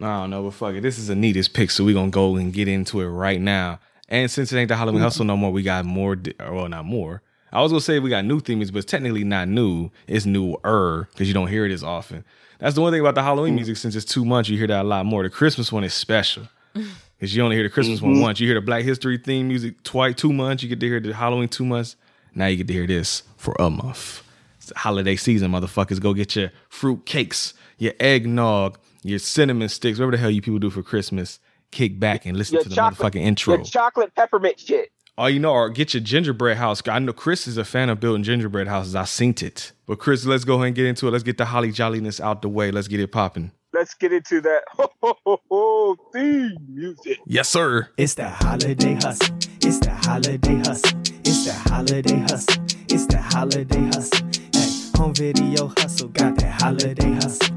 [0.00, 0.80] I don't know, but fuck it.
[0.80, 3.78] This is Anita's pick, so we're gonna go and get into it right now.
[4.08, 6.16] And since it ain't the Halloween hustle no more, we got more.
[6.16, 7.22] di- Well, not more.
[7.52, 9.90] I was gonna say we got new themes, but it's technically not new.
[10.06, 12.24] It's newer because you don't hear it as often.
[12.58, 13.56] That's the one thing about the Halloween hmm.
[13.56, 13.76] music.
[13.76, 15.22] Since it's two months, you hear that a lot more.
[15.22, 18.22] The Christmas one is special because you only hear the Christmas one mm-hmm.
[18.22, 18.40] once.
[18.40, 20.62] You hear the Black History theme music twice, two months.
[20.62, 21.96] You get to hear the Halloween two months.
[22.34, 24.22] Now you get to hear this for a month.
[24.56, 26.00] It's the holiday season, motherfuckers.
[26.00, 30.58] Go get your fruit cakes, your eggnog, your cinnamon sticks, whatever the hell you people
[30.58, 31.40] do for Christmas.
[31.70, 33.54] Kick back and listen Your to the chocolate, motherfucking intro.
[33.54, 34.90] Your chocolate peppermint shit.
[35.18, 36.82] Oh, you know, or get your gingerbread house.
[36.88, 38.94] I know Chris is a fan of building gingerbread houses.
[38.94, 39.72] I seen it.
[39.86, 41.10] But Chris, let's go ahead and get into it.
[41.10, 42.70] Let's get the holly jolliness out the way.
[42.70, 43.52] Let's get it popping.
[43.74, 47.18] Let's get into that ho, ho, ho, ho, theme music.
[47.26, 47.88] Yes, sir.
[47.96, 49.34] It's the holiday hustle.
[49.62, 50.98] It's the holiday hustle.
[51.24, 52.64] It's the holiday hustle.
[52.88, 54.26] It's the holiday hustle.
[54.52, 56.08] Hey, home video hustle.
[56.08, 57.56] Got that holiday hustle.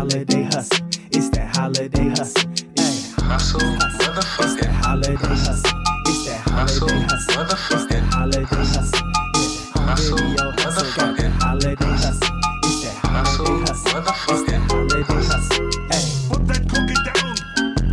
[0.00, 0.86] It's that holiday hustle.
[1.12, 2.50] It's that holiday hustle.
[2.76, 3.98] Hey, Hustle, it's
[4.56, 5.70] that holiday hustle.
[6.06, 7.42] It's that Hustle, holiday hustle.
[7.76, 9.08] It's that holiday hustle.
[9.34, 10.72] Yeah, that home Hustle, hustle.
[10.72, 12.38] Motherfucking holiday hustle.
[12.64, 14.34] It's that Hustle, holiday hustle.
[14.34, 15.66] It's that holiday hustle.
[15.90, 16.06] Hey.
[16.30, 17.34] Put that cookie down.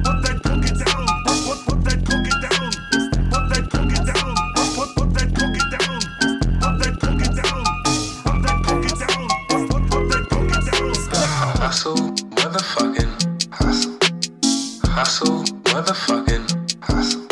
[0.06, 1.06] Put that cookie down.
[1.26, 2.72] Put, put, put that cookie down.
[3.34, 4.36] Put that cookie down.
[4.56, 6.00] Put, put, put that cookie down.
[6.62, 7.64] Put that cookie down.
[8.26, 9.28] Put that cookie down.
[9.50, 10.94] Put, put, put that cookie down.
[11.60, 12.05] hustle,
[12.56, 13.98] motherfucking hustle.
[14.90, 17.28] Hustle, motherfucking hustle.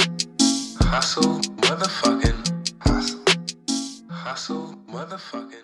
[0.82, 3.22] Hustle, motherfucking hustle.
[4.10, 5.64] Hustle, motherfucking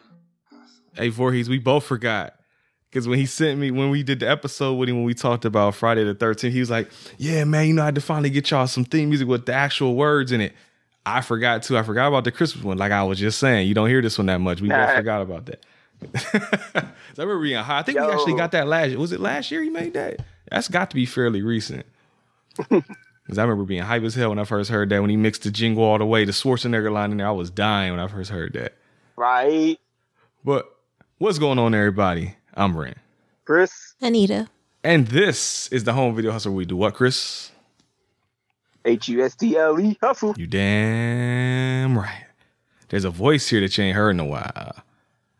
[0.49, 0.81] hustle.
[0.93, 2.35] Hey, Voorhees, we both forgot.
[2.89, 5.43] Because when he sent me, when we did the episode with him, when we talked
[5.43, 8.29] about Friday the 13th, he was like, Yeah, man, you know, I had to finally
[8.29, 10.53] get y'all some theme music with the actual words in it.
[11.05, 11.77] I forgot too.
[11.77, 12.77] I forgot about the Christmas one.
[12.77, 14.61] Like I was just saying, you don't hear this one that much.
[14.61, 15.65] We both forgot about that.
[17.15, 17.79] So I remember being high.
[17.79, 18.99] I think we actually got that last year.
[18.99, 20.21] Was it last year he made that?
[20.51, 21.85] That's got to be fairly recent.
[23.29, 25.01] Because I remember being hype as hell when I first heard that.
[25.01, 27.51] When he mixed the jingle all the way, the Schwarzenegger line in there, I was
[27.51, 28.73] dying when I first heard that.
[29.15, 29.77] Right,
[30.43, 30.67] But
[31.19, 32.37] what's going on, everybody?
[32.55, 32.97] I'm Brent.
[33.45, 33.93] Chris?
[34.01, 34.47] Anita.
[34.83, 36.53] And this is the home video hustle.
[36.53, 37.51] where We do what, Chris?
[38.83, 40.33] H U S T L E hustle.
[40.35, 42.25] You damn right.
[42.87, 44.73] There's a voice here that you ain't heard in a while.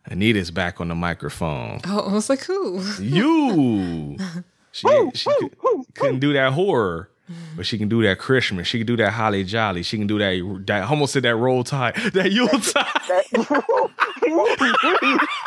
[0.09, 1.79] Anita's back on the microphone.
[1.85, 2.81] Oh, I was like, who?
[2.99, 4.17] You.
[4.71, 7.09] She, she could, couldn't do that horror,
[7.55, 8.67] but she can do that Christmas.
[8.67, 9.81] She can do that holly jolly.
[9.81, 10.63] She can do that.
[10.67, 11.95] that I almost said that roll tide.
[12.13, 12.85] That Yule tide.
[13.07, 13.25] That,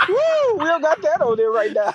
[0.09, 1.93] Woo, we don't got that on there right now.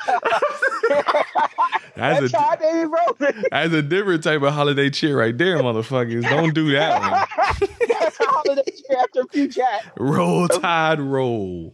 [1.97, 3.44] That's that a, child ain't rolling.
[3.51, 6.23] that's a different type of holiday cheer right there, motherfuckers.
[6.23, 7.67] Don't do that one.
[7.89, 9.83] That's a holiday cheer after a few jack.
[9.97, 11.73] Roll tide roll.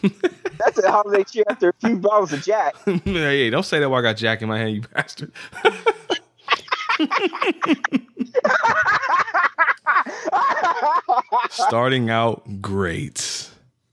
[0.58, 2.74] That's a holiday cheer after a few bottles of jack.
[2.84, 5.32] hey, don't say that while I got Jack in my hand, you bastard.
[11.50, 13.48] Starting out great.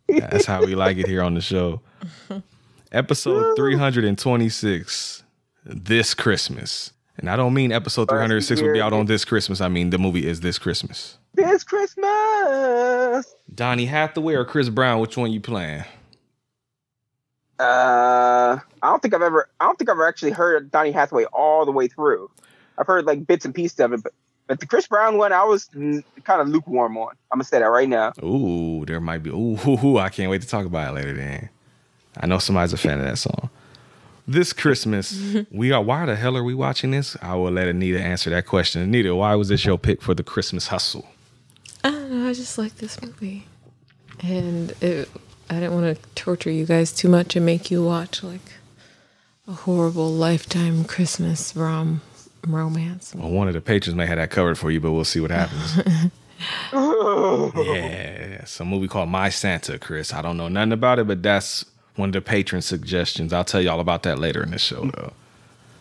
[0.08, 1.82] That's how we like it here on the show.
[2.92, 5.24] Episode 326
[5.70, 6.92] this Christmas.
[7.18, 9.62] And I don't mean episode 306 will be out on this Christmas.
[9.62, 11.18] I mean the movie is this Christmas.
[11.34, 13.36] This Christmas.
[13.54, 15.84] Donny Hathaway or Chris Brown, which one you playing?
[17.60, 19.50] Uh, I don't think I've ever.
[19.60, 22.30] I don't think I've ever actually heard Donny Hathaway all the way through.
[22.78, 24.14] I've heard like bits and pieces of it, but
[24.48, 25.70] but the Chris Brown one, I was
[26.24, 27.10] kind of lukewarm on.
[27.32, 28.14] I'm gonna say that right now.
[28.24, 29.30] Ooh, there might be.
[29.30, 31.14] Ooh, hoo, hoo, I can't wait to talk about it later.
[31.14, 31.50] Then
[32.18, 33.50] I know somebody's a fan of that song.
[34.26, 35.82] This Christmas, we are.
[35.84, 37.18] Why the hell are we watching this?
[37.22, 38.82] I will let Anita answer that question.
[38.82, 41.08] Anita, why was this your pick for the Christmas hustle?
[41.84, 42.30] I don't know.
[42.30, 43.48] I just like this movie,
[44.22, 45.10] and it,
[45.50, 48.54] I didn't want to torture you guys too much and make you watch like
[49.48, 52.02] A horrible lifetime Christmas rom
[52.46, 53.14] romance.
[53.16, 55.32] Well, one of the patrons may have that covered for you, but we'll see what
[55.32, 55.78] happens.
[56.74, 60.14] yeah, it's a movie called My Santa, Chris.
[60.14, 61.66] I don't know nothing about it, but that's
[61.96, 63.34] one of the patron suggestions.
[63.34, 65.14] I'll tell you all about that later in the show, though.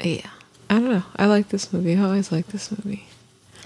[0.03, 0.29] Yeah.
[0.71, 1.03] I don't know.
[1.17, 1.97] I like this movie.
[1.97, 3.08] I always like this movie.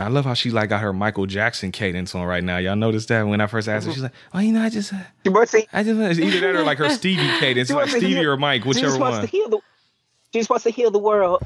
[0.05, 2.59] I love how she like got her Michael Jackson cadence on right now.
[2.59, 4.93] Y'all noticed that when I first asked her, she's like, "Oh, you know, I just,
[4.93, 7.87] uh, She wants to, I just want either that or like her Stevie cadence, like
[7.91, 9.27] to Stevie heal- or Mike, she whichever just wants one.
[9.27, 9.59] to heal the.
[10.33, 11.43] She just wants to heal the world.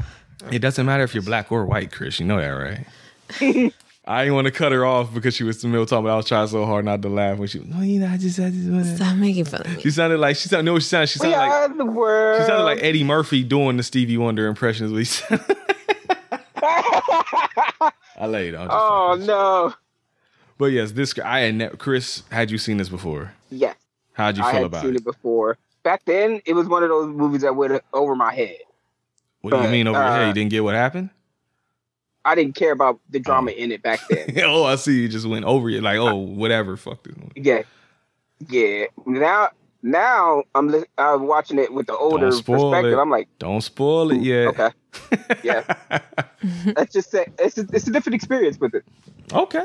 [0.51, 2.21] It doesn't matter if you're black or white, Chris.
[2.21, 2.49] You know that,
[3.41, 3.73] right?
[4.09, 6.13] I didn't want to cut her off because she was in the middle talking, but
[6.13, 7.61] I was trying so hard not to laugh when she.
[7.75, 8.95] Oh, you know, I just, I just want to.
[8.97, 9.83] Stop making fun of me.
[9.83, 10.71] She sounded like she sounded.
[10.71, 11.09] No, she sounded.
[11.09, 12.41] She We sounded like are the world.
[12.43, 15.23] she sounded like Eddie Murphy doing the Stevie Wonder impressions.
[16.63, 18.69] I laid on.
[18.71, 19.75] oh no!
[20.59, 22.23] But yes, this I had ne- Chris.
[22.31, 23.33] Had you seen this before?
[23.51, 23.77] Yes,
[24.15, 24.97] How'd you I feel had about seen it?
[25.01, 25.59] it before.
[25.83, 28.57] Back then, it was one of those movies that went over my head.
[29.43, 30.23] What do you mean over your head?
[30.25, 31.11] uh, You didn't get what happened?
[32.25, 34.33] I didn't care about the drama in it back then.
[34.45, 35.03] oh, I see.
[35.03, 36.77] You just went over it like, oh, whatever.
[36.77, 37.31] Fuck this movie.
[37.37, 37.63] yeah,
[38.49, 38.87] yeah.
[39.07, 39.51] Now,
[39.83, 42.95] now I'm li- I'm watching it with the older perspective.
[42.95, 42.99] it.
[42.99, 44.49] I'm like, Don't spoil it yet.
[44.49, 44.71] okay,
[45.45, 45.63] yeah.
[46.75, 48.85] That's just say it's a, it's a different experience with it.
[49.33, 49.65] Okay.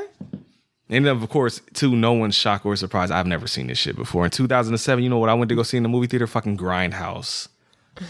[0.88, 3.96] And then, of course, to no one's shock or surprise, I've never seen this shit
[3.96, 4.24] before.
[4.26, 6.26] In 2007, you know what I went to go see in the movie theater?
[6.26, 7.48] Fucking Grindhouse.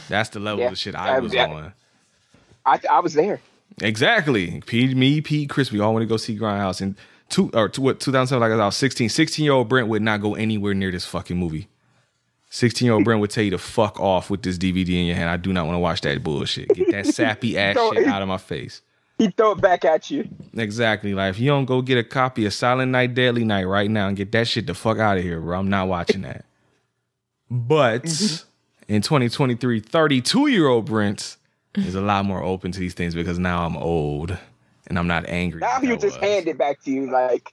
[0.08, 0.70] That's the level Yeah.
[0.70, 1.46] of shit I Uh, was yeah.
[1.46, 1.72] on.
[2.64, 3.40] I I was there.
[3.80, 4.60] Exactly.
[4.66, 6.80] P, me, Pete, Chris, we all went to go see Grindhouse.
[6.80, 6.96] And
[7.28, 9.08] two or two, what, 2007, like I was 16.
[9.08, 11.68] 16 year old Brent would not go anywhere near this fucking movie.
[12.52, 15.16] 16 year old Brent would tell you to fuck off with this DVD in your
[15.16, 15.30] hand.
[15.30, 16.68] I do not want to watch that bullshit.
[16.68, 18.82] Get that sappy ass shit out of my face.
[19.16, 20.28] He throw it back at you.
[20.52, 21.14] Exactly.
[21.14, 24.06] Like if you don't go get a copy of Silent Night, Deadly Night right now
[24.06, 25.58] and get that shit the fuck out of here, bro.
[25.60, 26.44] I'm not watching that.
[27.50, 28.04] But
[28.86, 31.38] in 2023, 32 year old Brent
[31.74, 34.36] is a lot more open to these things because now I'm old
[34.88, 35.60] and I'm not angry.
[35.60, 37.50] Now he'll just hand it back to you like,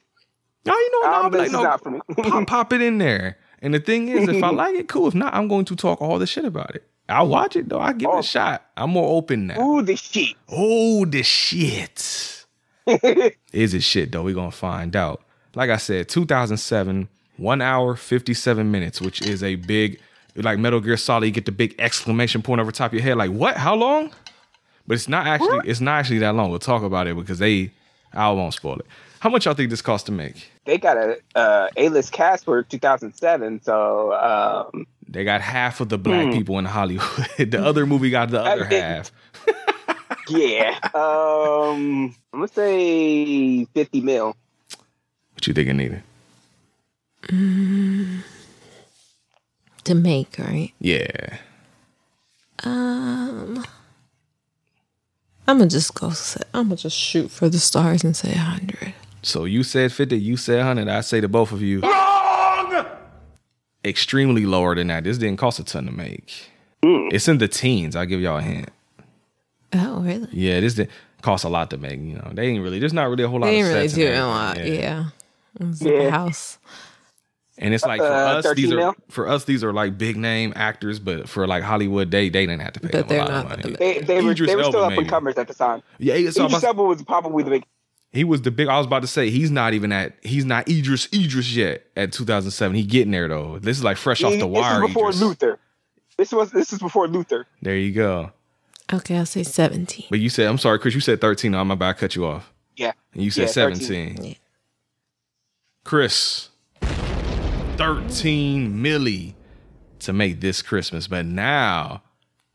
[0.65, 1.07] No, you know what?
[1.07, 1.99] um, I'll be this like, no, not for me.
[2.17, 3.37] pop, pop it in there.
[3.61, 5.07] And the thing is, if I like it, cool.
[5.07, 6.83] If not, I'm going to talk all the shit about it.
[7.09, 7.79] I'll watch it though.
[7.79, 8.19] I give it Oh.
[8.19, 8.65] a shot.
[8.77, 9.55] I'm more open now.
[9.57, 10.35] Oh, the shit.
[10.47, 12.45] Oh, the shit.
[13.53, 14.23] Is it shit though?
[14.23, 15.23] We're gonna find out.
[15.55, 17.07] Like I said, 2007,
[17.37, 19.99] one hour, 57 minutes, which is a big,
[20.35, 23.17] like Metal Gear Solid, you get the big exclamation point over top of your head.
[23.17, 23.57] Like, what?
[23.57, 24.11] How long?
[24.87, 26.49] But it's not actually, it's not actually that long.
[26.51, 27.71] We'll talk about it because they,
[28.13, 28.85] I won't spoil it.
[29.19, 30.49] How much y'all think this cost to make?
[30.69, 35.97] They got a uh, A-list cast for 2007, so um, They got half of the
[35.97, 37.07] black people in Hollywood.
[37.39, 38.73] the other movie got the other Hmm.
[38.73, 39.11] I- half.
[40.29, 40.77] yeah.
[40.93, 44.35] um, I'm gonna say 50 mil.
[45.33, 46.03] What you think, Anita?
[49.85, 50.71] To make, right?
[50.79, 51.37] Yeah.
[52.63, 53.65] Um,
[55.47, 56.11] I'm gonna just go.
[56.11, 58.93] Say, I'm gonna just shoot for the stars and say hundred.
[59.21, 60.87] So you said 50, you said 100.
[60.87, 61.81] I say to both of you.
[61.81, 62.85] Wrong!
[63.85, 65.03] Extremely lower than that.
[65.03, 66.49] This didn't cost a ton to make.
[66.83, 67.95] It's in the teens.
[67.95, 68.69] I'll give y'all a hint.
[69.73, 70.27] Oh, really?
[70.31, 70.89] Yeah, this did
[71.21, 71.99] cost a lot to make.
[71.99, 72.79] You know, they ain't really.
[72.79, 73.47] There's not really a whole lot.
[73.47, 74.57] They of didn't really sets do a lot.
[74.65, 75.05] Yeah.
[75.59, 75.99] It was like Yeah.
[75.99, 76.57] a house.
[77.57, 78.95] And it's like for Uh, us, these 13 are mil?
[79.09, 82.61] for us these are like big name actors, but for like Hollywood, they they didn't
[82.61, 83.61] have to pay But them a they're lot of money.
[83.63, 85.81] the- They, they were they were still Elba, up and comers at the time.
[85.97, 87.63] Yeah, so Idris Elba was probably the big.
[88.11, 88.67] He was the big.
[88.67, 90.13] I was about to say he's not even at.
[90.23, 92.75] He's not Idris Idris yet at 2007.
[92.75, 93.59] He getting there though.
[93.59, 94.83] This is like fresh off the this wire.
[94.83, 95.21] is before Idris.
[95.21, 95.59] Luther.
[96.17, 97.45] This was this is before Luther.
[97.61, 98.31] There you go.
[98.91, 100.07] Okay, I'll say seventeen.
[100.09, 101.53] But you said, I'm sorry, Chris, you said 13.
[101.53, 102.51] I'm about to cut you off.
[102.75, 102.93] Yeah.
[103.13, 104.23] And you said Yeah, 17.
[104.23, 104.33] Yeah.
[105.83, 106.49] Chris,
[107.77, 109.33] 13 milli
[109.99, 111.07] to make this Christmas.
[111.07, 112.01] But now,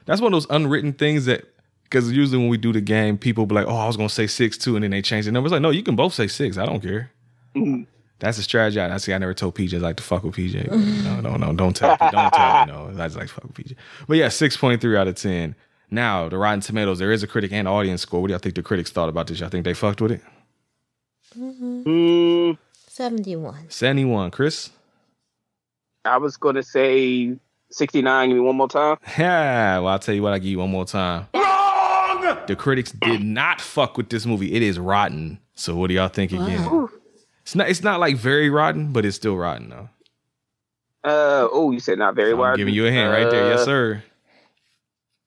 [0.07, 1.45] That's one of those unwritten things that,
[1.85, 4.27] because usually when we do the game, people be like, "Oh, I was gonna say
[4.27, 5.53] six too," and then they change the numbers.
[5.53, 6.57] Like, no, you can both say six.
[6.57, 7.11] I don't care.
[7.55, 7.83] Mm-hmm.
[8.21, 8.81] That's a strategy.
[8.81, 9.13] I I see.
[9.13, 10.69] I never told PJ I like to fuck with PJ.
[11.05, 11.53] No, no, no.
[11.53, 11.91] Don't tell.
[11.93, 11.97] Me.
[12.11, 12.73] Don't tell me.
[12.73, 13.75] No, I just like to fuck with PJ.
[14.09, 15.55] But yeah, six point three out of ten.
[15.91, 16.99] Now the Rotten Tomatoes.
[16.99, 18.21] There is a critic and audience score.
[18.21, 19.41] What do y'all think the critics thought about this?
[19.41, 20.21] Y'all think they fucked with it?
[21.39, 23.67] Mm, 71.
[23.69, 24.31] Seventy one.
[24.31, 24.71] Chris.
[26.05, 27.37] I was gonna say
[27.71, 28.31] sixty nine.
[28.31, 28.97] Give me one more time.
[29.19, 31.27] Yeah, well, I'll tell you what, I'll give you one more time.
[32.47, 34.53] The critics did not fuck with this movie.
[34.55, 35.39] It is rotten.
[35.55, 36.88] So what do y'all think again?
[37.49, 39.89] It's not it's not like very rotten, but it's still rotten though.
[41.03, 43.49] Uh oh, you said not very I'm giving you a hand right there.
[43.49, 44.03] Yes, Uh, sir.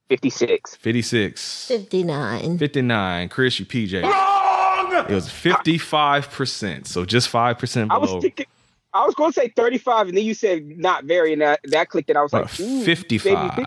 [0.08, 0.76] Fifty six.
[0.76, 1.66] 56.
[1.68, 2.60] 59.
[2.60, 3.30] 59.
[3.30, 4.04] Chris, you PJ.
[4.04, 5.06] Wrong!
[5.10, 6.86] It was 55%.
[6.86, 8.22] So just 5% I was below.
[8.22, 8.46] thinking.
[8.94, 11.90] I was gonna say thirty five, and then you said not very, and that that
[11.90, 13.66] clicked, and I was But like, ooh, 55.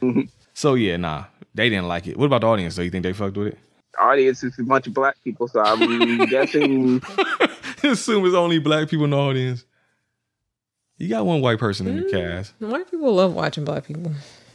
[0.00, 1.24] maybe So yeah, nah.
[1.54, 2.16] They didn't like it.
[2.16, 2.76] What about the audience?
[2.76, 2.82] though?
[2.84, 3.58] you think they fucked with it?
[3.98, 7.00] audience is a bunch of black people, so I'm guessing
[7.90, 9.64] Assume it's only black people in the audience.
[10.98, 12.04] You got one white person in Mm.
[12.04, 12.54] the cast.
[12.58, 14.12] White people love watching black people.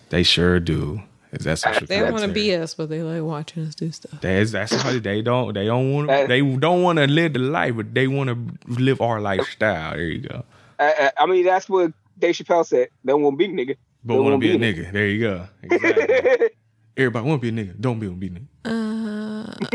[0.10, 1.02] They sure do.
[1.32, 3.92] Is that social They don't want to be us, but they like watching us do
[3.92, 4.22] stuff.
[4.22, 7.40] That's that's how they don't they don't want That- they don't want to live the
[7.40, 9.92] life, but they want to live our lifestyle.
[9.96, 10.46] There you go.
[10.80, 12.90] I, I- I mean that's what Dave Chappelle said.
[13.04, 13.76] They won't be nigga.
[14.06, 14.92] But They want to won't be a be nigga.
[14.94, 15.48] There you go.
[15.64, 16.50] Exactly.
[16.98, 17.82] Everybody want to be a nigga.
[17.82, 18.48] Don't be a be a nigga.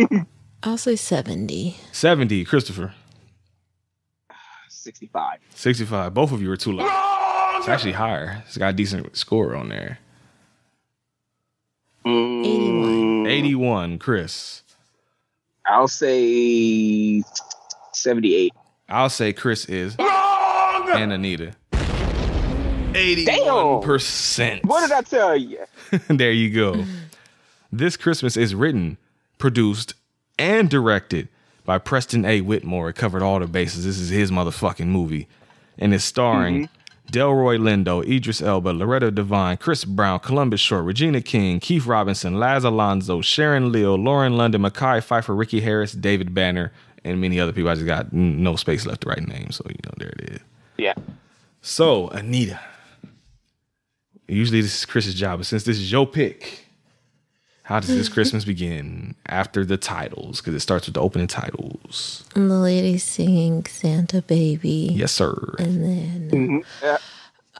[0.09, 0.25] Uh,
[0.63, 1.77] I'll say 70.
[1.93, 2.95] Seventy, Christopher.
[4.81, 5.41] Sixty five.
[5.55, 6.15] Sixty-five.
[6.15, 6.87] Both of you are too low.
[7.59, 8.43] It's actually higher.
[8.47, 9.99] It's got a decent score on there.
[12.07, 13.27] 81.
[13.27, 14.63] Eighty-one, Chris.
[15.67, 17.23] I'll say
[17.93, 18.55] seventy eight.
[18.89, 21.53] I'll say Chris is and Anita.
[22.95, 24.65] Eighty-one percent.
[24.65, 25.59] What did I tell you?
[26.09, 26.87] there you go.
[27.71, 28.97] This Christmas is written,
[29.37, 29.93] produced,
[30.39, 31.29] and directed
[31.71, 32.41] by Preston A.
[32.41, 32.89] Whitmore.
[32.89, 33.85] It covered all the bases.
[33.85, 35.29] This is his motherfucking movie.
[35.79, 37.13] And it's starring mm-hmm.
[37.13, 42.65] Delroy Lindo, Idris Elba, Loretta Devine, Chris Brown, Columbus Short, Regina King, Keith Robinson, Laz
[42.65, 46.73] Alonso, Sharon Leal, Lauren London, Mekhi Phifer, Ricky Harris, David Banner,
[47.05, 47.71] and many other people.
[47.71, 50.41] I just got no space left to write names, so you know there it is.
[50.77, 50.95] Yeah.
[51.63, 52.59] So, Anita.
[54.27, 56.67] Usually this is Chris's job, but since this is your pick,
[57.71, 60.41] how does this Christmas begin after the titles?
[60.41, 62.25] Because it starts with the opening titles.
[62.35, 64.91] And the lady singing Santa Baby.
[64.93, 65.55] Yes, sir.
[65.61, 66.59] And then, Mm-hmm.
[66.85, 66.99] Yeah.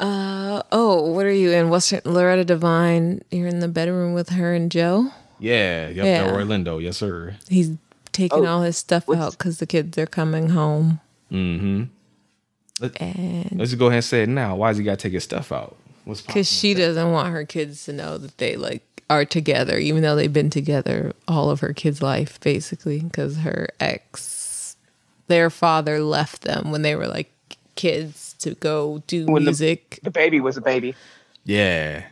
[0.05, 1.71] uh, oh, what are you in?
[1.71, 3.23] What's her, Loretta Devine?
[3.31, 5.13] You're in the bedroom with her and Joe?
[5.39, 6.27] Yeah, yep, Yeah.
[6.27, 6.83] Delroy Lindo.
[6.83, 7.37] Yes, sir.
[7.49, 7.71] He's
[8.11, 10.99] taking Oh, all his stuff out because the kids are coming home.
[11.31, 11.85] Mm-hmm.
[12.99, 14.57] And Let's just go ahead and say it now.
[14.57, 15.77] Why does he got to take his stuff out?
[16.05, 20.03] What's because she doesn't want her kids to know that they like are together, even
[20.03, 23.01] though they've been together all of her kids' life, basically.
[23.01, 24.77] Because her ex,
[25.27, 27.31] their father left them when they were like
[27.75, 29.99] kids to go do When the- music.
[30.03, 30.95] The baby was a baby.
[31.45, 32.05] Yeah.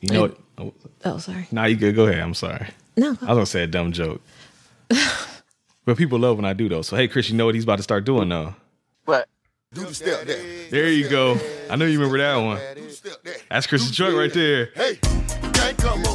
[0.00, 0.74] You know what?
[1.04, 1.46] Oh, sorry.
[1.50, 1.94] nah, you good.
[1.96, 2.20] Go ahead.
[2.20, 2.68] I'm sorry.
[2.96, 4.20] No, I was gonna say a dumb joke.
[5.84, 6.82] but people love when I do though.
[6.82, 8.54] So hey, Chris, you know what he's about to start doing though.
[9.04, 9.28] But
[9.72, 10.42] Do the step there.
[10.70, 11.38] There you go.
[11.70, 12.58] I know you remember that one.
[12.74, 13.36] Do the step there.
[13.50, 14.70] That's Chris's joint right there.
[14.74, 15.37] Hey, gang come over.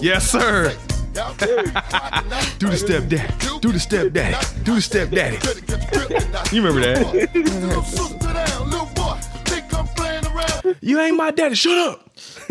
[0.02, 0.76] Yes, sir.
[1.14, 1.22] Do
[2.60, 3.34] Do the step daddy.
[3.62, 4.36] Do the step daddy.
[4.64, 5.38] Do the step daddy.
[6.56, 7.14] You remember that?
[10.82, 11.56] You ain't my daddy.
[11.56, 12.10] Shut up.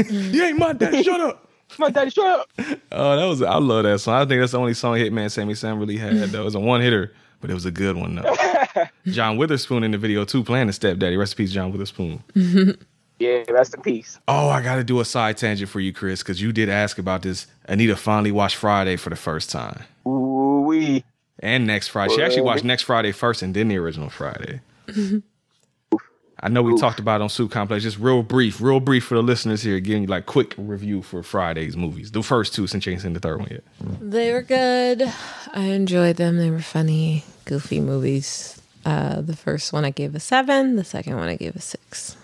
[0.08, 1.02] you ain't my daddy.
[1.02, 1.48] Shut up.
[1.78, 2.48] my daddy, shut up.
[2.92, 4.14] Oh, that was I love that song.
[4.14, 6.16] I think that's the only song Hitman Sammy Sam really had.
[6.30, 8.36] Though it was a one hitter, but it was a good one though.
[9.06, 11.16] John Witherspoon in the video too, playing the stepdaddy.
[11.16, 12.22] Rest in peace, John Witherspoon.
[13.22, 14.18] Yeah, rest in peace.
[14.26, 16.98] Oh, I got to do a side tangent for you, Chris, because you did ask
[16.98, 17.46] about this.
[17.66, 21.04] Anita finally watched Friday for the first time, Ooh wee.
[21.38, 22.16] and next Friday.
[22.16, 24.60] She actually watched next Friday first, and then the original Friday.
[26.44, 27.84] I know we talked about it on Soup Complex.
[27.84, 31.22] Just real brief, real brief for the listeners here, giving you like quick review for
[31.22, 32.10] Friday's movies.
[32.10, 33.62] The first two, since you ain't seen the third one yet.
[34.00, 35.04] they were good.
[35.54, 36.38] I enjoyed them.
[36.38, 38.60] They were funny, goofy movies.
[38.84, 40.74] Uh, the first one I gave a seven.
[40.74, 42.16] The second one I gave a six.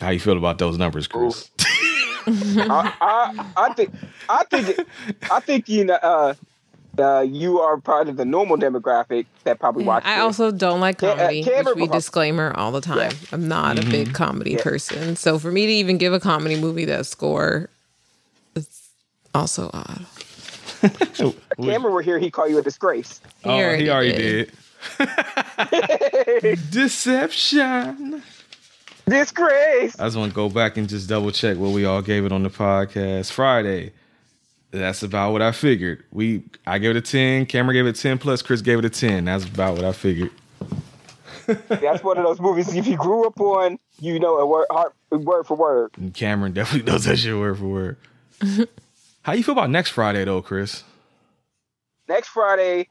[0.00, 1.50] How you feel about those numbers, Chris?
[2.28, 3.90] I, I, I think,
[4.28, 4.78] I think,
[5.30, 5.94] I think you know.
[5.94, 6.34] Uh,
[6.98, 10.08] uh, you are part of the normal demographic that probably Yeah, watches.
[10.08, 13.12] I also don't like Ca- uh, comedy, Cameron which we Bob- disclaimer all the time.
[13.32, 14.62] I'm not a big comedy Yeah.
[14.62, 17.68] person, so for me to even give a comedy movie that score,
[18.54, 18.88] it's
[19.34, 20.06] also odd.
[21.62, 23.20] Cameron were here, he called you a disgrace.
[23.42, 24.52] He Oh, already he already did.
[26.48, 26.60] did.
[26.70, 28.22] Deception.
[29.06, 29.98] Disgrace.
[30.00, 32.32] I just want to go back and just double check what we all gave it
[32.32, 33.92] on the podcast Friday.
[34.72, 36.04] That's about what I figured.
[36.10, 38.84] We I gave it a 10, Cameron gave it a 10 plus, Chris gave it
[38.84, 39.26] a 10.
[39.26, 40.32] That's about what I figured.
[41.46, 42.74] That's one of those movies.
[42.74, 45.92] If you grew up on, you know it word, heart, word for word.
[45.96, 47.96] And Cameron definitely knows that shit word for word.
[49.22, 50.82] How you feel about next Friday though, Chris?
[52.08, 52.88] Next Friday,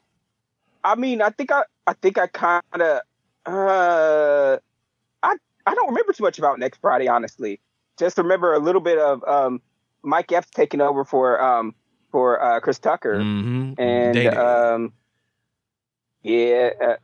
[0.82, 3.02] I mean, I think I, I think I kind of,
[3.46, 4.58] uh,
[5.66, 7.60] I, don't remember too much about next Friday, honestly.
[7.98, 9.62] Just remember a little bit of um,
[10.04, 11.74] Mike Epps taking over for um,
[12.12, 13.20] for uh, Chris Tucker.
[13.20, 13.82] Mm-hmm.
[13.82, 14.94] and um,
[16.24, 16.96] yeah, uh,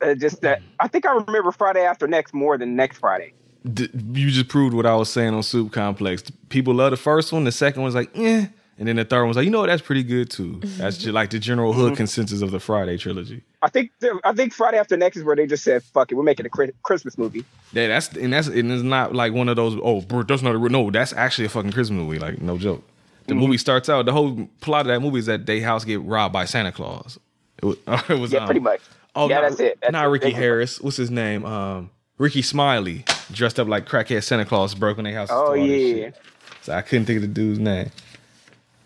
[0.00, 0.62] uh, just that.
[0.80, 3.32] I think I remember Friday after next more than next Friday.
[3.72, 6.24] D- you just proved what I was saying on Soup Complex.
[6.48, 7.44] People love the first one.
[7.44, 8.46] The second one's like, eh.
[8.78, 9.66] And then the third one's like, you know what?
[9.66, 10.60] That's pretty good too.
[10.62, 13.44] That's just like the general hood consensus of the Friday trilogy.
[13.62, 13.92] I think
[14.24, 16.48] I think Friday after next is where they just said, "Fuck it, we're making a
[16.82, 19.76] Christmas movie." Yeah, that's and that's and it's not like one of those.
[19.82, 20.58] Oh, bro, that's not a.
[20.68, 22.18] No, that's actually a fucking Christmas movie.
[22.18, 22.82] Like no joke.
[23.28, 24.04] The movie starts out.
[24.04, 27.18] The whole plot of that movie is that they house get robbed by Santa Claus.
[27.62, 27.76] It was.
[28.08, 28.80] It was Yeah, um, pretty much.
[29.14, 29.78] Oh, yeah, not, that's it.
[29.80, 30.08] That's not it.
[30.08, 30.80] Ricky They- Harris.
[30.80, 31.44] What's his name?
[31.44, 35.28] Um, Rickey Smiley, dressed up like crackhead Santa Claus, broke in their house.
[35.30, 36.10] Oh stole all this yeah.
[36.62, 37.90] So I couldn't think of the dude's name.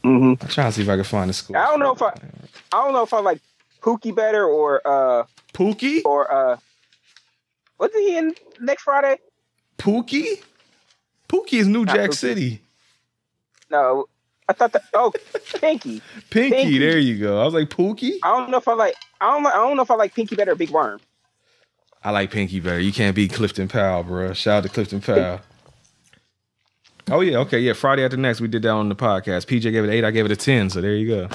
[0.05, 0.43] Mhm.
[0.43, 1.57] I'm trying to see if I can find the school.
[1.57, 2.09] I don't know if I,
[2.73, 3.41] I don't know if I like
[3.81, 6.03] Pookie better or uh Pookie.
[6.05, 6.57] or uh,
[7.77, 9.17] what's he in next Friday?
[9.79, 10.43] Pookie.
[11.29, 12.15] Pookie is New Not Jack Pookie.
[12.15, 12.61] City.
[13.71, 14.07] No,
[14.49, 14.85] I thought that.
[14.95, 15.13] Oh,
[15.61, 16.01] Pinky.
[16.31, 16.79] Pinky, Pinky.
[16.79, 17.41] There you go.
[17.41, 18.19] I was like Pookie.
[18.23, 18.95] I don't know if I like.
[19.21, 19.47] I don't.
[19.47, 21.01] I don't know if I like Pinky better or Big Worm.
[22.05, 22.79] I like Pinky better.
[22.79, 24.33] You can't beat Clifton Powell, bro.
[24.35, 25.41] Shout out to Clifton Powell.
[27.11, 27.73] Oh yeah, okay, yeah.
[27.73, 29.47] Friday after next, we did that on the podcast.
[29.47, 30.05] PJ gave it eight.
[30.05, 30.71] I gave it a ten.
[30.71, 31.29] So there you go.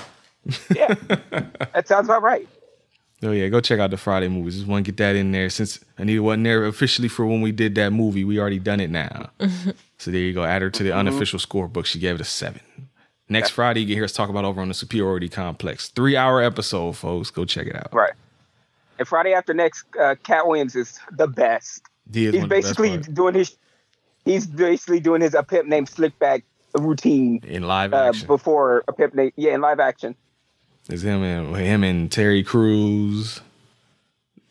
[0.75, 0.93] Yeah,
[1.73, 2.47] that sounds about right.
[3.23, 4.55] Oh yeah, go check out the Friday movies.
[4.55, 7.51] Just want to get that in there since Anita wasn't there officially for when we
[7.51, 8.23] did that movie.
[8.23, 9.29] We already done it now.
[9.99, 10.43] so there you go.
[10.43, 11.85] Add her to the unofficial scorebook.
[11.85, 12.61] She gave it a seven.
[13.29, 15.87] Next Friday, you can hear us talk about over on the Superiority Complex.
[15.89, 17.29] Three hour episode, folks.
[17.29, 17.93] Go check it out.
[17.93, 18.13] Right.
[18.97, 21.83] And Friday after next, uh, Katt Williams is the best.
[22.11, 23.55] He is He's one of the best basically doing his.
[24.25, 26.43] He's basically doing his a pimp named Slickback
[26.75, 28.27] routine in live uh, action.
[28.27, 30.15] before a pimp named yeah in live action.
[30.91, 33.41] It's him and him and Terry Crews.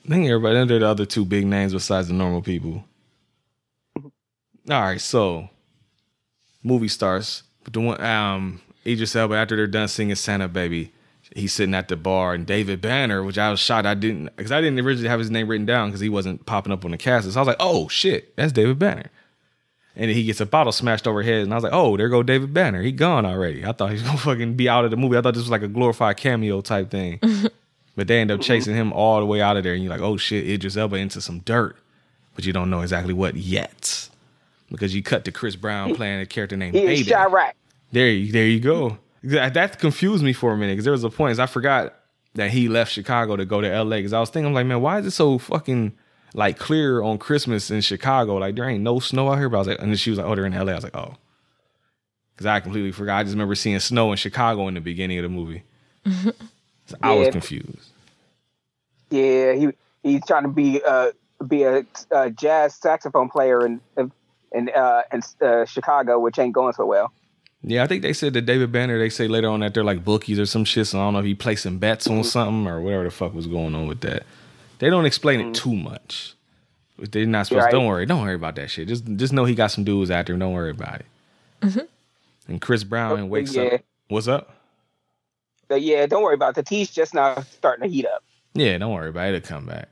[0.04, 2.84] I think everybody Then they're the other two big names besides the normal people.
[3.96, 5.48] All right, so
[6.62, 7.42] movie starts.
[7.64, 10.92] But the one um Idris Elba after they're done singing Santa Baby,
[11.34, 14.52] he's sitting at the bar and David Banner, which I was shocked I didn't because
[14.52, 16.98] I didn't originally have his name written down because he wasn't popping up on the
[16.98, 17.30] cast.
[17.30, 19.10] So I was like, oh shit, that's David Banner.
[19.96, 22.08] And he gets a bottle smashed over his head, and I was like, "Oh, there
[22.08, 22.80] go David Banner.
[22.80, 25.16] He gone already." I thought he was gonna fucking be out of the movie.
[25.16, 27.18] I thought this was like a glorified cameo type thing.
[27.96, 30.00] but they end up chasing him all the way out of there, and you're like,
[30.00, 31.76] "Oh shit, Idris Elba into some dirt,"
[32.36, 34.08] but you don't know exactly what yet
[34.70, 37.10] because you cut to Chris Brown playing a character named He Baby.
[37.10, 37.52] Chirac.
[37.92, 38.98] There, you, there you go.
[39.24, 41.32] That, confused me for a minute because there was a point.
[41.32, 41.94] 'cause I forgot
[42.36, 43.96] that he left Chicago to go to L.A.
[43.96, 45.92] Because I was thinking, I'm like, man, why is it so fucking
[46.34, 48.36] like clear on Christmas in Chicago?
[48.36, 49.48] Like there ain't no snow out here.
[49.48, 50.72] But I was like, and then she was like, oh, they're in L.A.
[50.72, 51.14] I was like, oh,
[52.34, 53.18] because I completely forgot.
[53.18, 55.62] I just remember seeing snow in Chicago in the beginning of the movie.
[56.90, 57.88] So I was confused.
[59.10, 59.68] Yeah, he
[60.02, 61.12] he's trying to be uh
[61.46, 63.80] be a, uh jazz saxophone player in
[64.52, 67.12] in uh in uh, Chicago, which ain't going so well.
[67.62, 68.98] Yeah, I think they said that David Banner.
[68.98, 70.88] They say later on that they're like bookies or some shit.
[70.88, 73.46] So I don't know if he placing bets on something or whatever the fuck was
[73.46, 74.24] going on with that.
[74.80, 75.52] They don't explain it mm-hmm.
[75.52, 76.34] too much.
[76.98, 77.64] They're not supposed.
[77.64, 77.72] Right.
[77.72, 78.06] Don't worry.
[78.06, 78.88] Don't worry about that shit.
[78.88, 80.36] Just just know he got some dudes out there.
[80.36, 81.06] Don't worry about it.
[81.62, 82.52] Mm-hmm.
[82.52, 83.62] And Chris Brown Oh, wakes yeah.
[83.62, 83.80] up.
[84.08, 84.54] What's up?
[85.68, 86.54] But yeah, don't worry about it.
[86.56, 88.24] the tea's just now starting to heat up.
[88.54, 89.36] Yeah, don't worry about it.
[89.36, 89.88] It'll come back.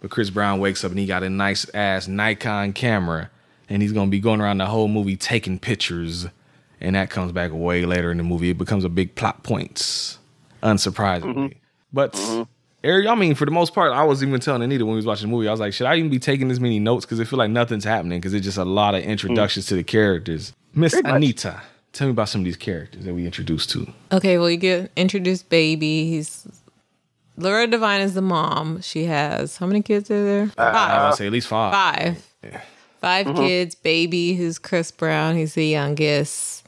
[0.00, 3.30] But Chris Brown wakes up and he got a nice ass Nikon camera,
[3.68, 6.26] and he's gonna be going around the whole movie taking pictures.
[6.80, 8.50] And that comes back way later in the movie.
[8.50, 10.18] It becomes a big plot points,
[10.62, 11.34] unsurprisingly.
[11.34, 11.58] Mm-hmm.
[11.92, 12.14] But
[12.84, 15.06] Eric, I mean, for the most part, I was even telling Anita when we was
[15.06, 17.04] watching the movie, I was like, should I even be taking this many notes?
[17.04, 18.18] Because I feel like nothing's happening.
[18.18, 19.10] Because it's just a lot of hmm.
[19.10, 20.52] introductions to the characters.
[20.74, 23.86] Miss Anita, tell me about some of these characters that we introduced to.
[24.10, 26.10] Okay, well, you get introduced baby.
[26.10, 26.46] He's
[27.36, 28.80] Laura Devine is the mom.
[28.82, 30.50] She has how many kids are there?
[30.58, 31.10] I Five.
[31.10, 31.72] would say at least five.
[31.72, 32.26] Five.
[33.00, 33.36] 5 mm-hmm.
[33.36, 33.74] kids.
[33.74, 35.36] Baby, who's Chris Brown.
[35.36, 36.64] He's the youngest.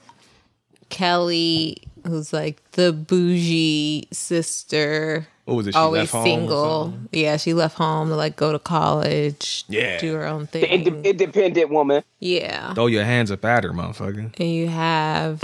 [0.88, 5.26] Kelly, who's like the bougie sister.
[5.44, 5.72] What was it?
[5.74, 6.84] She always left single.
[6.84, 7.08] something?
[7.12, 9.64] Yeah, she left home to like go to college.
[9.68, 9.98] Yeah.
[9.98, 10.86] do her own The thing.
[10.86, 12.02] inde- independent woman.
[12.18, 14.32] yeah, Throw your hands up at her, motherfucker.
[14.40, 15.42] and you have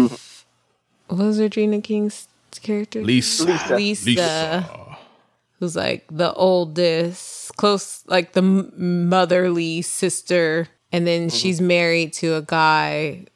[1.09, 2.29] what was Regina King's
[2.63, 3.03] character?
[3.03, 3.45] Lisa.
[3.45, 3.77] Lisa.
[3.77, 4.97] Lisa, Lisa.
[5.59, 11.37] who's like the oldest, close, like the motherly sister, and then Mm-hmm.
[11.37, 13.27] she's married to a guy,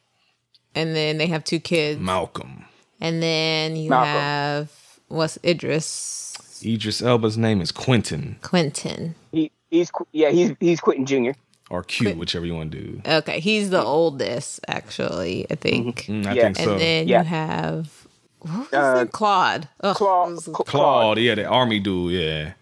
[0.75, 2.65] and then they have two kids, Malcolm.
[3.01, 4.09] and then you Malcolm.
[4.13, 4.71] have
[5.09, 6.23] what's Idris
[6.65, 9.15] Idris Elba's name is Quentin Quentin.
[9.33, 11.33] He he's yeah he's he's Quentin Jr.
[11.71, 13.03] or Q, whichever you want to do.
[13.07, 15.47] Okay, he's the oldest, actually.
[15.51, 16.43] I think, Mm, I Yeah.
[16.45, 17.21] think and then Yeah.
[17.23, 18.07] you have
[18.41, 19.13] what was Uh, it?
[19.13, 19.69] Claude.
[19.83, 22.53] Ugh, Claude, it was- Cla- Claude, yeah, the army dude, yeah.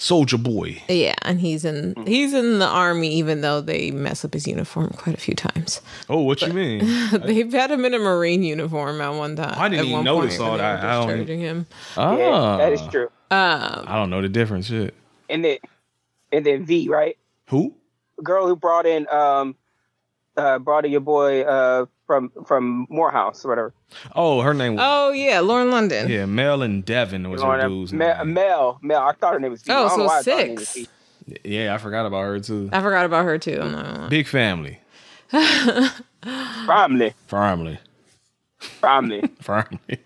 [0.00, 0.80] Soldier boy.
[0.88, 4.90] Yeah, and he's in he's in the army, even though they mess up his uniform
[4.96, 5.80] quite a few times.
[6.08, 6.78] Oh, what you mean?
[7.12, 9.56] They've had him in a marine uniform at one time.
[9.58, 10.84] I didn't at even notice all that.
[10.84, 11.66] I don't- discharging him.
[11.96, 13.10] Ah, Yeah, that is true.
[13.30, 14.66] I don't know the difference.
[14.66, 14.94] Shit.
[15.28, 15.58] And then
[16.30, 17.74] and then V right, Who?
[18.22, 19.56] girl who brought in um
[20.36, 23.72] uh brought in your boy uh from from Morehouse or whatever.
[24.16, 26.08] Oh, her name was Oh yeah, Lauren London.
[26.10, 28.34] yeah, Mel and Devin was her dude's Mel, name.
[28.34, 29.00] Mel, Mel.
[29.02, 29.70] I thought her name was V.
[29.70, 30.88] Oh, I don't know so why I thought her name was six.
[31.44, 32.70] Yeah, I forgot about her too.
[32.72, 33.60] I forgot about her too.
[33.60, 34.10] I'm not.
[34.10, 34.80] Big family,
[35.30, 37.78] Family, family,
[38.58, 39.22] family.
[39.40, 39.78] family.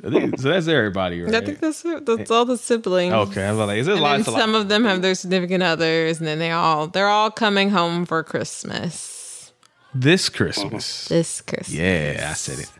[0.00, 1.34] So that's everybody, right?
[1.34, 1.82] I think that's.
[1.82, 3.12] That's all the siblings.
[3.12, 5.16] okay, I was like, is there And then lots of some of them have their
[5.16, 9.17] significant others, and then they all they're all coming home for Christmas
[9.94, 11.06] this Christmas?
[11.06, 11.16] Uh-huh.
[11.16, 11.74] this Christmas.
[11.74, 12.70] Yeah, I said it.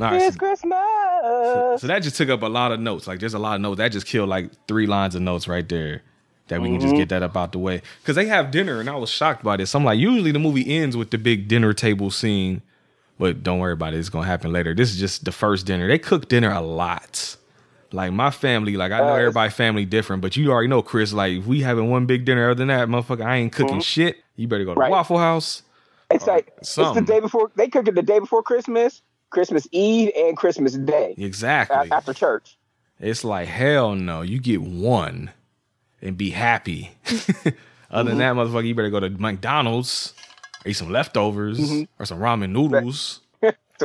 [0.00, 1.80] All right, It's so, Christmas.
[1.82, 3.06] so that just took up a lot of notes.
[3.06, 3.78] Like, there's a lot of notes.
[3.78, 6.02] That just killed like three lines of notes right there.
[6.48, 7.08] That we can just get mm-hmm.
[7.10, 7.80] that up out the way.
[8.00, 9.72] Because they have dinner, and I was shocked by this.
[9.74, 12.62] I'm like, usually the movie ends with the big dinner table scene,
[13.20, 13.98] but don't worry about it.
[13.98, 14.74] It's gonna happen later.
[14.74, 15.86] This is just the first dinner.
[15.86, 17.36] They cook dinner a lot.
[17.92, 21.12] Like my family, like I know everybody family different, but you already know, Chris.
[21.12, 23.80] Like if we having one big dinner, other than that, motherfucker, I ain't cooking mm-hmm.
[23.80, 24.18] shit.
[24.36, 24.90] You better go to Right.
[24.90, 25.62] Waffle House.
[26.10, 27.50] It's like it's the day before.
[27.56, 31.90] They cook it the day before Christmas, Christmas Eve, and Christmas Day Exactly.
[31.90, 32.56] after church.
[32.98, 34.22] It's like hell no.
[34.22, 35.30] You get one
[36.02, 36.92] and be happy.
[37.90, 38.18] Other than mm-hmm.
[38.18, 40.14] that, motherfucker, you better go to McDonald's,
[40.64, 41.82] eat some leftovers mm-hmm.
[42.00, 43.20] or some ramen noodles.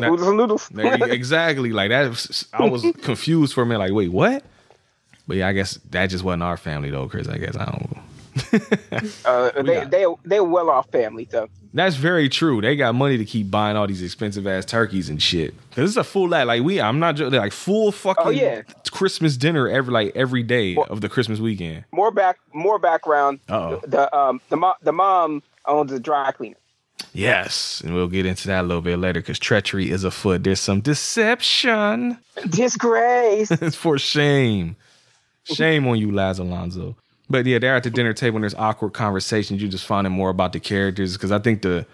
[0.01, 0.69] The and noodles.
[0.75, 1.71] Exactly.
[1.71, 2.47] Like that.
[2.53, 3.79] I was confused for a minute.
[3.79, 4.43] Like, wait, what?
[5.27, 7.27] But yeah, I guess that just wasn't our family though, Chris.
[7.27, 7.97] I guess I don't.
[9.25, 11.47] Uh, they got- they they well off family though.
[11.73, 12.62] That's very true.
[12.62, 15.53] They got money to keep buying all these expensive ass turkeys and shit.
[15.71, 16.47] Cause it's a full lot.
[16.47, 17.38] Like we, I'm not joking.
[17.38, 18.62] Like full fucking Oh, yeah.
[18.91, 21.84] Christmas dinner every like every day of the Christmas weekend.
[21.91, 23.39] More back more background.
[23.49, 23.81] Uh-oh.
[23.81, 26.55] The, the um the mom the mom owns a dry cleaner.
[27.13, 30.43] Yes, and we'll get into that a little bit later because treachery is afoot.
[30.43, 32.17] There's some deception.
[32.49, 33.51] Disgrace.
[33.62, 34.75] it's for shame.
[35.45, 36.95] Shame on you, Laz Alonso.
[37.29, 39.62] But yeah, they're at the dinner table and there's awkward conversations.
[39.62, 41.86] You just finding more about the characters because I think the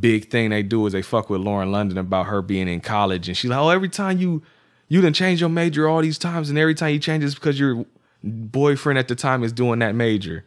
[0.00, 3.28] big thing they do is they fuck with Lauren London about her being in college
[3.28, 4.42] and she's like, oh, every time you
[4.88, 7.58] you didn't change your major all these times and every time you change it's because
[7.58, 7.86] your
[8.22, 10.44] boyfriend at the time is doing that major.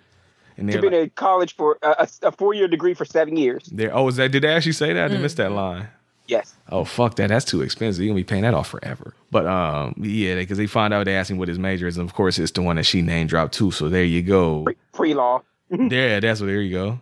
[0.57, 3.05] And She's they're been like, in college for a, a, a four year degree for
[3.05, 3.65] seven years.
[3.71, 5.11] they're, oh, is that did they actually say that?
[5.11, 5.87] I missed that line.
[6.27, 6.53] Yes.
[6.69, 7.27] Oh fuck that!
[7.27, 8.01] That's too expensive.
[8.03, 9.13] You're gonna be paying that off forever.
[9.31, 12.07] But um, yeah, because they find out they ask him what his major is, and
[12.07, 13.71] of course it's the one that she name dropped too.
[13.71, 14.65] So there you go.
[14.93, 15.43] Pre law.
[15.71, 16.47] Yeah, that's what.
[16.47, 16.99] There you go.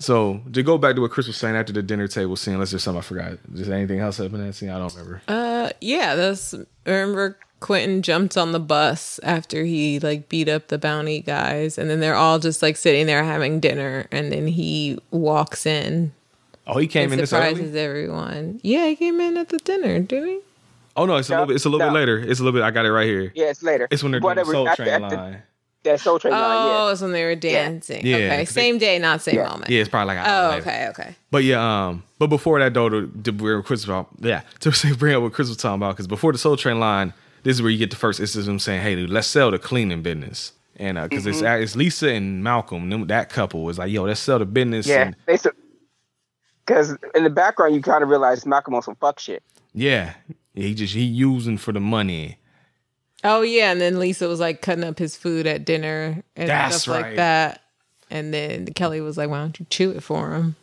[0.00, 2.70] So to go back to what Chris was saying after the dinner table scene, unless
[2.70, 3.38] there's something I forgot.
[3.54, 4.70] Just anything else happened in that scene?
[4.70, 5.22] I don't remember.
[5.28, 6.54] Uh, yeah, that's
[6.86, 11.90] remember Quentin jumped on the bus after he like beat up the bounty guys, and
[11.90, 16.12] then they're all just like sitting there having dinner, and then he walks in
[16.66, 17.80] Oh, he came in and this surprises early.
[17.80, 18.60] everyone.
[18.62, 20.40] Yeah, he came in at the dinner, didn't he?
[20.96, 21.56] Oh no, it's a little bit.
[21.56, 22.18] It's a little bit later.
[22.18, 22.64] It's a little bit.
[22.64, 23.32] I got it right here.
[23.34, 23.88] Yeah, it's later.
[23.90, 25.42] It's when they're doing the Whatever, Soul after- Train after line.
[25.82, 26.92] That Soul Train line, Oh, yeah.
[26.92, 28.04] it's when they were dancing.
[28.04, 29.48] Yeah, okay, 'cause they- same day, not same Yeah.
[29.48, 29.70] moment.
[29.70, 30.26] Yeah, it's probably like.
[30.26, 30.62] an Oh, later.
[30.62, 31.14] okay, okay.
[31.30, 34.70] But yeah, um, but before that though, to, to bring up Chris about, yeah, to
[34.96, 37.62] bring up what Chris was talking about, because before the Soul Train line, this is
[37.62, 40.02] where you get the first instance of them saying, "Hey, dude, let's sell the cleaning
[40.02, 41.62] business," and uh, because it's mm-hmm.
[41.62, 45.02] it's Lisa and Malcolm, them, that couple was like, "Yo, let's sell the business." Yeah.
[45.02, 45.38] and- They
[46.66, 49.42] because in the background you kind of realize Malcolm on some fuck shit.
[49.74, 50.14] yeah,
[50.54, 52.38] he just he using for the money.
[53.24, 56.82] Oh yeah, and then Lisa was like cutting up his food at dinner and That's
[56.82, 57.06] stuff right.
[57.06, 57.62] like that.
[58.08, 60.56] And then Kelly was like, "Why don't you chew it for him?"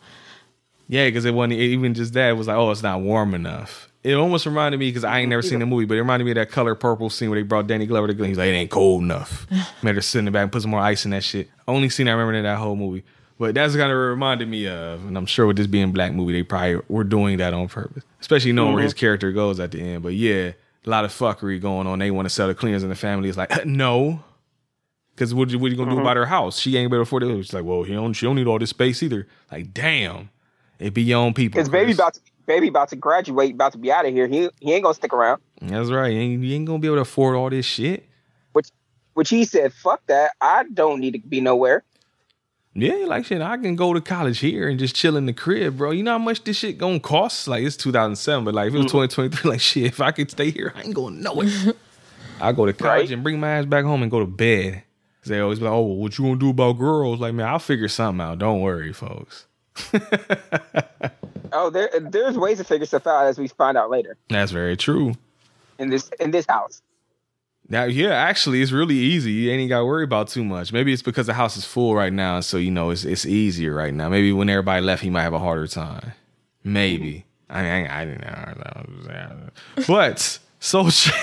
[0.88, 2.30] Yeah, because it wasn't even just that.
[2.30, 3.87] It was like, oh, it's not warm enough.
[4.04, 6.30] It almost reminded me because I ain't never seen the movie, but it reminded me
[6.30, 8.28] of that color purple scene where they brought Danny Glover to Glen.
[8.30, 9.46] He's like, it ain't cold enough.
[9.82, 11.50] Made her sit in the back and put some more ice in that shit.
[11.66, 13.04] Only scene I remember in that whole movie.
[13.38, 16.12] But that's kind of reminded me of, and I'm sure with this being a black
[16.12, 19.00] movie, they probably were doing that on purpose, especially knowing where his uh-huh.
[19.00, 20.02] character goes at the end.
[20.02, 20.52] But yeah,
[20.84, 22.00] a lot of fuckery going on.
[22.00, 23.28] They want to sell the cleaners and the family.
[23.28, 24.24] is like uh, no,
[25.14, 26.02] because what you what you gonna do uh-huh.
[26.02, 26.58] about her house?
[26.58, 27.44] She ain't able to afford it.
[27.44, 29.28] She's like, well, he don't she don't need all this space either.
[29.52, 30.30] Like, damn,
[30.80, 31.58] it be your own people.
[31.58, 34.26] Because baby about to baby about to graduate, about to be out of here.
[34.26, 35.40] He he ain't gonna stick around.
[35.62, 36.12] That's right.
[36.12, 38.08] You ain't, you ain't gonna be able to afford all this shit.
[38.52, 38.70] Which
[39.14, 40.32] which he said, fuck that.
[40.40, 41.84] I don't need to be nowhere.
[42.74, 43.42] Yeah, like shit.
[43.42, 45.90] I can go to college here and just chill in the crib, bro.
[45.90, 47.46] You know how much this shit gonna cost?
[47.48, 49.08] Like it's 2007, but like if it was mm.
[49.08, 51.48] 2023, like shit, if I could stay here, I ain't going nowhere.
[52.40, 53.10] I go to college Right.
[53.10, 54.84] and bring my ass back home and go to bed.
[55.24, 57.88] They always be like, "Oh, what you gonna do about girls?" Like, man, I'll figure
[57.88, 58.38] something out.
[58.38, 59.44] Don't worry, folks.
[61.52, 64.76] Oh, there there's ways to figure stuff out as we find out later That's very
[64.76, 65.14] true.
[65.78, 66.82] in this in this house.
[67.70, 69.30] Now, yeah, actually, it's really easy.
[69.30, 70.72] You ain't got to worry about too much.
[70.72, 73.74] Maybe it's because the house is full right now, so you know it's it's easier
[73.74, 74.08] right now.
[74.08, 76.12] Maybe when everybody left, he might have a harder time.
[76.64, 77.26] Maybe.
[77.50, 79.50] I mean, I, I didn't know.
[79.86, 81.14] But Soul Train,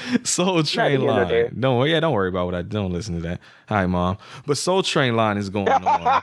[0.24, 1.44] Soul Train here nor there.
[1.44, 1.60] line.
[1.60, 1.88] Don't.
[1.88, 3.40] Yeah, don't worry about what I don't listen to that.
[3.68, 4.18] Hi, mom.
[4.46, 5.82] But Soul Train line is going on.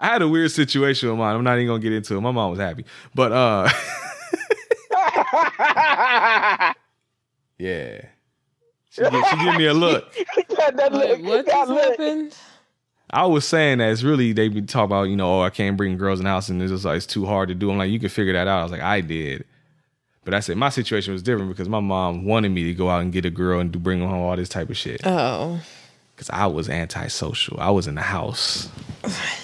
[0.00, 1.36] I had a weird situation with mine.
[1.36, 2.20] I'm not even gonna get into it.
[2.20, 3.68] My mom was happy, but uh,
[7.58, 8.00] yeah.
[8.90, 10.12] She, gi- she give me a look.
[10.56, 12.36] that, that look, what just happened?
[13.10, 15.76] I was saying that it's really they be talking about you know oh I can't
[15.76, 17.70] bring girls in the house and it's just like it's too hard to do.
[17.70, 18.60] I'm like you can figure that out.
[18.60, 19.44] I was like I did,
[20.24, 23.02] but I said my situation was different because my mom wanted me to go out
[23.02, 25.60] and get a girl and do bring home all this type of shit Oh,
[26.14, 27.58] because I was antisocial.
[27.60, 28.68] I was in the house.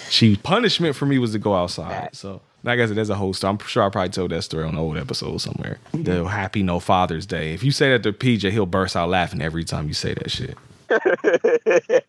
[0.09, 2.09] She punishment for me was to go outside.
[2.15, 3.51] So like I said, there's a whole story.
[3.51, 5.79] I'm sure I probably told that story on an old episode somewhere.
[5.93, 7.53] The Happy No Father's Day.
[7.53, 10.29] If you say that to PJ, he'll burst out laughing every time you say that
[10.31, 10.57] shit.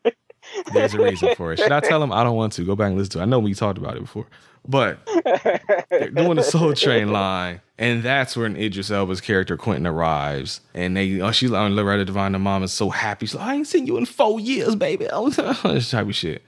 [0.73, 1.59] There's a reason for it.
[1.59, 2.13] Should I tell him?
[2.13, 2.65] I don't want to.
[2.65, 3.23] Go back and listen to it.
[3.23, 4.27] I know we talked about it before.
[4.69, 4.99] But
[5.91, 7.61] they're doing the Soul Train line.
[7.83, 10.61] And that's when Idris Elba's character Quentin arrives.
[10.73, 13.27] And they oh, she's like, oh, Loretta Devine, the mom is so happy.
[13.27, 15.07] She's like, I ain't seen you in four years, baby.
[15.65, 16.43] this type of shit.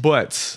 [0.00, 0.56] But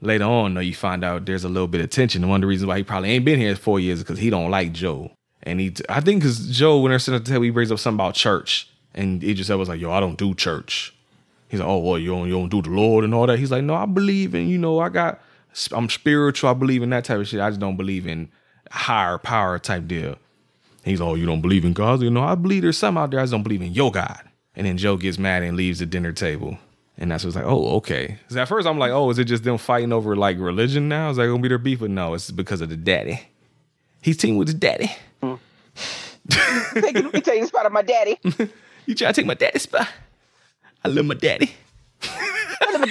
[0.00, 2.26] later on, though, you find out there's a little bit of tension.
[2.28, 4.28] One of the reasons why he probably ain't been here four years is because he
[4.28, 5.12] don't like Joe.
[5.44, 7.78] And he, I think, because Joe, when they're sitting at the table, he brings up
[7.78, 8.68] something about church.
[8.92, 10.92] And Idris Elba's like, yo, I don't do church.
[11.48, 13.38] He's like, oh, well, you don't, you don't do the Lord and all that.
[13.38, 15.20] He's like, no, I believe in, you know, I got,
[15.70, 16.50] I'm spiritual.
[16.50, 17.38] I believe in that type of shit.
[17.38, 18.30] I just don't believe in
[18.70, 20.16] higher power type deal.
[20.84, 22.02] He's oh, you don't believe in God?
[22.02, 23.20] You know, I believe there's some out there.
[23.20, 24.20] I just don't believe in your God.
[24.56, 26.58] And then Joe gets mad and leaves the dinner table.
[26.96, 28.18] And that's what's like, oh, okay.
[28.28, 31.10] 'Cause at first I'm like, oh, is it just them fighting over like religion now?
[31.10, 31.80] Is that gonna be their beef?
[31.80, 33.20] But no, it's because of the daddy.
[34.02, 34.90] He's teaming with his daddy.
[36.30, 38.18] Take, let me tell you this part of my daddy.
[38.86, 39.86] You try to take my daddy's spot.
[40.82, 41.50] I love my daddy.
[42.02, 42.86] I love my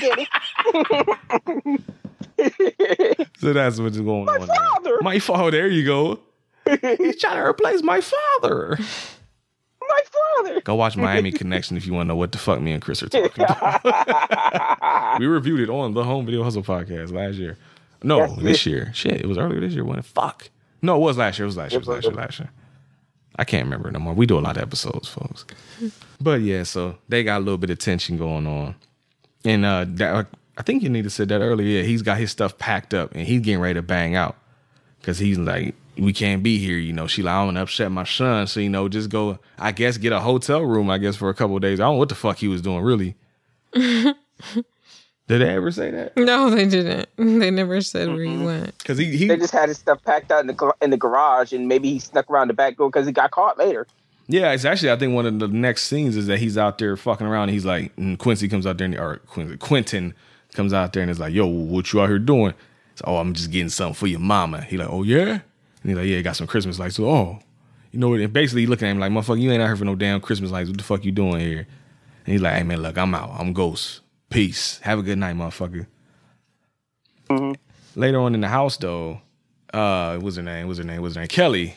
[1.65, 1.83] daddy.
[3.39, 4.47] So that's what's going on.
[4.47, 4.47] there.
[4.47, 4.97] father.
[5.01, 5.51] My father.
[5.51, 6.19] There you go.
[6.97, 8.77] He's trying to replace my father.
[9.87, 10.01] My
[10.43, 10.61] father.
[10.61, 13.03] Go watch Miami Connection if you want to know what the fuck me and Chris
[13.03, 15.19] are talking about.
[15.19, 17.57] we reviewed it on the Home Video Hustle podcast last year.
[18.03, 18.69] No, That's this it.
[18.71, 18.91] year.
[18.93, 19.85] Shit, it was earlier this year.
[19.85, 20.49] When fuck.
[20.81, 21.45] No, it was last year.
[21.45, 21.77] It was last year.
[21.79, 22.13] It was last year.
[22.13, 22.49] Last year.
[23.37, 24.13] I can't remember no more.
[24.13, 25.45] We do a lot of episodes, folks.
[26.19, 28.75] But yeah, so they got a little bit of tension going on,
[29.45, 31.67] and uh, that, I think you need to said that earlier.
[31.67, 34.35] Yeah, he's got his stuff packed up and he's getting ready to bang out
[34.99, 36.77] because he's like, we can't be here.
[36.77, 39.09] You know, she like, I don't want to upset my son, so you know, just
[39.09, 39.39] go.
[39.57, 40.89] I guess get a hotel room.
[40.89, 41.79] I guess for a couple of days.
[41.79, 43.15] I don't know what the fuck he was doing really.
[43.73, 46.15] Did they ever say that?
[46.15, 47.09] no, they didn't.
[47.17, 48.77] They never said where he went.
[48.77, 51.51] Because he, he They just had his stuff packed out in the in the garage,
[51.51, 53.85] and maybe he snuck around the back door because he got caught later.
[54.27, 56.95] Yeah, it's actually I think one of the next scenes is that he's out there
[56.97, 57.43] fucking around.
[57.43, 60.13] And he's like, and Quincy comes out there, and, or Quincy, Quentin
[60.53, 62.53] comes out there and is like, "Yo, what you out here doing?"
[62.95, 64.61] So, oh, I'm just getting something for your mama.
[64.61, 65.41] He like, "Oh yeah," and
[65.83, 67.39] he's like, "Yeah, got some Christmas lights." So, oh,
[67.91, 68.19] you know what?
[68.19, 70.21] And basically, he looking at him like, "Motherfucker, you ain't out here for no damn
[70.21, 70.69] Christmas lights.
[70.69, 71.67] What the fuck you doing here?"
[72.25, 73.31] And he's like, "Hey man, look, I'm out.
[73.37, 74.01] I'm Ghost.
[74.29, 74.79] Peace.
[74.79, 75.87] Have a good night, motherfucker."
[77.95, 79.21] Later on in the house, though,
[79.73, 80.67] uh, what's her name?
[80.67, 81.01] What's her name?
[81.01, 81.27] What's her name?
[81.27, 81.75] Kelly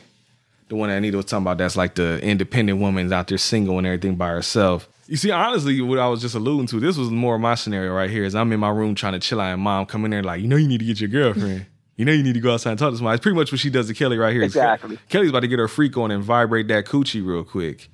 [0.70, 3.76] the one that Anita was talking about that's like the independent woman's out there single
[3.76, 4.88] and everything by herself.
[5.10, 7.92] You see, honestly, what I was just alluding to, this was more of my scenario
[7.92, 8.22] right here.
[8.22, 10.40] Is I'm in my room trying to chill out, and mom come in there like,
[10.40, 11.66] you know, you need to get your girlfriend.
[11.96, 13.16] You know, you need to go outside and talk to somebody.
[13.16, 14.44] It's pretty much what she does to Kelly right here.
[14.44, 15.00] Exactly.
[15.08, 17.88] Kelly's about to get her freak on and vibrate that coochie real quick,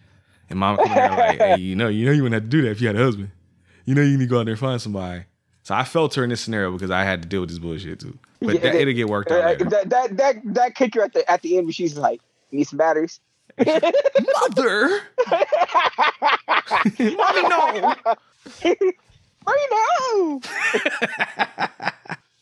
[0.50, 2.54] and mom come in there like, hey, you know, you know, you wouldn't have to
[2.54, 3.30] do that if you had a husband.
[3.86, 5.24] You know, you need to go out there and find somebody.
[5.62, 8.00] So I felt her in this scenario because I had to deal with this bullshit
[8.00, 8.18] too.
[8.42, 11.28] But Yeah, that, it'll get worked out Uh, that that that that kicker at the
[11.30, 12.20] at the end, where she's like,
[12.52, 13.20] "Need some batteries."
[13.58, 15.00] Mother,
[16.98, 17.94] mommy, no.
[19.46, 20.40] Freedom.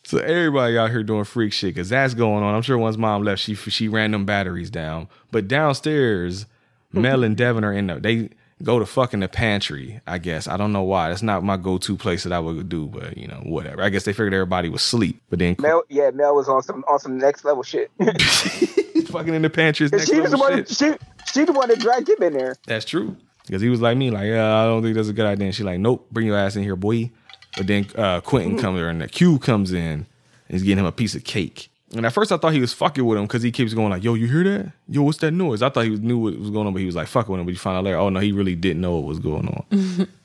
[0.06, 2.54] So everybody out here doing freak shit because that's going on.
[2.54, 5.08] I'm sure once mom left, she she ran them batteries down.
[5.30, 6.46] But downstairs,
[6.92, 8.28] Mel and Devin are in the they
[8.62, 10.00] go to fucking the pantry.
[10.06, 11.08] I guess I don't know why.
[11.08, 13.82] That's not my go to place that I would do, but you know whatever.
[13.82, 15.22] I guess they figured everybody was asleep.
[15.30, 17.90] But then Mel, yeah, Mel was on some on some next level shit.
[19.14, 20.64] fucking in the pantry next she was the one.
[20.64, 20.68] shit.
[20.68, 20.94] She
[21.32, 22.56] she the one that dragged him in there.
[22.66, 23.16] That's true.
[23.46, 25.46] Because he was like me, like, yeah, I don't think that's a good idea.
[25.46, 27.10] And she like, nope, bring your ass in here, boy.
[27.56, 30.06] But then uh, Quentin comes there and the Q comes in and
[30.48, 31.70] he's getting him a piece of cake.
[31.94, 34.02] And at first I thought he was fucking with him because he keeps going like,
[34.02, 34.72] yo, you hear that?
[34.88, 35.62] Yo, what's that noise?
[35.62, 37.46] I thought he knew what was going on, but he was like fucking with him.
[37.46, 40.08] But you find out later, oh no, he really didn't know what was going on.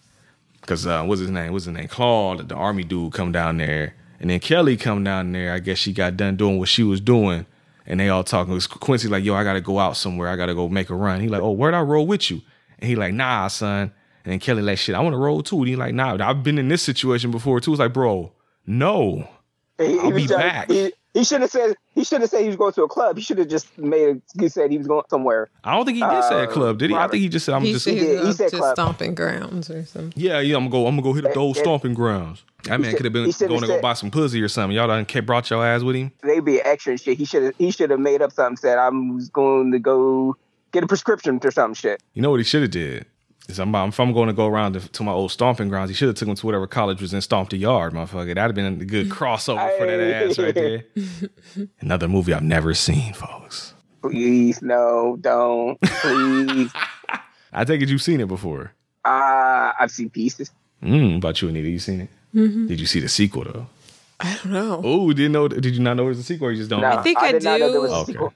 [0.62, 1.52] Because uh, what's his name?
[1.52, 1.88] What's his name?
[1.88, 3.96] Claude, the army dude, come down there.
[4.20, 5.52] And then Kelly come down there.
[5.52, 7.48] I guess she got done doing what she was doing.
[7.90, 8.52] And they all talking.
[8.52, 10.30] It was Quincy like, yo, I gotta go out somewhere.
[10.30, 11.20] I gotta go make a run.
[11.20, 12.42] He like, oh, where'd I roll with you?
[12.78, 13.92] And he like, nah, son.
[14.24, 15.58] And then Kelly like, shit, I want to roll too.
[15.58, 17.72] And he like, nah, I've been in this situation before too.
[17.72, 18.32] It's like, bro,
[18.66, 19.28] no.
[19.80, 20.70] He, he I'll was be back.
[20.70, 23.18] He, he should have said he should have said he was going to a club.
[23.18, 25.50] He should have just made he said he was going somewhere.
[25.64, 26.96] I don't think he did say a Uh, club, did he?
[26.96, 28.76] I think he just said, I'm he just, said he Yeah, he said club.
[28.76, 30.14] stomping grounds or something.
[30.16, 32.44] yeah, yeah, I'm gonna go, I'm gonna go hit up those stomping grounds.
[32.64, 34.76] That man could have been going to go buy some pussy or something.
[34.76, 36.12] Y'all done kept brought your ass with him.
[36.24, 37.18] They'd be extra and shit.
[37.18, 38.58] He should have he should have made up something.
[38.58, 40.36] Said I'm going to go
[40.74, 42.02] get a prescription or something shit.
[42.14, 43.06] You know what he should have did?
[43.50, 45.96] Is I'm, if I'm going to go around to, to my old stomping grounds, he
[45.96, 48.36] should have took him to whatever college was in Stomped the Yard, motherfucker.
[48.36, 50.84] That'd have been a good crossover for that ass right there.
[51.80, 53.74] Another movie I've never seen, folks.
[54.04, 56.72] Please no, don't please.
[57.52, 58.72] I take it you've seen it before.
[59.04, 60.52] uh, I've seen pieces.
[60.84, 62.10] Mm, about you, Anita, you seen it?
[62.68, 63.68] Did you see the sequel though?
[64.20, 64.82] I don't know.
[64.84, 65.48] Oh, didn't know?
[65.48, 66.48] Did you not know it was a sequel?
[66.48, 66.82] Or you just don't?
[66.82, 67.02] No, know?
[67.02, 67.82] think I did not know there do.
[67.82, 68.36] was a Okay.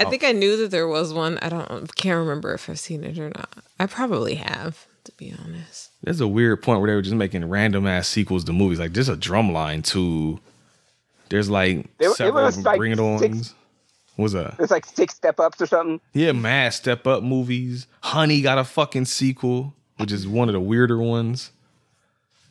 [0.00, 0.06] Sequel.
[0.06, 0.10] I oh.
[0.10, 1.38] think I knew that there was one.
[1.38, 3.50] I don't can't remember if I've seen it or not.
[3.78, 5.90] I probably have, to be honest.
[6.02, 8.78] There's a weird point where they were just making random ass sequels to movies.
[8.78, 10.40] Like there's a drumline too.
[11.28, 13.20] There's like There- it several was like Bring It Ons.
[13.20, 13.54] six-
[14.16, 14.56] What's that?
[14.58, 16.00] It's like six step ups or something.
[16.12, 17.86] Yeah, mad step up movies.
[18.02, 21.52] Honey got a fucking sequel, which is one of the weirder ones.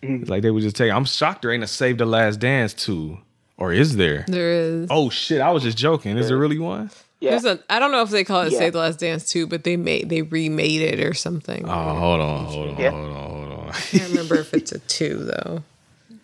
[0.02, 0.92] It's like they would just take.
[0.92, 3.20] I'm shocked there ain't a Save the Last Dance too.
[3.58, 4.24] or is there?
[4.28, 4.88] There is.
[4.90, 5.42] Oh shit!
[5.42, 6.18] I was just joking.
[6.18, 6.90] Is there really one?
[7.20, 7.32] Yeah.
[7.32, 7.60] There's a.
[7.70, 8.60] I don't know if they call it Yeah.
[8.60, 11.68] "Save the Last Dance" too, but they made they remade it or something.
[11.68, 12.92] Oh, hold on, hold on, Yeah.
[12.92, 13.14] hold on,
[13.52, 13.70] hold on.
[13.70, 15.64] I can't remember if it's a two though,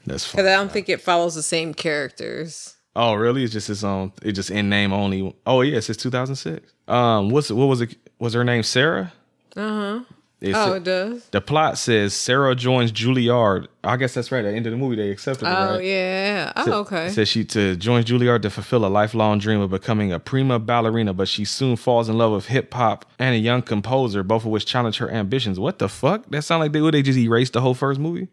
[0.06, 0.46] That's because.
[0.46, 2.76] I don't think it follows the same characters.
[2.96, 3.44] Oh, really?
[3.44, 4.14] It's just its own.
[4.24, 5.36] It just in name only.
[5.46, 6.72] Oh, yeah, it's 2006.
[6.88, 7.96] Um, what's what was it?
[8.20, 9.12] Was her name Sarah?
[9.58, 10.00] Uh huh.
[10.46, 11.26] It Oh, it does.
[11.30, 13.68] the plot says Sarah joins Juilliard.
[13.84, 14.44] I guess that's right.
[14.46, 15.54] At the end of the movie, they accepted her.
[15.56, 15.84] Oh right?
[15.86, 16.54] yeah.
[16.56, 17.10] Oh okay.
[17.10, 21.14] Says she to join Juilliard to fulfill a lifelong dream of becoming a prima ballerina,
[21.14, 24.52] but she soon falls in love with hip hop and a young composer, both of
[24.52, 25.60] which challenge her ambitions.
[25.60, 26.30] What the fuck?
[26.30, 28.28] That sound like they would they just erased the whole first movie?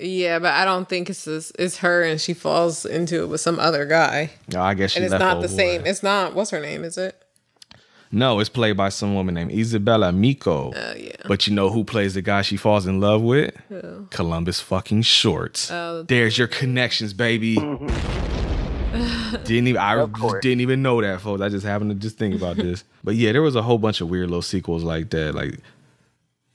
[0.00, 3.40] Yeah, but I don't think it's this, it's her and she falls into it with
[3.40, 5.54] some other guy, No, I guess she and it's not the boy.
[5.54, 5.86] same.
[5.86, 6.34] It's not.
[6.34, 6.84] What's her name?
[6.84, 7.20] Is it?
[8.10, 10.72] No, it's played by some woman named Isabella Miko.
[10.74, 11.12] Oh yeah.
[11.26, 13.54] But you know who plays the guy she falls in love with?
[14.10, 15.70] Columbus fucking Shorts.
[15.70, 16.04] Oh.
[16.04, 17.56] There's your connections, baby.
[19.44, 21.42] didn't even I just didn't even know that, folks.
[21.42, 22.84] I just happened to just think about this.
[23.04, 25.34] But yeah, there was a whole bunch of weird little sequels like that.
[25.34, 25.58] Like,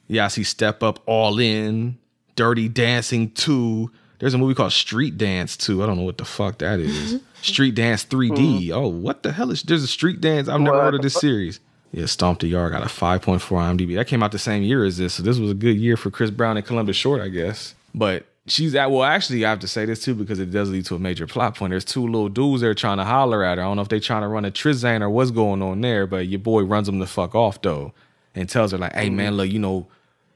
[0.07, 1.97] yeah, I see Step Up All In,
[2.35, 3.91] Dirty Dancing 2.
[4.23, 5.83] There's a movie called Street Dance 2.
[5.83, 7.15] I don't know what the fuck that is.
[7.15, 7.25] Mm-hmm.
[7.41, 8.37] Street Dance 3D.
[8.37, 8.71] Mm-hmm.
[8.73, 10.47] Oh, what the hell is there's a Street Dance?
[10.47, 11.59] I've never What heard of this series.
[11.91, 13.95] Yeah, Stomp the Yard got a 5.4 IMDb.
[13.95, 16.09] That came out the same year as this, so this was a good year for
[16.09, 17.75] Chris Brown and Columbus Short, I guess.
[17.93, 20.85] But she's at well, actually, I have to say this too because it does lead
[20.85, 21.71] to a major plot point.
[21.71, 23.63] There's two little dudes there trying to holler at her.
[23.65, 26.07] I don't know if they trying to run a trizane or what's going on there,
[26.07, 27.91] but your boy runs them the fuck off though,
[28.33, 29.17] and tells her like, "Hey mm-hmm.
[29.17, 29.87] man, look, you know,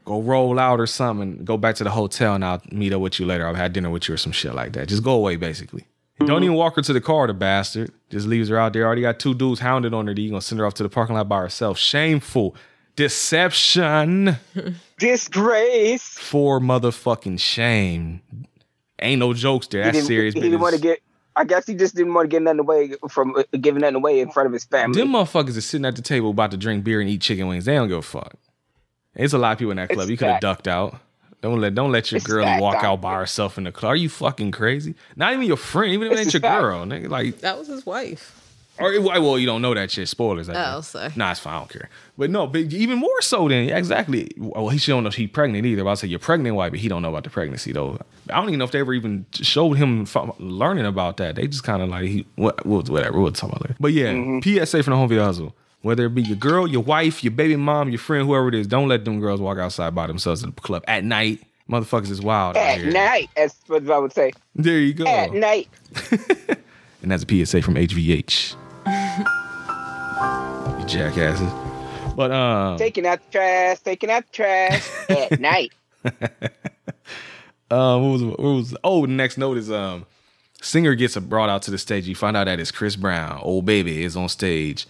[0.08, 3.20] go roll out or something, go back to the hotel, and I'll meet up with
[3.20, 3.46] you later.
[3.46, 4.88] I'll have dinner with you or some shit like that.
[4.88, 5.86] Just go away, basically."
[6.26, 7.92] Don't even walk her to the car, the bastard.
[8.10, 8.88] Just leaves her out there.
[8.88, 10.14] Already got two dudes hounded on her.
[10.14, 11.78] You gonna send her off to the parking lot by herself?
[11.78, 12.56] Shameful
[12.96, 14.36] deception
[14.98, 16.04] Disgrace.
[16.18, 18.22] for motherfucking shame.
[19.00, 19.84] Ain't no jokes there.
[19.84, 21.00] That's serious he didn't want to get.
[21.36, 24.20] I guess he just didn't want to get nothing away from uh, giving nothing away
[24.20, 25.00] in front of his family.
[25.00, 27.66] Them motherfuckers is sitting at the table about to drink beer and eat chicken wings.
[27.66, 28.34] They don't give a fuck.
[29.18, 30.04] It's a lot of people in that club.
[30.04, 31.00] It's you could have ducked out.
[31.42, 33.92] Don't let don't let your It's girlie fact, walk out by herself in the club.
[33.92, 34.96] Are you fucking crazy?
[35.16, 36.62] Not even your friend, even if it ain't your fact.
[36.62, 36.86] girl.
[36.86, 38.34] Nigga, like That was his wife.
[38.80, 40.08] Or well, you don't know that shit.
[40.08, 40.50] Spoilers.
[40.50, 40.90] I Oh, guess.
[40.90, 41.12] sorry.
[41.16, 41.56] Nah, it's fine.
[41.56, 41.90] I don't care.
[42.16, 44.30] But no, but even more so than yeah, exactly.
[44.38, 45.84] Well, he should don't know she's pregnant either.
[45.84, 46.70] But I say you're pregnant, why?
[46.70, 48.00] But he don't know about the pregnancy though.
[48.30, 51.36] I don't even know if they ever even showed him fu- learning about that.
[51.36, 53.20] They just kind of like he what well, whatever.
[53.20, 53.76] We'll talk about later.
[53.80, 54.12] But yeah,
[54.44, 55.56] PSA from the home video hustle.
[55.88, 58.68] Whether it be your girl, your wife, your baby mom, your friend, whoever it is,
[58.68, 61.42] don't let them girls walk outside by themselves in the club at night.
[61.70, 64.34] Motherfuckers is wild At night, as what I would say.
[64.54, 65.08] There you go.
[65.08, 65.70] At night.
[67.02, 68.56] And that's a PSA from HVH.
[70.80, 71.50] you jackasses.
[72.18, 75.72] But um, Taking out the trash, taking out the trash at night.
[77.72, 78.76] um, what was what was?
[78.84, 80.06] Oh, the next note is um,
[80.62, 82.08] singer gets brought out to the stage.
[82.10, 84.86] You find out that it's Chris Brown, old baby, is on stage,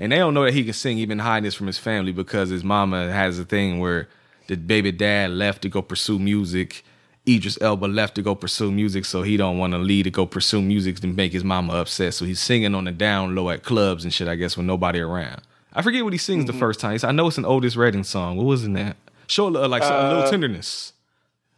[0.00, 0.98] and they don't know that he can sing.
[0.98, 4.08] Even hiding this from his family because his mama has a thing where
[4.48, 6.84] the baby dad left to go pursue music.
[7.28, 10.24] Idris Elba left to go pursue music, so he don't want to leave to go
[10.24, 12.14] pursue music to make his mama upset.
[12.14, 14.26] So he's singing on the down low at clubs and shit.
[14.26, 15.42] I guess when nobody around.
[15.72, 16.58] I forget what he sings the mm-hmm.
[16.58, 16.98] first time.
[17.04, 18.36] I know it's an Otis Redding song.
[18.36, 18.96] What was in that?
[19.26, 20.94] Show a little- like a little Uh, tenderness.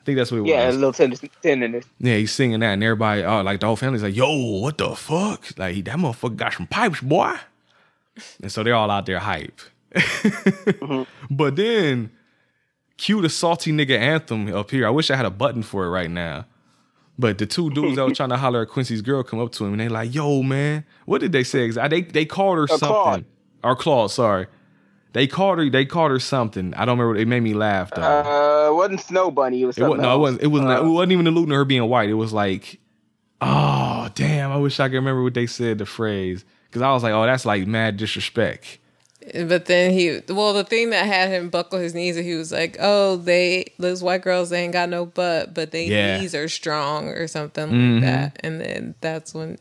[0.00, 0.50] I think that's what it was.
[0.50, 1.86] Yeah, a little tender- tenderness.
[2.00, 4.96] Yeah, he's singing that, and everybody, oh, like the whole family's like, "Yo, what the
[4.96, 5.56] fuck?
[5.56, 7.36] Like that motherfucker got some pipes, boy."
[8.42, 9.60] And so they're all out there hype.
[11.30, 12.10] But then,
[12.98, 14.86] cue the salty nigga anthem up here.
[14.86, 16.46] I wish I had a button for it right now.
[17.18, 19.64] But the two dudes that were trying to holler at Quincy's girl come up to
[19.64, 21.70] him and they like, "Yo, man, what did they say?
[21.70, 23.24] They they called her something Claude.
[23.62, 24.46] or Claude, sorry.
[25.12, 25.68] They called her.
[25.68, 26.72] They called her something.
[26.74, 27.20] I don't remember.
[27.20, 28.02] It made me laugh though.
[28.02, 29.62] Uh, it wasn't Snow Bunny.
[29.62, 30.42] It was It wasn't, no, it wasn't.
[30.42, 30.70] It wasn't.
[30.70, 32.08] Uh, it wasn't even alluding to her being white.
[32.08, 32.80] It was like,
[33.42, 34.50] oh damn!
[34.50, 35.78] I wish I could remember what they said.
[35.78, 38.78] The phrase because I was like, oh, that's like mad disrespect.
[39.34, 42.76] But then he, well, the thing that had him buckle his knees, he was like,
[42.80, 46.18] "Oh, they those white girls they ain't got no butt, but they Yeah.
[46.18, 47.94] knees are strong or something Mhm.
[47.96, 49.58] like that." And then that's when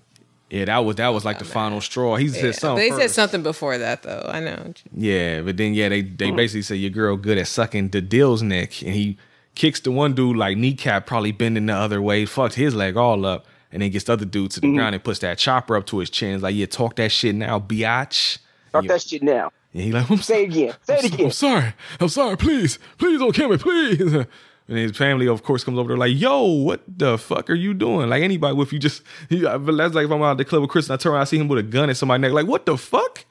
[0.50, 2.16] Yeah, that was that was like the final straw.
[2.16, 2.90] He said something.
[2.90, 4.28] they said something before that though.
[4.34, 4.74] I know.
[4.98, 8.42] Yeah, but then yeah, they they basically say your girl good at sucking the deal's
[8.42, 9.18] neck, and he
[9.54, 13.26] kicks the one dude like kneecap, probably bending the other way, fucked his leg all
[13.28, 14.76] up, and then gets the other dude to the mm-hmm.
[14.76, 16.36] ground and puts that chopper up to his chin.
[16.36, 18.40] It's like, yeah, talk that shit now, biatch.
[18.72, 19.52] Talk that shit now.
[19.74, 20.74] And he like, I'm Say it again.
[20.84, 21.26] Say it again.
[21.28, 21.74] I'm sorry.
[22.00, 22.38] I'm sorry.
[22.38, 24.26] Please, please don't kill me, please.
[24.68, 27.74] And his family, of course, comes over there like, "Yo, what the fuck are you
[27.74, 30.72] doing?" Like anybody, if you just, he, that's like if I'm out the club with
[30.72, 32.32] Chris and I turn around, I see him with a gun at somebody's neck.
[32.32, 33.26] Like, what the fuck?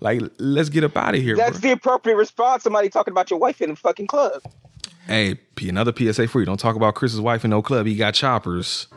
[0.00, 1.36] Like, let's get up out of here.
[1.36, 1.68] That's bro.
[1.68, 2.64] the appropriate response.
[2.64, 4.42] Somebody talking about your wife in the fucking club.
[5.06, 6.46] Hey, P, another PSA for you.
[6.46, 7.86] Don't talk about Chris's wife in no club.
[7.86, 8.88] He got choppers.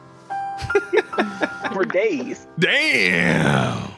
[1.74, 2.47] For days.
[2.59, 3.91] Damn.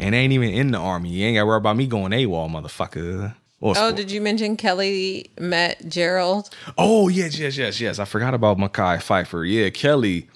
[0.00, 1.10] and ain't even in the army.
[1.10, 3.34] You ain't got to worry about me going AWOL, motherfucker.
[3.60, 6.50] Or Oh, did you mention Kelly met Gerald?
[6.76, 7.98] Oh yes, yes, yes, yes.
[7.98, 9.48] I forgot about Mekhi Phifer.
[9.50, 10.28] Yeah, Kelly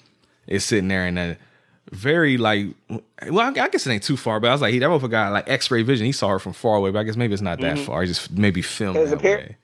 [0.47, 1.37] is sitting there in a
[1.91, 2.67] very like.
[2.89, 5.11] Well, I I guess it ain't too far, but I was like, he that motherfucker
[5.11, 6.05] got like X-ray vision.
[6.07, 7.85] He saw her from far away, but I guess maybe it's not that Mhm.
[7.85, 8.01] far.
[8.01, 9.57] He just maybe filmed There's a that pair-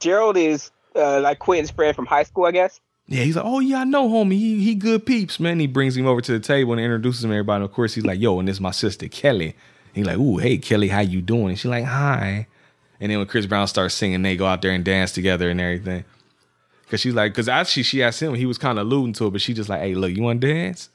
[0.00, 2.80] Gerald is uh, like Quentin's friend from high school, I guess.
[3.10, 4.32] Yeah, he's like, oh yeah, I know, homie.
[4.32, 5.58] He he good peeps, man.
[5.58, 7.56] He brings him over to the table and introduces him to everybody.
[7.56, 9.56] And of course, he's like, yo, and this is my sister Kelly.
[9.94, 11.48] He's like, ooh, hey Kelly, how you doing?
[11.48, 12.46] And she's like, hi.
[13.00, 15.60] And then when Chris Brown starts singing, they go out there and dance together and
[15.60, 16.04] everything.
[16.90, 19.30] Cause she's like, cause actually she asked him, he was kind of alluding to it,
[19.30, 20.90] but she just like, hey, look, you want to dance?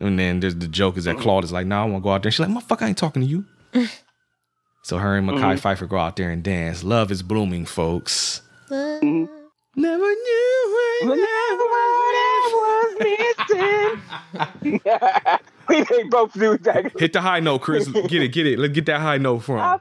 [0.00, 2.10] And then there's the joke is that Claude is like, no, I want to go
[2.10, 2.28] out there.
[2.28, 3.44] And she's like, motherfucker, I ain't talking to you.
[4.82, 5.60] so her and Mekhi Mhm.
[5.60, 6.82] Phifer go out there and dance.
[6.84, 8.42] Love is blooming, folks.
[9.78, 11.56] Never knew when I
[12.54, 12.96] was
[14.62, 14.80] missing.
[15.68, 16.98] we they both do exactly.
[16.98, 17.86] Hit the high note, Chris.
[17.86, 18.58] Get it, get it.
[18.58, 19.58] Let's get that high note from.
[19.58, 19.80] him.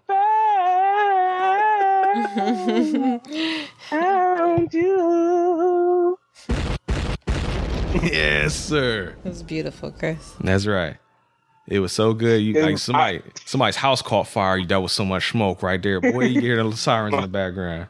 [3.89, 6.19] Found you.
[8.03, 9.15] yes, sir.
[9.23, 10.33] It was beautiful, Chris.
[10.41, 10.97] That's right.
[11.67, 12.41] It was so good.
[12.41, 14.63] You like somebody somebody's house caught fire.
[14.65, 16.01] That was so much smoke right there.
[16.01, 17.87] Boy, you hear the sirens in the background.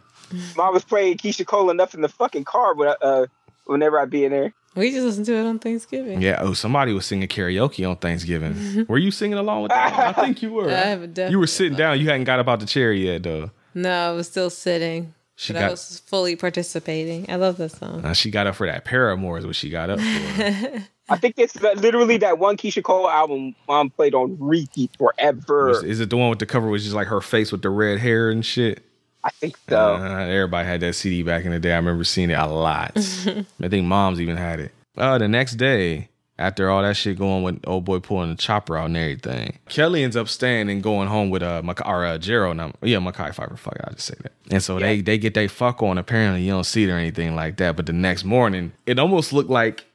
[0.55, 3.25] Mom was playing Keyshia Cole enough in the fucking car when, I- uh,
[3.65, 4.53] whenever I'd be in there.
[4.75, 6.21] We just listened to it on Thanksgiving.
[6.21, 6.39] Yeah.
[6.41, 8.85] Oh, somebody was singing karaoke on Thanksgiving.
[8.89, 10.17] Were you singing along with that?
[10.17, 10.67] I think you were.
[10.69, 11.97] I have a You were sitting down.
[11.99, 13.51] You hadn't got about the chair yet, though.
[13.73, 15.13] No, I was still sitting.
[15.37, 17.25] She but I got- was fully participating.
[17.29, 18.03] I love this song.
[18.05, 20.03] Uh, she got up for that Paramore is what she got up for.
[21.07, 25.67] I think it's literally that one Keyshia Cole album Mom played on repeat forever.
[25.67, 27.69] Was- Is it the one with the cover was just like her face with the
[27.69, 28.84] red hair and shit?
[29.25, 29.95] I think so.
[29.95, 31.73] Uh, everybody had that CD back in the day.
[31.73, 32.91] I remember seeing it a lot.
[32.95, 34.71] I think moms even had it.
[34.95, 38.77] Uh, the next day, after all that shit going with old boy pulling the chopper
[38.77, 42.19] out and everything, Kelly ends up staying and going home with uh, Mac- or, uh
[42.19, 42.57] Gerald.
[42.57, 43.57] Now, yeah, Mekhi Phifer.
[43.57, 44.31] Fuck, I just say that.
[44.51, 45.97] And so they they get they fuck on.
[45.97, 47.75] Apparently, you don't see it or anything like that.
[47.75, 49.85] But the next morning, it almost looked like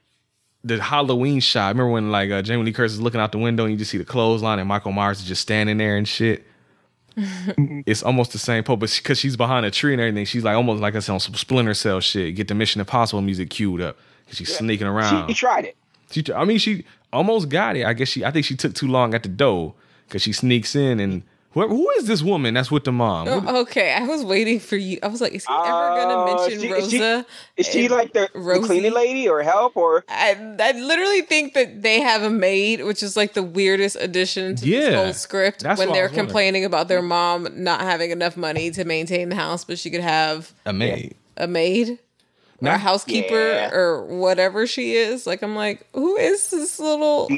[0.63, 1.69] the Halloween shot.
[1.69, 3.91] Remember when like uh, Jamie Lee Curtis is looking out the window and you just
[3.91, 6.45] see the clothesline and Michael Myers is just standing there and shit.
[7.85, 10.55] it's almost the same pose, but because she's behind a tree and everything, she's like
[10.55, 12.35] almost like I said on some Splinter Cell shit.
[12.35, 13.97] Get the Mission Impossible music queued up.
[14.27, 15.27] 'Cause She's sneaking around.
[15.27, 15.75] She tried it.
[16.11, 17.85] She, I mean, she almost got it.
[17.85, 18.23] I guess she.
[18.23, 19.73] I think she took too long at the door
[20.07, 21.23] because she sneaks in and
[21.53, 23.27] Who, who is this woman that's with the mom?
[23.27, 24.99] Oh, Okay, I was waiting for you.
[25.03, 27.25] I was like, is he ever gonna Uh, mention she- is she- Rosa?
[27.57, 30.05] Is she like the, the cleaning lady or help or?
[30.07, 34.55] I, I lliterally think that they have a maid, which is like the weirdest addition
[34.57, 35.63] to Yeah, this whole script.
[35.63, 36.25] that's when they're was wondering.
[36.27, 40.01] complaining about their mom not having enough money to maintain the house, but she could
[40.01, 41.15] have a maid.
[41.35, 41.99] a maid
[42.61, 43.71] or a housekeeper Yeah.
[43.73, 45.27] or whatever she is.
[45.27, 47.29] Like I'm like, who is this little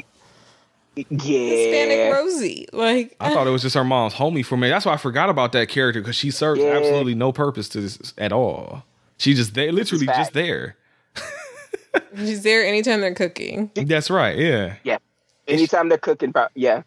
[0.96, 2.66] Hispanic Rosie?
[2.72, 4.68] Like I thought it was just her mom's homie for me.
[4.68, 6.76] That's why I forgot about that character because she serves Yeah.
[6.76, 8.84] absolutely no purpose to this at all.
[9.18, 10.76] She just there, literally just there.
[12.16, 13.70] she's there anytime they're cooking.
[13.74, 14.36] That's right.
[14.36, 14.98] Yeah, Yeah.
[15.46, 16.82] Anytime they're cooking, pro- yeah.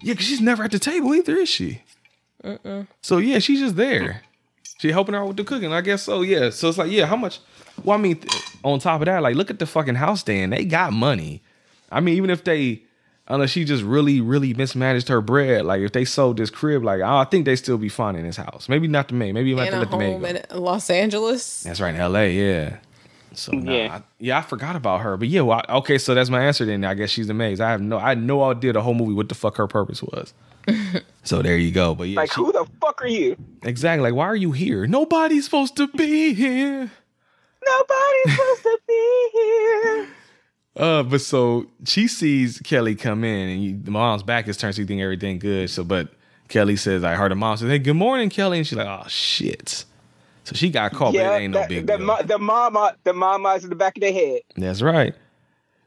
[0.00, 0.14] yeah.
[0.14, 1.82] Because she's never at the table either, is she?
[2.42, 2.84] Uh-uh.
[3.02, 4.22] So yeah, she's just there.
[4.78, 5.72] She helping her out with the cooking.
[5.74, 6.22] I guess so.
[6.22, 6.48] Yeah.
[6.50, 7.40] So it's like, yeah, how much?
[7.84, 10.40] Well, I mean, th- on top of that, like, look at the fucking house they
[10.40, 10.50] in.
[10.50, 11.42] They got money.
[11.92, 12.82] I mean, even if they,
[13.30, 17.00] unless she just really, really mismanaged her bread, like if they sold this crib, like
[17.00, 18.68] I think they still be fine in this house.
[18.68, 19.32] Maybe not the maid.
[19.32, 20.56] Maybe you might In have to a let the maid home go.
[20.56, 21.62] in Los Angeles.
[21.62, 22.30] That's right in L.A.
[22.32, 22.76] Yeah.
[23.32, 23.94] So nah, Yeah.
[23.96, 25.16] I, yeah, I forgot about her.
[25.16, 26.64] But yeah, well, I- okay, so that's my answer.
[26.66, 27.60] Then I guess she's amazed.
[27.60, 30.02] I have no, I had no idea the whole movie what the fuck her purpose
[30.02, 30.34] was.
[31.22, 31.94] so there you go.
[31.94, 33.36] But yeah, Like, she- who the fuck are you?
[33.62, 34.02] exactly.
[34.10, 34.86] Like, why are you here?
[34.86, 36.90] Nobody's supposed to be here.
[37.66, 40.08] Nobody's supposed to be here.
[40.76, 44.74] Uh, but so she sees Kelly come in, and you, the mom's back is turned,
[44.74, 45.68] so you think everything good.
[45.68, 46.08] So, but
[46.48, 49.06] Kelly says, I heard her mom says, "Hey, good morning, Kelly," and she's like, "Oh
[49.08, 49.84] shit."
[50.44, 52.06] So she got caught, but it ain't no big the, deal.
[52.06, 54.40] mo- the mama, the mama's in the back of their head.
[54.56, 55.14] That's right.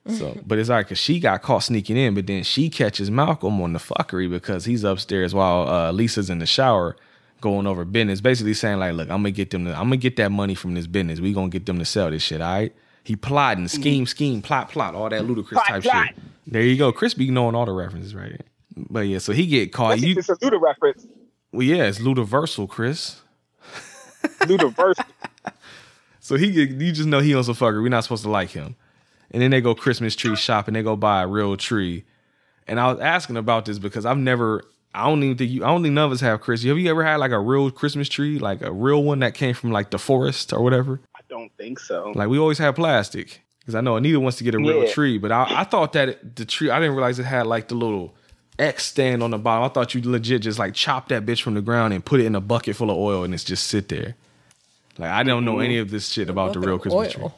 [0.06, 3.62] So, but it's like, cause she got caught sneaking in, but then she catches Malcolm
[3.62, 6.98] on the fuckery because he's upstairs while uh, Lisa's in the shower
[7.40, 9.64] going over business, basically saying like, "Look, I'm gonna get them.
[9.66, 11.22] To, I'm gonna get that money from this business.
[11.22, 12.42] We gonna get them to sell this shit.
[12.42, 12.74] All right."
[13.04, 13.82] He plotting, mm-hmm.
[13.82, 15.28] scheme, scheme, plot, plot, all that mm-hmm.
[15.30, 16.08] ludicrous Plot, type plot.
[16.08, 16.16] shit.
[16.48, 18.46] There you go, Chris be knowing all the references right here.
[18.76, 20.00] But yeah, so he get caught.
[20.00, 21.06] You, it's a Luda reference.
[21.52, 23.22] well, yeah, it's Ludaversal, Chris.
[24.40, 25.04] Ludiverse.
[26.20, 27.82] So he get, you just know he on some fucker.
[27.82, 28.78] We're not supposed to like him.
[29.32, 30.74] And then they go Christmas tree shopping.
[30.74, 32.06] They go buy a real tree.
[32.66, 34.64] And I was asking about this because I've never.
[34.96, 35.66] I don't even think you.
[35.66, 36.64] I don't think none of us have Chris.
[36.64, 39.54] Have you ever had like a real Christmas tree, like a real one that came
[39.54, 41.02] from like the forest or whatever?
[41.34, 42.12] Don't think so.
[42.14, 44.94] Like we always have plastic because I know Anita wants to get a real Yeah.
[44.94, 46.70] tree, but I, I thought that it- the tree.
[46.70, 48.14] I didn't realize it had like the little
[48.60, 49.64] X stand on the bottom.
[49.64, 52.28] I thought you legit just like chop that bitch from the ground and put it
[52.28, 54.16] in a bucket full of oil and it's just sit there.
[55.00, 55.66] Like I don't know mm.
[55.66, 57.30] any of this shit about the real Christmas oil.
[57.30, 57.38] tree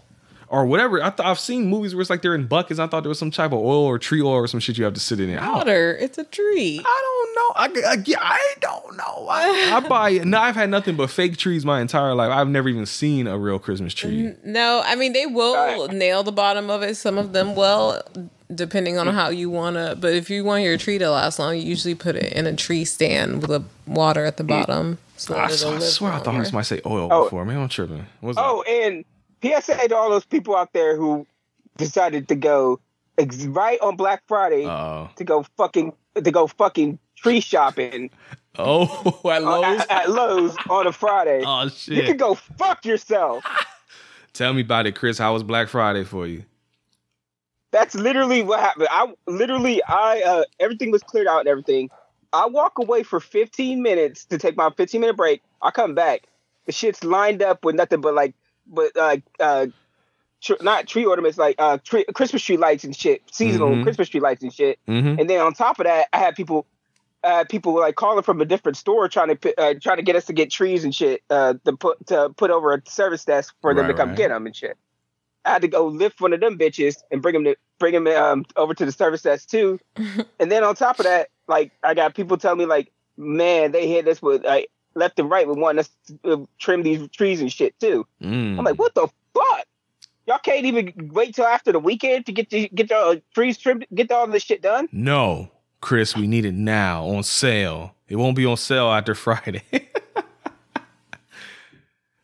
[0.50, 1.02] or whatever.
[1.04, 2.80] I th- I've seen movies where it's like they're in buckets.
[2.80, 4.84] I thought there was some type of oil or tree oil or some shit you
[4.84, 5.42] have to sit in it.
[5.42, 5.96] Water.
[5.98, 6.82] It's a tree.
[6.86, 7.82] I don't know.
[7.86, 9.28] I, I, I don't know.
[9.30, 10.26] I, I buy it.
[10.26, 12.32] No, I've had nothing but fake trees my entire life.
[12.32, 14.34] I've never even seen a real Christmas tree.
[14.44, 16.96] No, I mean they will nail the bottom of it.
[16.96, 18.02] Some of them will,
[18.54, 19.96] depending on how you wanna.
[20.00, 22.56] But if you want your tree to last long, you usually put it in a
[22.56, 24.50] tree stand with a water at the mm.
[24.50, 24.98] bottom.
[25.18, 26.46] So I, I live swear I thought I heard longer.
[26.46, 27.24] somebody say oil Oh.
[27.26, 27.46] before.
[27.46, 28.06] Man, I'm tripping.
[28.20, 28.68] What's Oh, up?
[28.68, 29.06] and
[29.46, 31.26] PSA to all those people out there who
[31.78, 32.80] decided to go
[33.18, 35.10] ex- right on Black Friday Uh-oh.
[35.16, 38.10] to go fucking to go fucking tree shopping
[38.58, 39.82] Oh, at uh, Lowe's?
[39.82, 41.44] at, at Lowe's on a Friday.
[41.46, 42.06] Oh, you shit.
[42.06, 43.44] can go fuck yourself.
[44.34, 45.18] Tell me about it, Chris.
[45.18, 46.44] How was Black Friday for you?
[47.72, 48.88] That's literally what happened.
[48.90, 51.90] I literally I uh everything was cleared out and everything.
[52.32, 55.42] I walk away for 15 minutes to take my 15 minute break.
[55.62, 56.24] I come back.
[56.66, 58.34] The shit's lined up with nothing but like
[58.68, 59.68] but like uh
[60.42, 63.84] tr- not tree ornaments like uh tree, Christmas tree lights and shit, seasonal Mhm.
[63.84, 64.80] Christmas tree lights and shit.
[64.88, 65.20] Mm-hmm.
[65.20, 66.66] And then on top of that, I had people
[67.24, 70.16] uh people were like calling from a different store trying to uh, trying to get
[70.16, 73.56] us to get trees and shit uh to put to put over a service desk
[73.62, 74.18] for them Right, to come right.
[74.18, 74.78] get them and shit.
[75.44, 78.08] I had to go lift one of them bitches and bring them to bring them
[78.08, 79.80] um, over to the service desk too.
[80.40, 83.88] and then on top of that, like I got people telling me like, man, they
[83.88, 85.90] hit us with like left and right with wanting us
[86.24, 88.06] to uh, trim these trees and shit too.
[88.22, 88.58] Mm.
[88.58, 89.66] I'm like, what the fuck?
[90.28, 93.86] Y'all can't even wait till after the weekend to get the, get your trees trimmed,
[93.94, 94.88] get all this shit done.
[94.92, 97.94] No, Chris, we need it now on sale.
[98.08, 99.62] It won't be on sale after Friday.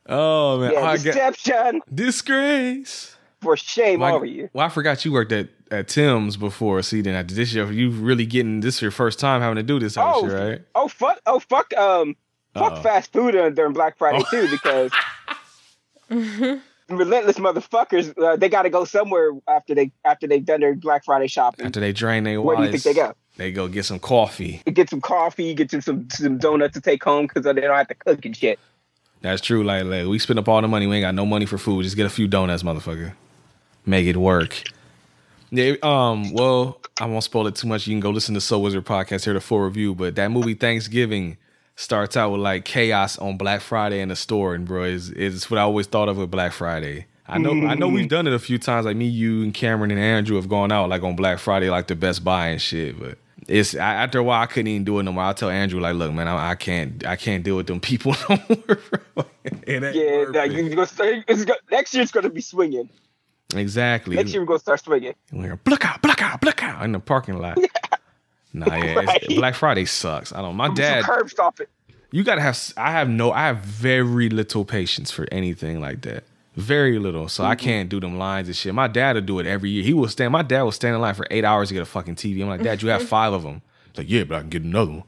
[0.08, 3.16] oh man, Yeah, I got deception disgrace.
[3.42, 4.50] for shame Well, over you.
[4.54, 6.82] Well, I forgot you worked at, at Tim's before.
[6.82, 9.80] See, then after this year, you really getting this your first time having to do
[9.80, 10.62] this Oh, shit, right?
[10.76, 12.16] oh fuck, oh fuck, um,
[12.54, 12.82] fuck Uh-oh.
[12.82, 14.30] fast food during Black Friday Oh.
[14.30, 14.92] too because
[16.90, 21.06] relentless motherfuckers, uh, they got to go somewhere after they after they've done their Black
[21.06, 21.66] Friday shopping.
[21.66, 23.14] After they drain their Where do you think they go?
[23.38, 24.62] They go get some coffee.
[24.72, 27.88] Get some coffee, get you some some donuts to take home because they don't have
[27.88, 28.60] to cook and shit.
[29.22, 29.64] That's true.
[29.64, 30.88] Like, like we spend up all the money.
[30.88, 31.84] We ain't got no money for food.
[31.84, 33.14] Just get a few donuts, motherfucker.
[33.86, 34.62] Make it work.
[35.52, 37.86] Yeah, um, well, I won't spoil it too much.
[37.86, 39.94] You can go listen to So Wizard podcast here the full review.
[39.94, 41.38] But that movie Thanksgiving
[41.82, 45.50] starts out with like chaos on Black Friday in the store, and bro, is is
[45.50, 47.08] what I always thought of with Black Friday.
[47.28, 48.86] I know, I know, we've done it a few times.
[48.86, 51.88] Like me, you, and Cameron and Andrew have gone out like on Black Friday, like
[51.88, 53.00] the Best Buy and shit.
[53.00, 53.18] But
[53.48, 55.24] it's I, after a while, I couldn't even do it no more.
[55.24, 58.16] I tell Andrew like, look, man, I, I can't, I can't deal with them people
[58.30, 58.58] no more.
[58.58, 59.26] bro.
[59.46, 62.90] It ain't Yeah, nah, you're gonna start, it's go, next year's gonna be swinging.
[63.56, 64.18] exactly.
[64.18, 65.14] Next year we're gonna start swinging.
[65.32, 67.58] We're gonna black out, black out, black out in the parking lot.
[68.54, 69.28] Nah, yeah, it's- Right.
[69.30, 70.34] Black Friday sucks.
[70.34, 70.56] I don't.
[70.56, 71.70] My dad, curb stop it.
[72.12, 72.60] you gotta have.
[72.78, 73.32] I have no.
[73.32, 76.24] I have very little patience for anything like that.
[76.56, 77.30] Very little.
[77.30, 77.66] So I mm-hmm.
[77.66, 78.74] can't do them lines and shit.
[78.74, 79.84] My dad will do it every year.
[79.84, 80.34] He will stand.
[80.34, 82.42] My dad will stand in line for eight hours to get a fucking TV.
[82.42, 83.08] I'm like, Dad, you have mm-hmm.
[83.08, 83.62] five of them.
[83.92, 85.04] He's like, yeah, but I can get another one.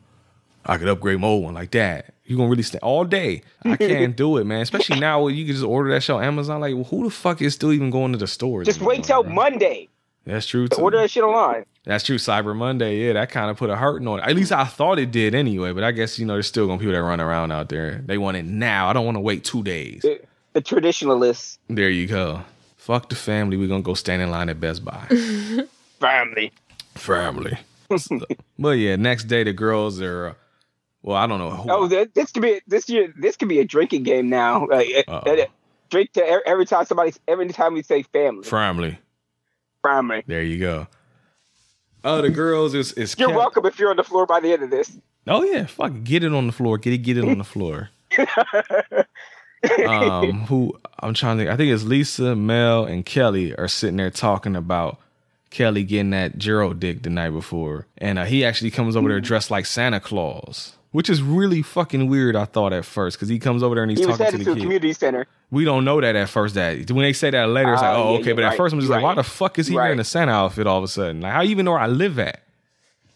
[0.66, 1.54] I could upgrade my old one.
[1.54, 2.14] Like that.
[2.26, 3.42] You gonna really stay all day?
[3.66, 4.62] I can't do it, man.
[4.62, 6.62] Especially now where you can just order that shit on Amazon.
[6.62, 8.64] Like, well, who the fuck is still even going to the store?
[8.64, 9.90] Just wait till Monday.
[10.26, 10.68] That's true.
[10.70, 10.82] Too.
[10.82, 11.66] Order that shit online.
[11.84, 12.16] That's true.
[12.18, 14.26] Cyber Monday, yeah, that kind of put a hurting on it.
[14.26, 15.74] At least I thought it did anyway.
[15.74, 18.02] But I guess you know there's still gonna be people that run around out there.
[18.06, 18.88] They want it now.
[18.90, 20.02] I don't want to wait two days.
[20.02, 20.22] The,
[20.54, 22.42] the traditionalists, There you go.
[22.78, 23.58] Fuck the family.
[23.58, 25.06] We're gonna go stand in line at Best Buy.
[26.00, 26.52] family.
[26.96, 27.58] family.
[27.98, 28.20] So-
[28.60, 30.28] but yeah, next day the girls are.
[30.28, 30.34] uh,
[31.02, 31.50] Well, I don't know.
[31.52, 33.14] Who, Oh, that, this could be this year.
[33.18, 34.66] This could be a drinking game now.
[34.68, 35.46] Like, Uh-oh.
[35.90, 38.98] drink to every, every time somebody, every time we say family, family.
[39.84, 40.24] Family.
[40.26, 40.88] There you go.
[42.04, 43.16] Oh, the girls is is.
[43.18, 44.98] You're welcome if you're on the floor by the end of this.
[45.28, 45.94] Oh yeah, fuck.
[46.04, 46.78] Get it on the floor.
[46.78, 46.98] Get it.
[47.00, 47.90] Get it on the floor.
[49.88, 51.52] um, who I'm trying to.
[51.52, 55.00] I think it's Lisa, Mel, and Kelly are sitting there talking about
[55.50, 59.22] Kelly getting that Gerald dick the night before, and uh, he actually comes over there
[59.22, 62.36] dressed like Santa Claus, which is really fucking weird.
[62.38, 64.38] I thought at first because he comes over there and he's He was talking to
[64.38, 64.62] the to kid.
[64.62, 65.28] community center.
[65.52, 66.56] We don't know that at first.
[66.56, 68.26] That when they say that later, it's like, Oh, oh, yeah, okay.
[68.28, 68.58] you're But at right.
[68.58, 69.84] first, I'm just like, why the fuck is he Right.
[69.86, 71.22] wearing a Santa outfit all of a sudden?
[71.22, 72.40] Like, how you even know where I live at?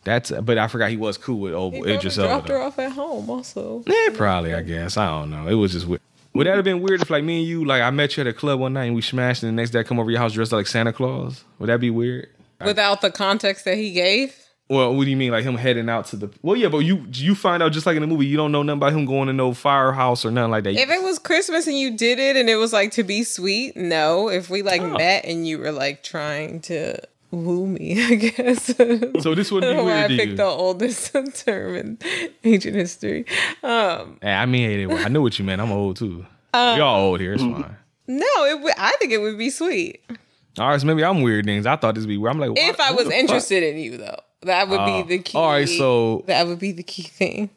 [0.04, 0.32] That's.
[0.32, 2.92] But I forgot he was cool with old He probably Idris dropped her off at
[2.92, 3.84] home also.
[3.88, 4.54] Yeah, probably.
[4.54, 5.48] I guess I don't know.
[5.48, 6.02] It was just weird.
[6.34, 8.28] Would that have been weird if like me and you, like I met you at
[8.28, 10.20] a club one night and we smashed, and the next day I come over your
[10.20, 11.44] house dressed like Santa Claus?
[11.60, 12.30] Would that be weird?
[12.64, 14.36] Without the context that he gave.
[14.70, 16.30] Well, what do you mean, like him heading out to the?
[16.42, 18.64] Well, yeah, but you you find out just like in the movie, you don't know
[18.64, 20.76] nothing about him going to no firehouse or nothing like that.
[20.76, 23.78] If it was Christmas and you did it and it was like to be sweet,
[23.78, 24.28] no.
[24.28, 24.66] If we Oh.
[24.66, 26.98] like met and you were like trying to
[27.32, 28.66] woo me, I guess.
[28.66, 30.36] so this wouldn't be know why I picked you.
[30.36, 31.14] the oldest
[31.46, 31.98] term in
[32.44, 33.26] ancient history.
[33.64, 35.62] Um, Hey, I mean, hey, I knew what you meant.
[35.62, 36.26] I'm old too.
[36.54, 37.34] Uh, we all old here.
[37.34, 37.78] It's fine.
[38.08, 38.74] no, it would.
[38.78, 40.02] I think it would be sweet
[40.60, 41.66] All right, so maybe I'm weird things.
[41.66, 42.34] I thought this would be weird.
[42.34, 43.20] I'm like, if I was the fuck?
[43.20, 44.20] interested in you, though.
[44.42, 44.86] That would Oh.
[44.86, 45.38] be uh, the key.
[45.38, 47.50] All right, so- that would be the key thing.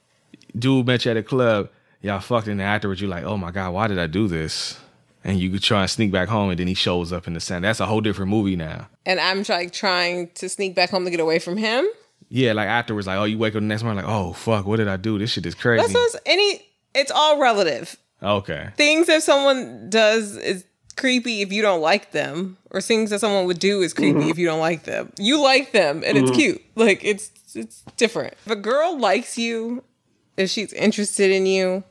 [0.58, 1.68] dude met you at a club,
[2.02, 4.78] y'all fucked, and afterwards you're like, oh my god, why did I do this?
[5.22, 7.40] And you could try and sneak back home, and then he shows up in the
[7.40, 7.66] Santa.
[7.68, 8.88] That's a whole different movie now.
[9.04, 11.86] And I'm like trying to sneak back home to get away from him.
[12.30, 14.76] Yeah, like afterwards, like, oh, you wake up the next morning, like, oh fuck, what
[14.76, 15.18] did I do?
[15.18, 15.92] This shit is crazy.
[15.92, 16.66] That's any.
[16.94, 17.96] It's all relative.
[18.22, 18.70] okay.
[18.76, 23.46] things that someone does is creepy if you don't like them or things that someone
[23.46, 26.62] would do is creepy if you don't like them you like them and it's cute
[26.74, 29.82] like it's it's different if a girl likes you
[30.36, 31.82] if she's interested in you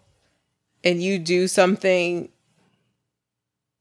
[0.83, 2.29] and you do something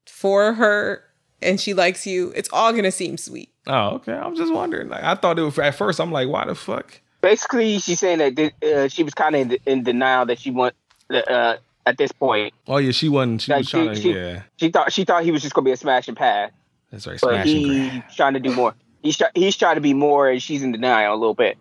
[0.06, 1.04] for her
[1.42, 4.14] and she likes you it's all gonna seem sweet Oh, okay.
[4.14, 4.88] I'm just wondering.
[4.88, 6.00] Like, I thought it was at first.
[6.00, 7.00] I'm like, why the fuck?
[7.20, 10.74] Basically, she's saying that uh, she was kind of in, in denial that she want
[11.10, 11.56] uh,
[11.88, 12.52] at this point.
[12.66, 13.42] Oh yeah, she wasn't.
[13.42, 14.00] She Like, was trying to.
[14.00, 16.50] she- yeah, She thought she thought he was just gonna be a smash and pass,
[16.90, 17.18] that's right.
[17.20, 18.02] but he's grab.
[18.14, 18.74] trying to do more.
[19.02, 21.56] He's try, he's trying to be more, and she's in denial a little bit.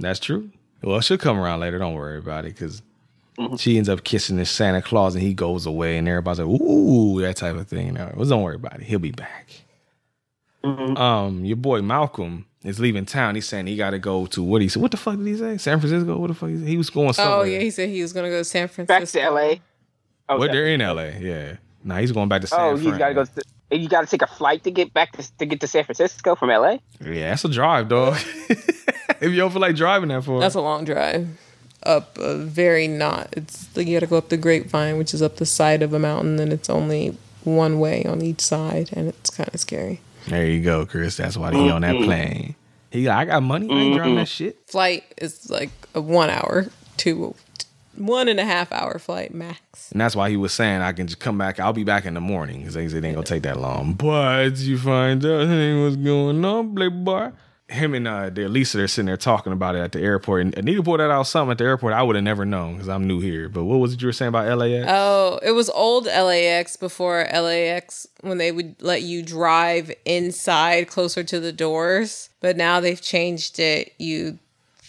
[0.00, 0.50] That's true.
[0.82, 1.78] Well, she'll come around later.
[1.78, 2.82] Don't worry about it, because
[3.38, 3.56] Mm-hmm.
[3.56, 7.20] she ends up kissing this Santa Claus, and he goes away, and everybody's like, "Ooh,
[7.20, 8.84] that type of thing." No, well, don't worry about it.
[8.84, 9.50] He'll be back.
[10.64, 10.96] Mm-hmm.
[10.96, 13.34] Um, your boy Malcolm is leaving town.
[13.34, 14.82] He's saying he got to go to what he said.
[14.82, 15.56] What the fuck did he say?
[15.58, 16.16] San Francisco?
[16.16, 16.50] What the fuck?
[16.50, 16.68] He, said?
[16.68, 17.38] he was going oh, somewhere.
[17.38, 19.60] oh yeah he said he was gonna go to san Back francisco to L.A.
[20.28, 21.18] Oh, Well, they're in L.A.
[21.18, 21.56] Yeah.
[21.84, 22.98] Nah, he's going back to San oh he's Fran.
[22.98, 23.24] got to go.
[23.24, 25.84] To, you got to take a flight to get back to, to get to San
[25.84, 26.80] Francisco from L.A.
[27.00, 28.16] Yeah, that's a drive, dog.
[28.48, 30.40] if you don't feel like driving that far.
[30.40, 31.28] That's a long drive.
[31.84, 33.28] Up a very not.
[33.32, 35.92] It's like you got to go up the Grapevine, which is up the side of
[35.92, 40.00] a mountain, and it's only one way on each side, and it's kind of scary.
[40.26, 41.16] There you go, Chris.
[41.16, 42.04] That's why he on that mm-hmm.
[42.04, 42.54] plane.
[42.90, 43.68] He like, I got money.
[43.70, 44.44] I ain't driving that mm-hmm.
[44.44, 44.58] shit.
[44.66, 46.66] Flight is like a one hour,
[46.96, 47.34] two,
[47.96, 49.90] one and a half hour flight max.
[49.92, 51.58] And that's why he was saying I can just come back.
[51.60, 53.94] I'll be back in the morning because they said it ain't gonna take that long.
[53.94, 57.32] But you find out hey, what's going on, playboy.
[57.68, 60.42] Him and uh, the Lisa they're sitting there talking about it at the airport.
[60.42, 61.94] And Anita pulled that out something at the airport.
[61.94, 63.48] I would have never known because I'm new here.
[63.48, 64.86] But what was it you were saying about LAX?
[64.88, 71.24] Oh, it was old LAX before LAX when they would let you drive inside closer
[71.24, 72.30] to the doors.
[72.40, 73.92] But now they've changed it.
[73.98, 74.38] You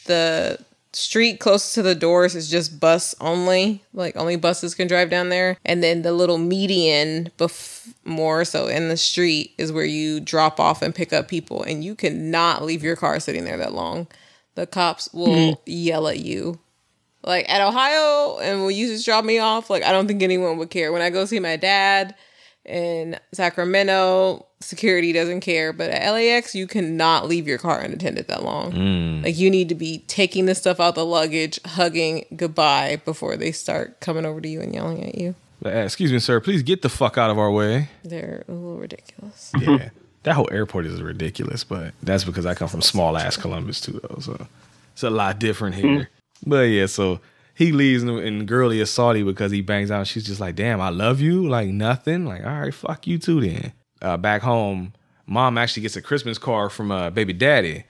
[0.05, 0.59] the
[0.97, 3.83] street close to the doors is just bus only.
[3.93, 5.57] Like only buses can drive down there.
[5.63, 10.59] And then the little median bef- more so in the street is where you drop
[10.59, 14.07] off and pick up people and you cannot leave your car sitting there that long.
[14.55, 15.61] The cops will hmm.
[15.65, 16.59] yell at you
[17.23, 20.57] like at Ohio and when you just drop me off, like I don't think anyone
[20.57, 20.91] would care.
[20.91, 22.15] When I go see my dad
[22.67, 25.73] in Sacramento, security doesn't care.
[25.73, 29.21] But at LAX, you cannot leave your car unattended that long.
[29.23, 33.51] Like you need to be taking the stuff out the luggage, hugging goodbye before they
[33.51, 35.35] start coming over to you and yelling at you.
[35.65, 36.39] Uh, excuse me, sir.
[36.39, 37.89] Please get the fuck out of our way.
[38.03, 39.51] They're a little ridiculous.
[39.59, 39.89] Yeah.
[40.23, 43.99] that whole airport is ridiculous, but that's because I come from small ass Columbus too,
[44.03, 44.19] though.
[44.19, 44.47] So
[44.93, 46.09] it's a lot different here.
[46.45, 47.19] But yeah, so
[47.57, 50.05] he leaves and, and girly is salty because he bangs out.
[50.05, 52.25] She's just like, "Damn, I love you." Like nothing.
[52.25, 53.41] Like all right, fuck you too.
[53.41, 54.93] Then uh, back home,
[55.25, 57.85] mom actually gets a Christmas card from uh, baby daddy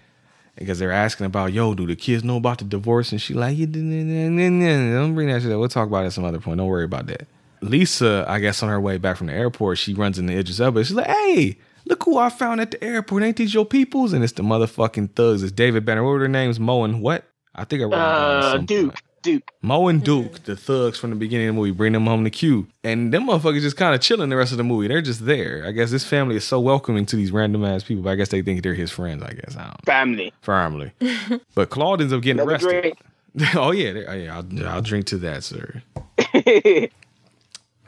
[0.55, 3.57] because they're asking about, "Yo, do the kids know about the divorce?" And she like,
[3.57, 5.59] "You don't bring that shit up.
[5.59, 6.59] We'll talk about it some other point.
[6.59, 7.27] Don't worry about that."
[7.61, 10.85] Lisa, I guess on her way back from the airport, she runs into Idris Elba.
[10.85, 13.23] She's like, "Hey, look who I found at the airport.
[13.23, 15.43] Ain't these your peoples?" And it's the motherfucking thugs.
[15.43, 16.03] It's David Banner.
[16.05, 16.57] What were their names?
[16.57, 17.25] Mo and what?
[17.53, 19.01] I think I wrote Uh, Duke, point.
[19.21, 19.51] Duke.
[19.61, 22.29] Mo and Duke, the thugs from the beginning of the movie, bring them home to
[22.29, 22.67] Q.
[22.83, 24.87] And them motherfuckers just kind of chilling the rest of the movie.
[24.87, 25.63] They're just there.
[25.65, 28.29] I guess this family is so welcoming to these random ass people, but I guess
[28.29, 29.55] they think they're his friends, I guess.
[29.57, 29.85] I don't.
[29.85, 30.33] Family.
[30.41, 30.91] Family.
[31.55, 32.81] but Claude ends up getting Another arrested.
[33.35, 33.55] drink.
[33.55, 34.03] oh, yeah.
[34.07, 35.83] oh, yeah I'll, I'll drink to that, sir.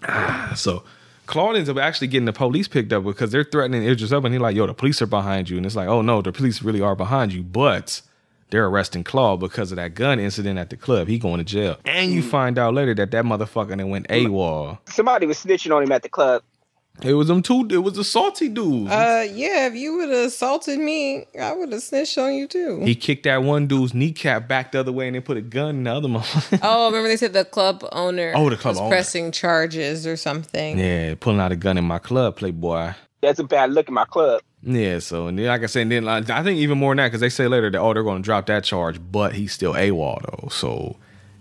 [0.04, 0.84] ah, So
[1.26, 4.34] Claude ends up actually getting the police picked up because they're threatening Idris Elba, and
[4.34, 6.62] he's like, "Yo, the police are behind you." And it's like, "Oh no, the police
[6.64, 8.02] really are behind you," but
[8.50, 11.08] they're arresting Claude because of that gun incident at the club.
[11.08, 14.80] He going to jail, and you find out later that that motherfucker then went AWOL.
[14.90, 16.44] Somebody was snitching on him at the club.
[17.02, 17.66] It was them two.
[17.72, 18.92] It was the salty dudes.
[18.92, 22.82] Uh, yeah, if you would have assaulted me, I would have snitched on you too.
[22.84, 25.70] he kicked that one dude's kneecap back the other way, and then put a gun
[25.78, 26.60] in the other motherfucker.
[26.64, 28.90] oh, remember they said the club owner Oh, the club was owner.
[28.90, 30.78] pressing charges or something.
[30.78, 32.92] yeah, pulling out a gun in my club, playboy.
[33.22, 34.42] That's a bad look in my club.
[34.62, 36.98] Yeah, so and then like I said, and then like, I think even more than
[36.98, 39.54] that because they say later that oh they're going to drop that charge, but he's
[39.54, 40.98] still AWOL though, so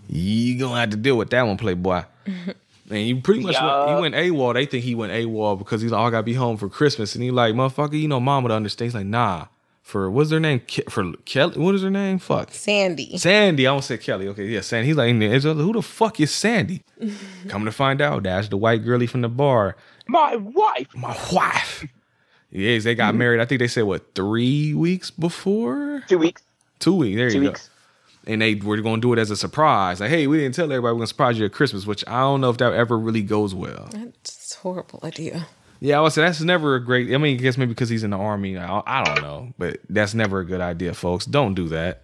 [0.07, 2.03] you gonna have to deal with that one, Playboy.
[2.25, 4.53] and you pretty much went, he went AWOL.
[4.53, 7.13] They think he went AWOL because he's like, oh, I gotta be home for Christmas,
[7.15, 8.87] and he like motherfucker, you know, Mama to understand.
[8.87, 9.47] He's like, nah,
[9.83, 10.61] for what's their name?
[10.61, 12.19] Ke- for Kelly, what is her name?
[12.19, 12.51] Fuck.
[12.53, 13.17] Sandy.
[13.17, 14.27] Sandy, I almost said Kelly.
[14.29, 14.87] Okay, yeah, Sandy.
[14.87, 15.13] He's like,
[15.57, 16.83] who the fuck is Sandy?
[17.49, 19.75] Coming to find out, that's the white girlie from the bar
[20.07, 20.87] My wife.
[20.95, 21.85] my wife.
[22.51, 23.39] Yes, they got married.
[23.41, 26.41] I think they said what three weeks before, Two weeks.
[26.79, 27.15] two weeks.
[27.17, 27.67] There Two you weeks.
[27.67, 28.31] go.
[28.33, 29.99] And they were going to do it as a surprise.
[29.99, 32.19] Like, hey, we didn't tell everybody we're going to surprise you at Christmas, which I
[32.21, 33.87] don't know if that ever really goes well.
[33.91, 35.47] That's a horrible idea.
[35.79, 37.13] Yeah, I would say that's never a great.
[37.13, 38.57] I mean, I guess maybe because he's in the army.
[38.57, 41.25] I, I don't know, but that's never a good idea, folks.
[41.25, 42.03] Don't do that.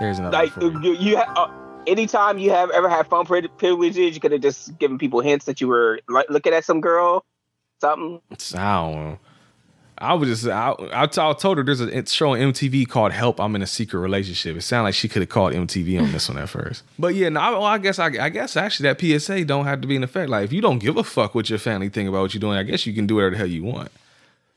[0.00, 0.36] There's another.
[0.36, 0.94] Like you.
[0.94, 4.98] you ha- uh, anytime you have ever had phone privileges, you could have just given
[4.98, 7.24] people hints that you were like looking at some girl,
[7.80, 8.20] something.
[8.56, 9.18] I don't know.
[9.98, 13.12] I was just I, I, t- I told her there's a show on MTV called
[13.12, 16.12] "Help I'm in a Secret Relationship." It sounded like she could have called MTV on
[16.12, 16.82] this one at first.
[16.98, 19.80] But yeah, no, I, well, I guess I, I guess actually that PSA don't have
[19.80, 20.28] to be in effect.
[20.28, 22.58] Like if you don't give a fuck what your family think about what you're doing,
[22.58, 23.90] I guess you can do whatever the hell you want.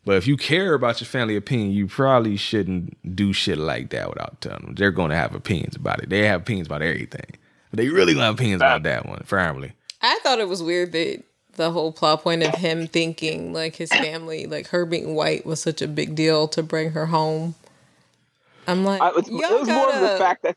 [0.06, 4.10] But if you care about your family opinion, you probably shouldn't do shit like that
[4.10, 4.76] without telling them.
[4.76, 6.10] They're going to have opinions about it.
[6.10, 7.38] They have opinions about everything,
[7.70, 9.22] but they really gonna have opinions about that one.
[9.24, 9.74] Family.
[10.02, 11.24] I thought it was weird that
[11.60, 15.62] the whole plot point of him thinking like his family, like her being white, was
[15.62, 17.54] such a big deal to bring her home.
[18.66, 20.56] I'm like, I, it was, it y'all was more of the fact that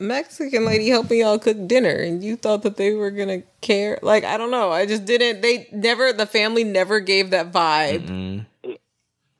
[0.00, 4.00] Mexican lady helping y'all cook dinner, and you thought that they were gonna care.
[4.02, 4.72] Like, I don't know.
[4.72, 5.40] I just didn't.
[5.40, 6.12] They never.
[6.12, 8.44] The family never gave that vibe.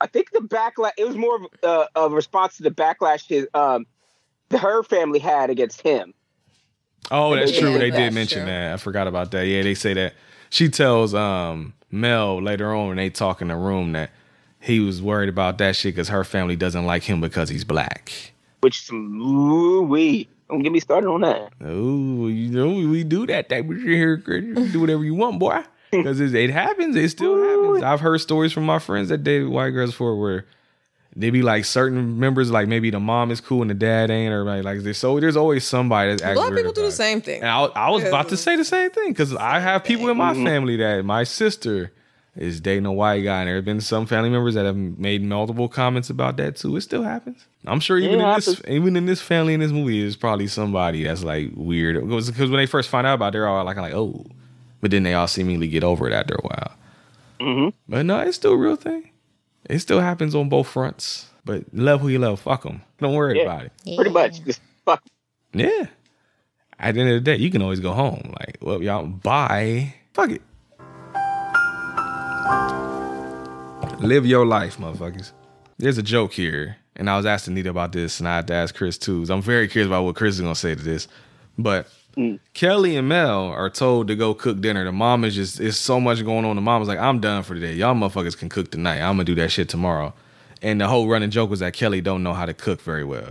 [0.01, 0.93] I think the backlash.
[0.97, 3.85] It was more of uh, a response to the backlash his um
[4.53, 6.15] her family had against him.
[7.11, 7.79] Oh, that's Yeah, true.
[7.79, 8.47] They did mention true.
[8.47, 8.75] that.
[8.75, 9.47] I forgot about that.
[9.47, 10.15] Yeah, they say that
[10.55, 14.11] she tells um Mel later on when they talk in the room that
[14.61, 18.13] he was worried about that shit because her family doesn't like him because he's black.
[18.61, 20.29] Which ooh wee.
[20.49, 21.53] Don't get me started on that.
[21.61, 24.17] Oh, you know we do that type of shit here.
[24.17, 25.65] Do whatever you want, boy.
[25.91, 26.95] Because it, it happens.
[26.95, 27.83] It still happens.
[27.83, 30.47] I've heard stories from my friends that dated white girls before where
[31.17, 34.33] they be like certain members, like maybe the mom is cool and the dad ain't,
[34.33, 36.93] or like, like there's so there's always somebody that's acting Black weird people do the
[36.93, 37.41] same thing.
[37.41, 40.17] And I, I was about to say the same thing because I have people in
[40.17, 41.93] my family that my sister,
[42.37, 43.41] is dating a white guy.
[43.41, 46.77] And there have been some family members that have made multiple comments about that too.
[46.77, 47.47] It still happens.
[47.67, 48.75] I'm sure even Yeah, in it this, happens.
[48.75, 52.01] even in this family in this movie, there's probably somebody that's like weird.
[52.09, 54.27] Because when they first find out about, it, they're all like, like, oh,
[54.81, 56.73] but then they all seemingly get over it after a while.
[57.41, 57.69] Mm-hmm.
[57.89, 59.11] But no, it's still a real thing.
[59.69, 61.27] It still happens on both fronts.
[61.45, 62.83] But love who you love, fuck them.
[62.99, 63.43] Don't worry Yeah.
[63.45, 63.73] about it.
[63.97, 64.43] Pretty much.
[64.45, 65.03] Just fuck.
[65.53, 65.87] Yeah.
[66.79, 68.35] At the end of the day, you can always go home.
[68.41, 69.95] Like, well, y'all, bye.
[70.12, 70.43] Fuck it.
[74.01, 75.33] Live your life, motherfuckers.
[75.79, 78.55] There's a joke here, and I was asking Nita about this, and I had to
[78.55, 79.25] ask Chris too.
[79.27, 81.09] So I'm very curious about what Chris is gonna say to this.
[81.59, 81.89] But
[82.55, 84.85] Kelly and Mel are told to go cook dinner.
[84.85, 86.57] The mom is just it's so much going on.
[86.57, 87.75] The mom is like, I'm done for today.
[87.75, 89.01] Y'all motherfuckers can cook tonight.
[89.01, 90.15] I'm gonna do that shit tomorrow.
[90.62, 93.29] And the whole running joke was that Kelly don't know how to cook very well.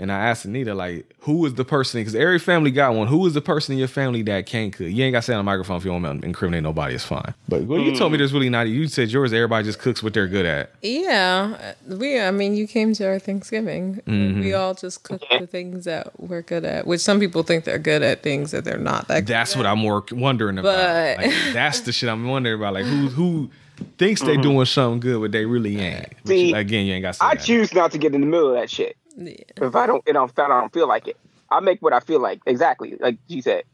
[0.00, 2.00] And I asked Anita, like, who is the person?
[2.00, 3.06] Because every family got one.
[3.06, 4.88] Who is the person in your family that can't cook?
[4.88, 6.94] You ain't got to say on the microphone if you don't want to incriminate nobody.
[6.94, 7.34] It's fine.
[7.48, 8.62] But well, you told me there's really not.
[8.68, 9.32] You said yours.
[9.32, 10.72] Everybody just cooks what they're good at.
[10.82, 12.18] Yeah, we.
[12.18, 14.00] I mean, you came to our Thanksgiving.
[14.06, 14.40] Mhm.
[14.40, 17.78] We all just cooked the things that we're good at, which some people think they're
[17.78, 19.08] good at things that they're not.
[19.08, 20.74] That That's what I'm more wondering about.
[20.74, 22.74] But- Like, that's the shit I'm wondering about.
[22.74, 23.50] Like who who
[23.98, 26.06] thinks they're doing something good, but they really ain't.
[26.24, 27.44] But See, you- again, you ain't got to say I that.
[27.44, 28.96] choose not to get in the middle of that shit.
[29.20, 31.16] If I don't, if I don't feel like it,
[31.50, 32.40] I make what I feel like.
[32.46, 33.64] Exactly, like she said.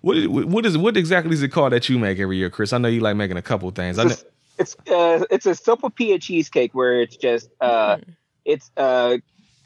[0.00, 2.72] What is, what is what exactly is it called that you make every year, Chris?
[2.72, 3.98] I know you like making a couple things.
[3.98, 4.14] I know,
[4.58, 7.98] It's uh, it's a simple pea cheesecake where it's just uh,
[8.44, 9.18] it's uh,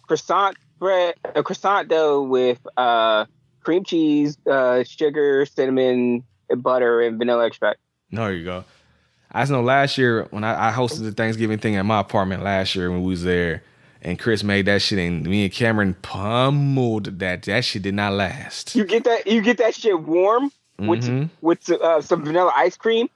[0.06, 3.24] croissant bread, a croissant dough with uh,
[3.62, 7.80] cream cheese, uh, sugar, cinnamon, and butter, and vanilla extract.
[8.10, 8.64] there you go.
[9.32, 12.74] I know last year when I, I hosted the Thanksgiving thing at my apartment last
[12.74, 13.62] year when we was there,
[14.06, 17.42] and Chris made that shit, and me and Cameron pummeled that.
[17.42, 18.74] That shit did not last.
[18.74, 21.28] You get that you get that shit warm with Mhm.
[21.42, 23.08] with uh, some vanilla ice cream.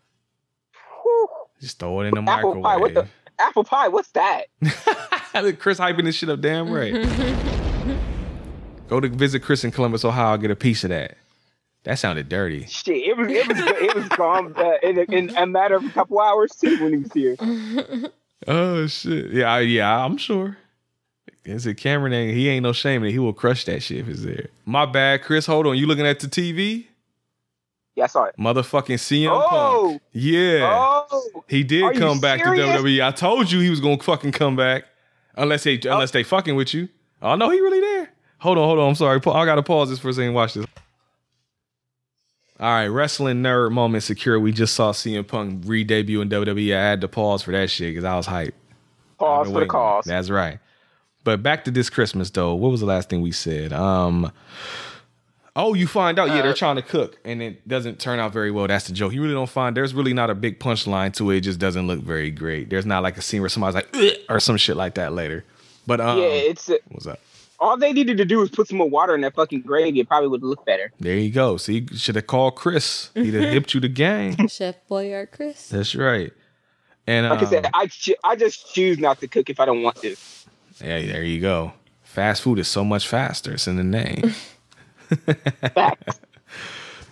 [1.61, 2.63] Just throw it in the Apple microwave.
[2.65, 2.77] pie.
[2.79, 3.07] What the
[3.39, 3.89] apple pie?
[3.89, 4.47] What's that?
[5.59, 6.93] Chris hyping this shit up damn right.
[8.89, 11.17] Go to visit Chris in Columbus, Ohio, get a piece of that.
[11.85, 12.67] That sounded dirty.
[12.67, 15.85] Shit, it was it was it was gone uh, in, a, in a matter of
[15.85, 17.37] a couple hours too when he was here.
[18.49, 19.33] Oh shit.
[19.33, 20.57] Yeah, yeah, I'm sure.
[21.45, 22.13] Is it Cameron?
[22.13, 23.03] Ain't, he ain't no shame.
[23.05, 24.49] He will crush that shit if it's there.
[24.67, 25.47] My bad, Chris.
[25.47, 25.77] Hold on.
[25.77, 26.87] You looking at the TV?
[27.97, 28.35] Yeah, I saw it.
[28.39, 29.89] Motherfucking CM Oh!
[29.91, 30.03] Punk.
[30.13, 31.07] Yeah.
[31.11, 32.77] Oh, He did Are come back serious?
[32.77, 33.05] to WWE.
[33.07, 34.85] I told you he was gonna fucking come back.
[35.37, 35.93] Unless they Oh.
[35.95, 36.89] unless they fucking with you.
[37.23, 38.11] Oh no, he really there.
[38.39, 38.89] Hold on, hold on.
[38.91, 39.19] I'm sorry.
[39.19, 40.35] I gotta pause this for a second.
[40.35, 40.67] Watch this.
[42.59, 44.39] All right, wrestling nerd moment secure.
[44.39, 46.77] We just saw CM Punk re-debut in WWE.
[46.77, 48.53] I had to pause for that shit because I was hyped.
[49.19, 49.69] pause for the waiting.
[49.71, 50.05] cause.
[50.05, 50.59] That's right.
[51.25, 52.55] But back to this Christmas though.
[52.55, 53.73] What was the last thing we said?
[53.73, 54.33] Um
[55.57, 58.51] Oh, you find out, yeah, they're trying to cook and it doesn't turn out very
[58.53, 58.69] well.
[58.69, 59.13] That's the joke.
[59.13, 61.39] You really don't find there's really not a big punchline to it.
[61.39, 62.71] It just doesn't look very great.
[62.71, 65.45] There's not like a scene where somebody's like "Ugh," or some shit like that later.
[65.87, 67.19] But um yeah, it's uh, what's up?
[67.59, 70.01] all they needed to do was put some more water in that fucking gravy.
[70.01, 70.93] It probably would look better.
[70.99, 71.59] There you go.
[71.59, 73.11] See, you should have called Chris.
[73.15, 74.47] He'd have hipped you the gang.
[74.49, 75.69] Chef Boyard Chris.
[75.69, 76.33] That's right.
[77.07, 79.67] And Like I said, um, I ch- I just choose not to cook if I
[79.67, 80.17] don't want to.
[80.83, 81.73] Yeah, there you go.
[82.03, 83.53] Fast food is so much faster.
[83.55, 84.35] It's in the name.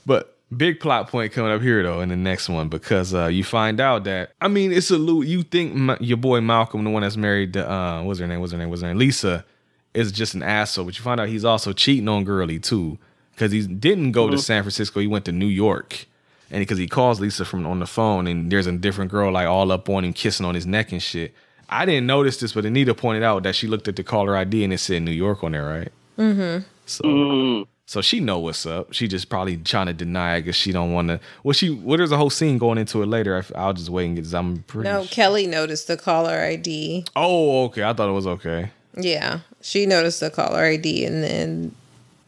[0.07, 3.45] But big plot point coming up here though in the next one because uh, you
[3.45, 6.89] find out that I mean it's a lo- you think Ma- your boy Malcolm the
[6.91, 9.45] one that's married to uh, what's her name what's her name what's her name Lisa
[9.93, 12.97] is just an asshole but you find out he's also cheating on Girly too
[13.33, 14.41] because he didn't go to Mhm.
[14.41, 16.07] San Francisco he went to New York
[16.51, 19.47] and because he calls Lisa from on the phone and there's a different girl like
[19.47, 21.35] all up on him kissing on his neck and shit.
[21.69, 24.64] I didn't notice this but Anita pointed out that she looked at the caller ID
[24.64, 25.93] and it said New York on there right.
[26.19, 26.64] Mm-hmm.
[26.87, 28.93] So, so she know what's up.
[28.93, 31.21] She just probably trying to deny it because she don't want to.
[31.43, 33.43] Well, she well, there's a whole scene going into it later.
[33.55, 34.33] I, will just wait and get.
[34.35, 34.89] I'm pretty.
[34.89, 37.05] No, Kelly noticed the caller ID.
[37.14, 37.85] Oh, okay.
[37.85, 38.71] I thought it was okay.
[38.97, 41.75] Yeah, she noticed the caller ID, and then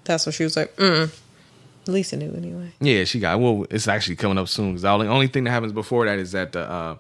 [0.05, 0.75] that's what she was like.
[0.77, 1.15] Mm.
[1.87, 2.73] Lisa knew anyway.
[2.81, 3.41] Yeah, she got.
[3.41, 4.73] Well, it's actually coming up soon.
[4.73, 6.97] Because the only only thing that happens before that is that the uh,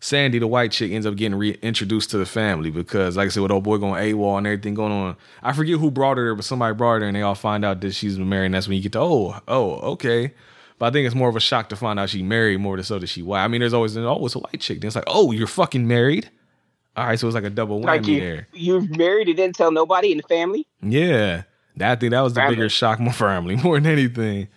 [0.00, 3.42] Sandy, the white chick, ends up getting reintroduced to the family because, like I said,
[3.42, 5.16] with old boy going AWOL and everything going on.
[5.42, 7.80] I forget who brought her there, but somebody brought her, and they all find out
[7.80, 8.46] that she's married.
[8.46, 10.32] And that's when you get to oh, oh, okay.
[10.78, 12.84] But I think it's more of a shock to find out she married more than
[12.84, 13.42] so that she white.
[13.42, 14.80] I mean, there's always oh, it's a white chick.
[14.80, 16.30] Then it's like oh, you're fucking married.
[16.96, 18.48] All right, so it's like a double whammy Like you, there.
[18.54, 20.66] you married and didn't tell nobody in the family.
[20.82, 21.42] Yeah,
[21.76, 22.56] that, I think that was the Family.
[22.56, 24.48] bigger shock, more family, more than anything.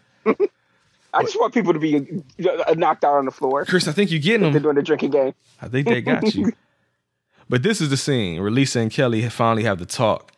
[1.14, 3.66] I just want people to be uh, knocked out on the floor.
[3.66, 4.52] Chris, I think you're getting them.
[4.52, 5.34] They're doing the drinking game.
[5.62, 6.52] I think they got you.
[7.50, 10.32] but this is the scene where Lisa and Kelly finally have the talk,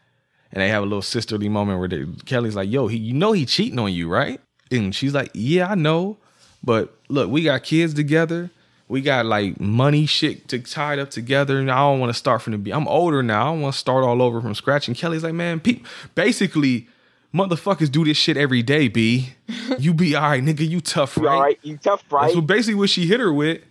[0.51, 3.33] and they have a little sisterly moment where they, Kelly's like, "Yo, he, you know
[3.33, 4.39] he cheating on you, right?"
[4.71, 6.17] And she's like, "Yeah, I know,
[6.63, 8.49] but look, we got kids together.
[8.87, 12.41] We got like money shit to tied up together, and I don't want to start
[12.41, 12.57] from the.
[12.57, 13.41] be- I'm older now.
[13.41, 14.87] I don't want to start all over from scratch.
[14.87, 16.87] And Kelly's like, man, peop basically,
[17.33, 18.87] motherfuckers do this shit every day.
[18.87, 19.29] B,
[19.79, 20.67] you be all right, nigga.
[20.67, 21.35] You tough, You right?
[21.35, 21.59] all right?
[21.63, 22.23] You tough, right?
[22.23, 23.61] That's what basically what she hit her with.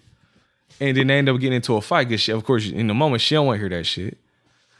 [0.80, 2.08] And then they end up getting into a fight.
[2.08, 4.16] Cause she, of course, in the moment, she don't want to hear that shit.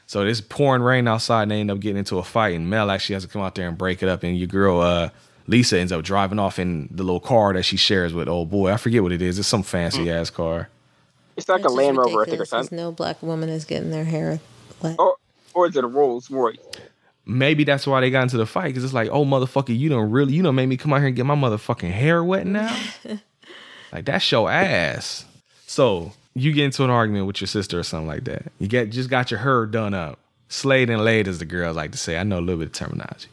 [0.07, 2.57] So it's pouring rain outside, and they end up getting into a fight.
[2.57, 4.23] And Mel actually has to come out there and break it up.
[4.25, 5.11] And your girl, uh,
[5.47, 8.73] Lisa, ends up driving off in the little car that she shares with old boy.
[8.73, 9.39] I forget what it is.
[9.39, 10.69] It's some fancy ass car.
[11.37, 12.77] It's like a That's just Land Rover, I think, or something.
[12.77, 14.41] No black woman is getting their hair
[14.83, 14.97] wet.
[14.99, 15.17] Or,
[15.55, 16.57] or is it a Rolls Royce?
[17.27, 18.69] Maybe that's why they got into the fight.
[18.69, 21.09] Because it's like, oh, motherfucker, you don't really, you don't make me come out here
[21.09, 22.77] and get my motherfucking hair wet now.
[23.93, 25.25] like, that's your ass.
[25.67, 28.51] So you get into an argument with your sister or something like that.
[28.59, 30.19] You get just got your hair done up.
[30.49, 32.19] Slayed and laid, as the girls like to say.
[32.19, 33.29] I know a little bit of terminology.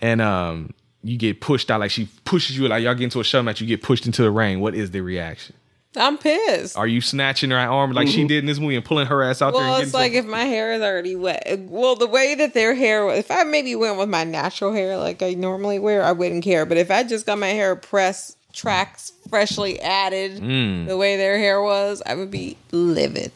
[0.00, 0.74] And um,
[1.04, 3.60] you get pushed out, like she pushes you, like y'all get into a shove match,
[3.60, 4.60] you get pushed into the ring.
[4.60, 5.54] What is the reaction?
[5.96, 6.76] I'm pissed.
[6.76, 9.40] Are you snatching her arm like she did in this movie and pulling her ass
[9.40, 9.62] out there?
[9.62, 11.58] Well, it's like if my hair is already wet.
[11.68, 14.96] Well, the way that their hair was, if I maybe went with my natural hair
[14.98, 16.66] like I normally wear, I wouldn't care.
[16.66, 20.86] But if I just got my hair pressed, tracks freshly added, Mm.
[20.88, 23.32] the way their hair was, I would be livid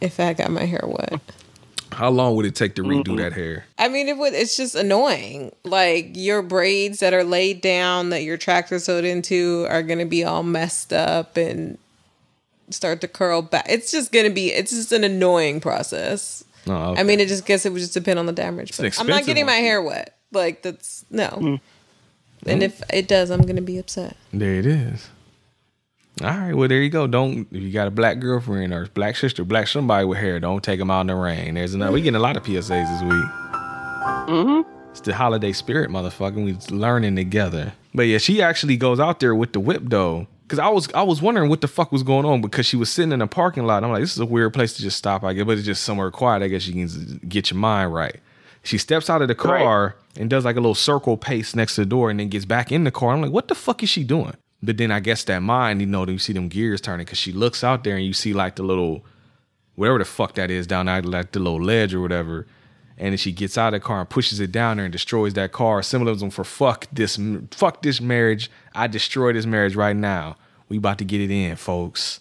[0.00, 1.20] if I got my hair wet.
[1.92, 3.64] How long would it take to redo that hair?
[3.78, 4.34] I mean, it would.
[4.34, 5.52] It's just annoying.
[5.64, 10.04] Like your braids that are laid down that your tracks are sewed into are gonna
[10.06, 11.78] be all messed up and
[12.70, 13.66] start to curl back.
[13.68, 14.52] It's just gonna be.
[14.52, 16.44] It's just an annoying process.
[16.66, 18.76] Oh, I mean, it just guess it would just depend on the damage.
[18.76, 19.54] But I'm not getting one.
[19.54, 20.18] my hair wet.
[20.32, 21.28] Like that's no.
[21.28, 21.60] Mm.
[22.46, 24.16] And if it does, I'm gonna be upset.
[24.32, 25.08] There it is.
[26.22, 27.06] All right, well there you go.
[27.06, 30.64] Don't if you got a black girlfriend or black sister, black somebody with hair, don't
[30.64, 31.54] take them out in the rain.
[31.54, 31.92] There's another.
[31.92, 33.30] We getting a lot of PSAs this week.
[34.28, 34.90] Mm-hmm.
[34.90, 36.42] It's the holiday spirit, motherfucker.
[36.42, 37.74] We learning together.
[37.94, 40.26] But yeah, she actually goes out there with the whip though.
[40.48, 42.88] Cause I was I was wondering what the fuck was going on because she was
[42.88, 43.82] sitting in a parking lot.
[43.82, 45.24] I'm like, this is a weird place to just stop.
[45.24, 46.42] I guess, but it's just somewhere quiet.
[46.42, 48.20] I guess you can get your mind right.
[48.62, 51.82] She steps out of the car and does like a little circle pace next to
[51.82, 53.12] the door and then gets back in the car.
[53.12, 54.34] I'm like, what the fuck is she doing?
[54.62, 57.32] But then I guess that mind, you know, you see them gears turning because she
[57.32, 59.04] looks out there and you see like the little,
[59.74, 62.46] whatever the fuck that is down there, like the little ledge or whatever.
[62.98, 65.34] And then she gets out of the car and pushes it down there and destroys
[65.34, 65.82] that car.
[65.82, 67.18] Symbolism for fuck this,
[67.50, 68.50] fuck this marriage.
[68.74, 70.36] I destroy this marriage right now.
[70.68, 72.20] We about to get it in, folks.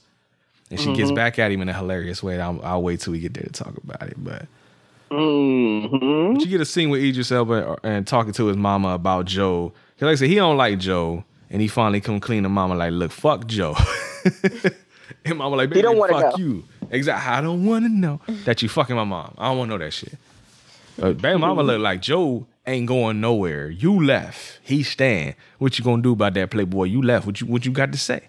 [0.70, 2.42] And she gets back at him in a hilarious way.
[2.42, 4.16] I'll, I'll wait till we get there to talk about it.
[4.18, 4.48] But
[5.12, 6.34] Mm-hmm.
[6.34, 9.70] but you get a scene with Idris Elba and talking to his mama about Joe.
[10.00, 12.76] Cause like I said, he don't like Joe, and he finally come clean to mama
[12.76, 13.76] like, look, fuck Joe.
[15.26, 16.44] and mama like, baby, don't fuck know.
[16.44, 16.64] you.
[16.90, 17.32] Exactly.
[17.34, 19.34] I don't want to know that you fucking my mom.
[19.38, 20.16] I don't want to know that shit.
[21.02, 23.70] Uh, baby, mama look like Joe ain't going nowhere.
[23.70, 24.60] You left.
[24.64, 25.36] He stand.
[25.58, 26.86] What you gonna do about that, playboy?
[26.86, 27.26] You left.
[27.26, 28.22] What you what you got to say?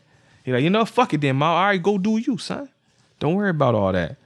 [0.44, 1.56] He like, you know, fuck it then, ma.
[1.56, 2.68] All right, go do you, son.
[3.18, 4.16] Don't worry about all that.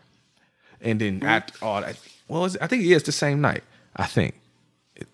[0.81, 3.63] And then after all that, well, I think it's the same night.
[3.97, 4.35] I think.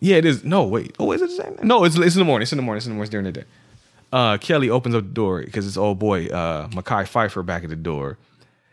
[0.00, 0.44] Yeah, it is.
[0.44, 0.94] No, wait.
[0.98, 1.54] Oh, is it the same?
[1.54, 1.64] Night?
[1.64, 2.42] No, it's, it's in the morning.
[2.42, 2.78] It's in the morning.
[2.78, 3.04] It's in the morning.
[3.04, 3.44] It's during the day.
[4.12, 7.70] Uh, Kelly opens up the door because it's old boy uh, Mekhi Phifer back at
[7.70, 8.18] the door,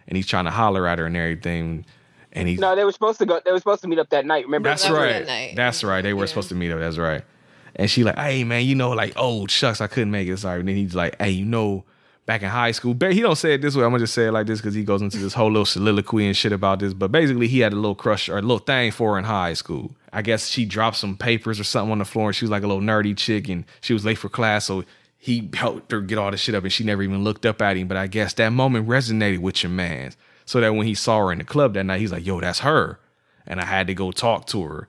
[0.08, 1.86] and he's trying to holler at her and everything.
[2.34, 3.40] And he's No, they were supposed to go.
[3.44, 4.46] They were supposed to meet up that night.
[4.46, 4.70] Remember?
[4.70, 5.14] that's That right.
[5.14, 5.56] that night.
[5.56, 6.02] That's right.
[6.02, 6.80] They were supposed to meet up.
[6.80, 7.24] That's right.
[7.76, 10.38] And she like, hey man, you know, like, oh shucks, I couldn't make it.
[10.38, 10.60] Sorry.
[10.60, 11.86] And then he's like, hey, you know,
[12.26, 13.84] back in high school, he don't say it this way.
[13.84, 16.26] I'm gonna just say it like this because he goes into this whole little soliloquy
[16.26, 16.94] and shit about this.
[16.94, 19.54] But basically, he had a little crush or a little thing for her in high
[19.54, 19.96] school.
[20.12, 22.64] I guess she dropped some papers or something on the floor, and she was like
[22.64, 24.84] a little nerdy chick, and she was late for class, so
[25.18, 27.78] he helped her get all the shit up, and she never even looked up at
[27.78, 27.88] him.
[27.88, 30.14] But I guess that moment resonated with your man,
[30.46, 32.60] so that when he saw her in the club that night, he's like, "Yo, that's
[32.60, 33.00] her,"
[33.46, 34.88] and I had to go talk to her.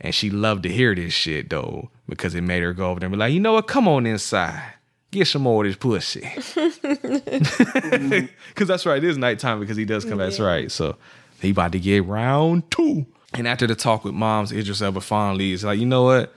[0.00, 3.06] And she loved to hear this shit though, because it made her go over there
[3.06, 3.68] and be like, you know what?
[3.68, 4.74] Come on inside.
[5.10, 6.20] Get some more of this pussy.
[8.54, 9.02] Cause that's right.
[9.02, 10.18] It is nighttime because he does come.
[10.18, 10.70] That's right.
[10.70, 10.96] So
[11.40, 13.06] he about to get round two.
[13.34, 16.32] And after the talk with moms, Idris Elba finally is like, you know what?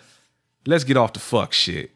[0.66, 1.92] Let's get off the fuck shit.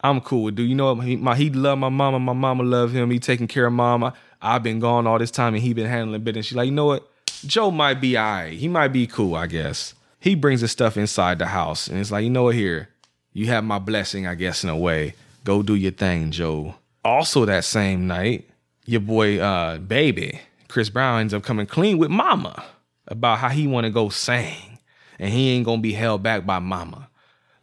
[0.00, 0.68] I'm cool with dude.
[0.68, 1.04] You know what?
[1.04, 2.20] He, my, he love my mama.
[2.20, 3.10] My mama love him.
[3.10, 4.14] He taking care of mama.
[4.40, 6.46] I've been gone all this time and he been handling business.
[6.46, 7.10] She's like, you know what?
[7.46, 8.52] Joe might be all right.
[8.52, 9.94] He might be cool, I guess.
[10.20, 12.54] He brings his stuff inside the house and it's like, you know what?
[12.54, 12.88] Here,
[13.32, 15.14] you have my blessing, I guess, in a way.
[15.44, 16.74] Go do your thing, Joe.
[17.04, 18.48] Also, that same night,
[18.84, 22.64] your boy, uh, baby, Chris Brown ends up coming clean with mama
[23.06, 24.78] about how he want to go sing
[25.18, 27.08] and he ain't gonna be held back by mama.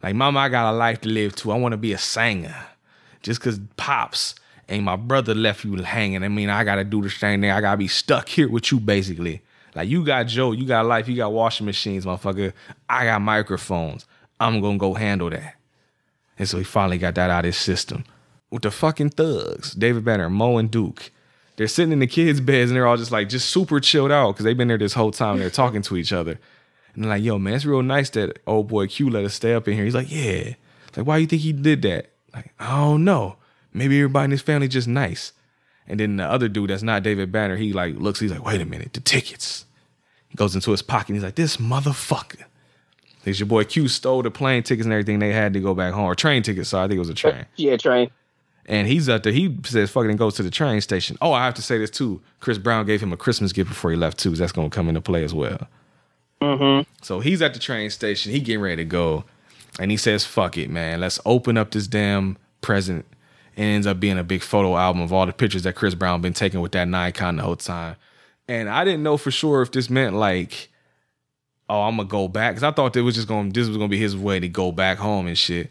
[0.02, 1.52] Like, mama, I got a life to live too.
[1.52, 2.56] I want to be a singer.
[3.22, 4.34] Just cause pops
[4.68, 6.24] and my brother left you hanging.
[6.24, 7.50] I mean, I gotta do the same thing.
[7.50, 9.42] I gotta be stuck here with you, basically.
[9.74, 12.52] Like, you got Joe, you got life, you got washing machines, motherfucker.
[12.88, 14.06] I got microphones.
[14.40, 15.54] I'm gonna go handle that.
[16.38, 18.04] And so he finally got that out of his system.
[18.50, 21.10] With the fucking thugs, David Banner, Mo, and Duke.
[21.56, 24.32] they're sitting in the kids' beds and they're all just like just super chilled out
[24.32, 25.38] because they've been there this whole time.
[25.38, 26.38] They're talking to each other.
[26.94, 29.54] And they're like, yo, man, it's real nice that old boy Q let us stay
[29.54, 29.84] up in here.
[29.84, 30.54] He's like, yeah.
[30.96, 32.10] Like, why you think he did that?
[32.34, 33.36] Like, I don't know.
[33.76, 35.32] Maybe everybody in his family just nice.
[35.86, 38.60] And then the other dude that's not David Banner, he like looks, he's like, wait
[38.60, 39.66] a minute, the tickets.
[40.28, 42.44] He goes into his pocket and he's like, this motherfucker.
[43.18, 45.92] Because your boy Q stole the plane tickets and everything they had to go back
[45.92, 46.04] home.
[46.04, 47.46] Or train tickets, sorry, I think it was a train.
[47.56, 48.10] Yeah, train.
[48.66, 49.32] And he's up there.
[49.32, 51.16] He says fucking goes to the train station.
[51.20, 52.20] Oh, I have to say this too.
[52.40, 54.30] Chris Brown gave him a Christmas gift before he left too.
[54.30, 55.68] That's gonna come into play as well.
[56.40, 56.88] Mm-hmm.
[57.02, 58.32] So he's at the train station.
[58.32, 59.24] He getting ready to go,
[59.78, 61.00] and he says, "Fuck it, man.
[61.00, 63.06] Let's open up this damn present."
[63.56, 66.20] It ends up being a big photo album of all the pictures that Chris Brown
[66.20, 67.96] been taking with that Nikon the whole time.
[68.48, 70.68] And I didn't know for sure if this meant like,
[71.68, 73.50] oh, I'm gonna go back because I thought that was just going.
[73.50, 75.70] This was gonna be his way to go back home and shit.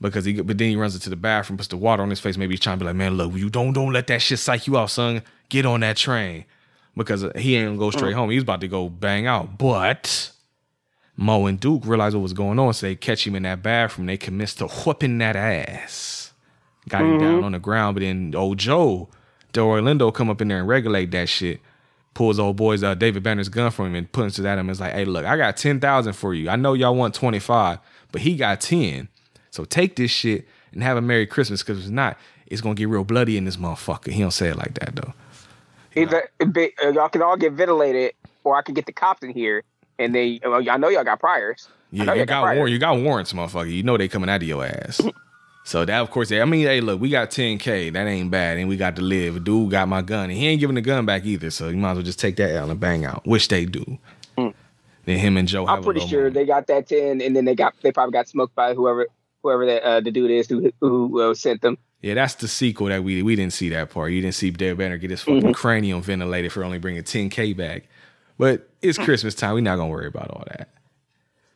[0.00, 2.36] Because he, but then he runs into the bathroom, puts the water on his face.
[2.36, 4.66] Maybe he's trying to be like, man, look, you don't don't let that shit psych
[4.66, 5.22] you out, son.
[5.48, 6.44] Get on that train
[6.96, 8.18] because uh, he ain't gonna go straight mm.
[8.18, 8.30] home.
[8.30, 9.58] He's about to go bang out.
[9.58, 10.32] But
[11.16, 14.06] Mo and Duke realized what was going on, so they catch him in that bathroom.
[14.06, 16.27] They commits to whooping that ass.
[16.88, 19.08] Got him down on the ground, but then old Joe,
[19.52, 21.60] Delroy Lindo, come up in there and regulate that shit.
[22.14, 24.70] Pulls old boy's uh, David Banner's gun from him and puts it at him.
[24.70, 26.48] It's like, hey, look, I got ten thousand for you.
[26.48, 27.78] I know y'all want twenty five,
[28.10, 29.08] but he got ten.
[29.50, 32.16] So take this shit and have a Merry Christmas, because if not,
[32.46, 34.10] it's gonna get real bloody in this motherfucker.
[34.10, 35.14] He don't say it like that though.
[35.94, 38.14] Either be- uh, y'all can all get ventilated,
[38.44, 39.62] or I can get the cops in here,
[39.98, 40.40] and they.
[40.44, 41.68] Well, I know y'all got priors.
[41.90, 42.56] Yeah, you got priors.
[42.56, 42.72] warrant.
[42.72, 43.72] You got warrants, motherfucker.
[43.72, 45.00] You know they coming out of your ass.
[45.68, 47.92] so that, of course, I mean, hey, look, we got 10k.
[47.92, 49.44] That ain't bad, and we got to live.
[49.44, 51.50] Dude got my gun, and he ain't giving the gun back either.
[51.50, 53.98] So you might as well just take that L and bang out, which they do.
[54.36, 55.66] Then him and Joe.
[55.66, 56.34] I'm pretty sure moment.
[56.36, 59.06] they got that ten, and then they got they probably got smoked by whoever
[59.42, 61.76] whoever that uh, the dude is who who uh, sent them.
[62.00, 64.12] Yeah, that's the sequel that we we didn't see that part.
[64.12, 65.52] You didn't see David Banner get his fucking Mm-hmm.
[65.52, 67.88] cranium ventilated for only bringing 10k back.
[68.38, 69.54] But it's Christmas time.
[69.54, 70.68] We're not gonna worry about all that.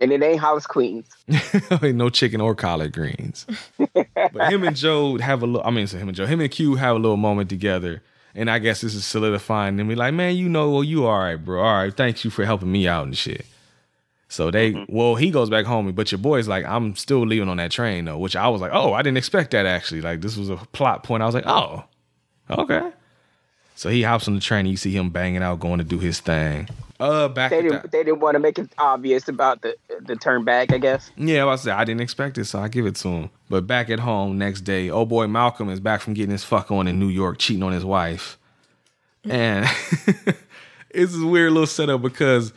[0.02, 1.06] And it ain't Hollis Queens.
[1.82, 3.46] No chicken or collard greens.
[3.78, 5.66] but him and Joe have a little.
[5.66, 8.02] I mean, so him and Joe, him and Q have a little moment together,
[8.34, 9.78] and I guess this is solidifying.
[9.78, 11.62] And be like, man, you know, well, you all right, bro.
[11.62, 13.46] All right, thanks you for helping me out and shit.
[14.28, 14.96] So they, Mm-hmm.
[14.96, 18.06] well, he goes back home, but your boy's like, I'm still leaving on that train
[18.06, 20.00] though, which I was like, oh, I didn't expect that actually.
[20.00, 21.22] Like this was a plot point.
[21.22, 21.84] I was like, oh,
[22.50, 22.90] okay.
[23.74, 24.60] So he hops on the train.
[24.60, 26.68] And you see him banging out, going to do his thing.
[27.00, 30.44] Uh, back They didn't they didn't want to make it obvious about the the turn
[30.44, 30.72] back.
[30.72, 31.10] I guess.
[31.16, 33.30] Yeah, I say I didn't expect it, so I give it to him.
[33.50, 36.70] But back at home next day, oh boy, Malcolm is back from getting his fuck
[36.70, 38.38] on in New York, cheating on his wife,
[39.24, 39.66] and
[40.90, 42.52] it's a weird little setup because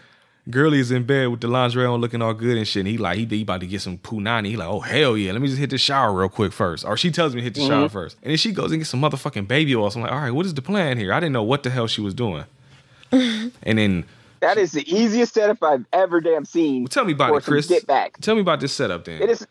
[0.49, 2.81] Girlie's in bed with the lingerie on, looking all good and shit.
[2.81, 4.47] And he like he, he about to get some punani.
[4.47, 6.85] He like, oh hell yeah, let me just hit the shower real quick first.
[6.85, 8.91] Or she tells me to hit the shower first, and then she goes and gets
[8.91, 9.89] some motherfucking baby oil.
[9.89, 11.11] So I'm like, all right, what is the plan here?
[11.11, 12.45] I didn't know what the hell she was doing.
[13.11, 14.05] and then
[14.41, 16.83] That is the easiest setup I've ever damn seen.
[16.83, 17.67] well, tell me about it, Chris.
[17.67, 18.19] Get back.
[18.21, 19.21] Tell me about this setup then.
[19.21, 19.47] It is.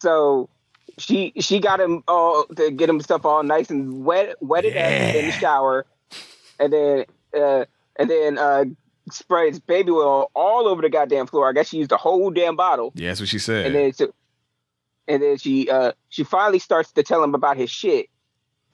[0.00, 0.48] So
[0.98, 5.14] she she got him all to get him stuff all nice and wet wetted up
[5.14, 5.86] in the shower,
[6.58, 7.64] and then uh,
[7.96, 8.64] and then uh,
[9.10, 11.48] sprays baby oil all over the goddamn floor.
[11.48, 13.66] I guess she used a whole damn bottle, Yeah, that's what she said.
[13.66, 14.12] and then so,
[15.08, 18.06] and then she uh she finally starts to tell him about his shit,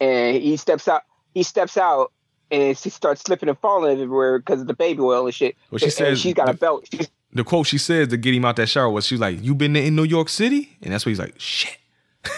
[0.00, 1.02] and he steps out.
[1.34, 2.12] He steps out.
[2.50, 5.54] And she starts slipping and falling everywhere because of the baby oil and shit.
[5.70, 6.86] Well, she And- and says- she's got a belt.
[6.90, 9.54] She's the quote she says to get him out that shower was "She's like, "You
[9.54, 11.76] been in New York City?" And that's what he's like, "Shit."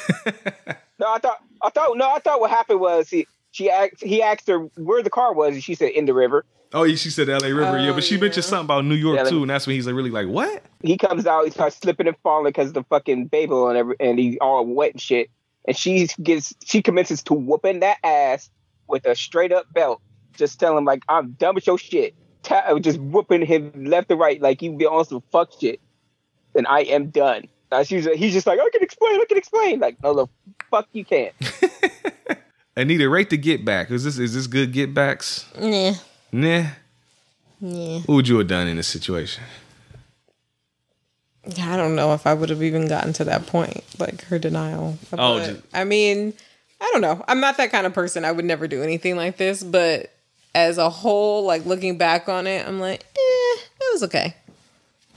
[0.98, 4.20] No, I thought I thought no, I thought what happened was he she asked he
[4.20, 6.44] asked her where the car was, and she said in the river.
[6.72, 7.52] Oh, she said L.A.
[7.52, 9.66] River, yeah, Oh, but she mentioned something about New York Yeah, like- too, and that's
[9.66, 10.62] when he's like, really like, what?
[10.82, 14.18] He comes out, he starts slipping and falling because the fucking baby and every, and
[14.18, 15.30] he's all wet and shit.
[15.66, 18.48] And she gets she commences to whooping that ass
[18.88, 20.00] with a straight up belt,
[20.36, 22.14] just telling him like I'm done with your shit.
[22.42, 25.78] Ta- just whooping him left and right like you be on some fuck shit.
[26.54, 27.46] And I am done.
[27.70, 29.80] Uh, she's he's just like I can explain, I can explain.
[29.80, 30.26] Like no, the
[30.70, 31.34] fuck you can't.
[32.76, 33.90] Anita, rate the get back.
[33.90, 35.44] Is this is this good get backs?
[35.60, 35.92] Nah.
[36.32, 36.66] Nah.
[37.60, 37.98] Yeah.
[38.00, 39.42] What would you have done in this situation?
[41.58, 44.98] I don't know if I would have even gotten to that point, like her denial.
[45.12, 46.34] Oh, just- I mean,
[46.80, 47.24] I don't know.
[47.28, 48.24] I'm not that kind of person.
[48.24, 49.62] I would never do anything like this.
[49.62, 50.12] But
[50.54, 54.34] as a whole, like looking back on it, I'm like, eh, it was okay.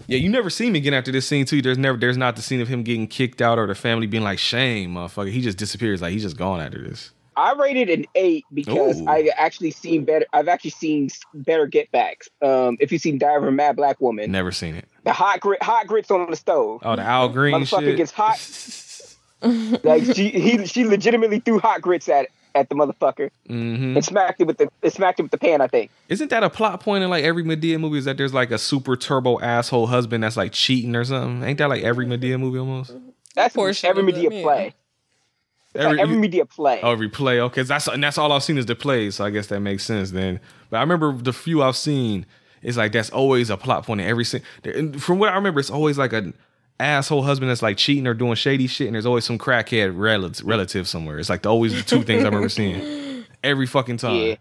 [0.07, 1.61] Yeah, you never see me again after this scene too.
[1.61, 4.23] There's never there's not the scene of him getting kicked out or the family being
[4.23, 5.31] like, shame, motherfucker.
[5.31, 6.01] He just disappears.
[6.01, 7.11] Like he's just gone after this.
[7.35, 9.07] I rated an eight because Ooh.
[9.07, 10.25] I actually seen better.
[10.33, 12.29] I've actually seen better get backs.
[12.41, 14.87] Um, if you've seen Diver Mad Black Woman, Never seen it.
[15.03, 16.81] the hot grit, hot grits on the stove.
[16.83, 17.97] Oh, the Al Green Motherfucker shit.
[17.97, 18.39] gets hot.
[19.83, 24.39] like she, he, she legitimately threw hot grits at at the motherfucker hmm and smacked
[24.39, 25.59] it with the it smacked it with the pan.
[25.59, 25.89] I think.
[26.07, 27.97] Isn't that a plot point in like every Medea movie?
[27.97, 31.43] Is that there's like a super turbo asshole husband that's like cheating or something?
[31.47, 32.95] Ain't that like every Medea movie almost?
[33.35, 34.43] That's Portion every of them, yeah.
[34.43, 34.73] play.
[35.75, 36.79] Like every Medea play.
[36.83, 37.39] Oh, every play.
[37.41, 39.15] Okay, that's and that's all I've seen is the plays.
[39.15, 40.39] So I guess that makes sense then.
[40.69, 42.25] But I remember the few I've seen,
[42.61, 44.41] it's like that's always a plot point in every scene.
[44.99, 46.33] From what I remember, it's always like an
[46.79, 50.45] asshole husband that's like cheating or doing shady shit, and there's always some crackhead relative,
[50.45, 51.17] relative somewhere.
[51.17, 54.15] It's like the, always the two things I remember seeing every fucking time.
[54.15, 54.35] Yeah.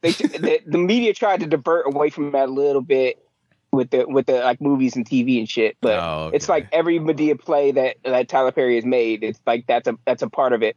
[0.00, 3.27] They the, the Medea tried to divert away from that a little bit
[3.72, 5.76] with the with the like movies and TV and shit.
[5.80, 9.22] But Oh, it's like every Medea play that that Tyler Perry has made.
[9.22, 10.76] It's like that's a that's a part of it.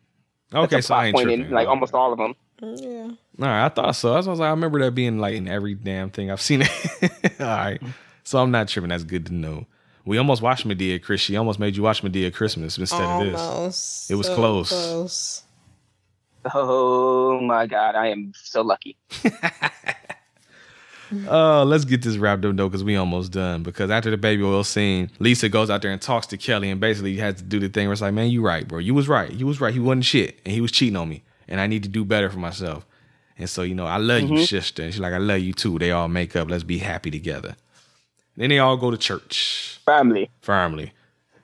[0.51, 1.45] That's Okay, so I plot ain't tripping.
[1.47, 2.35] in like almost all of them.
[2.61, 3.03] Yeah.
[3.41, 4.13] All right, I thought so.
[4.13, 6.41] That's why I was like, I remember that being like in every damn thing I've
[6.41, 6.69] seen it.
[7.39, 7.81] all right,
[8.23, 8.89] so I'm not tripping.
[8.89, 9.65] That's good to know.
[10.05, 11.21] We almost watched Medea, Chris.
[11.21, 13.39] She almost made you watch Medea Christmas instead of this.
[13.39, 14.11] Almost.
[14.11, 14.69] It was So close.
[14.69, 15.43] close.
[16.53, 18.97] Oh my god, I am so lucky.
[21.27, 23.63] Uh, let's get this wrapped up though, because we almost done.
[23.63, 26.79] Because after the baby oil scene, Lisa goes out there and talks to Kelly, and
[26.79, 28.79] basically has to do the thing where it's like, "Man, you right, bro.
[28.79, 29.31] You was right.
[29.31, 29.73] You was right.
[29.73, 32.29] He wasn't shit, and he was cheating on me, and I need to do better
[32.29, 32.85] for myself."
[33.37, 34.83] And so, you know, I love you, sister.
[34.83, 36.49] And she's like, "I love you too." They all make up.
[36.49, 37.55] Let's be happy together.
[38.37, 40.29] Then they all go to church, Family.
[40.41, 40.93] firmly.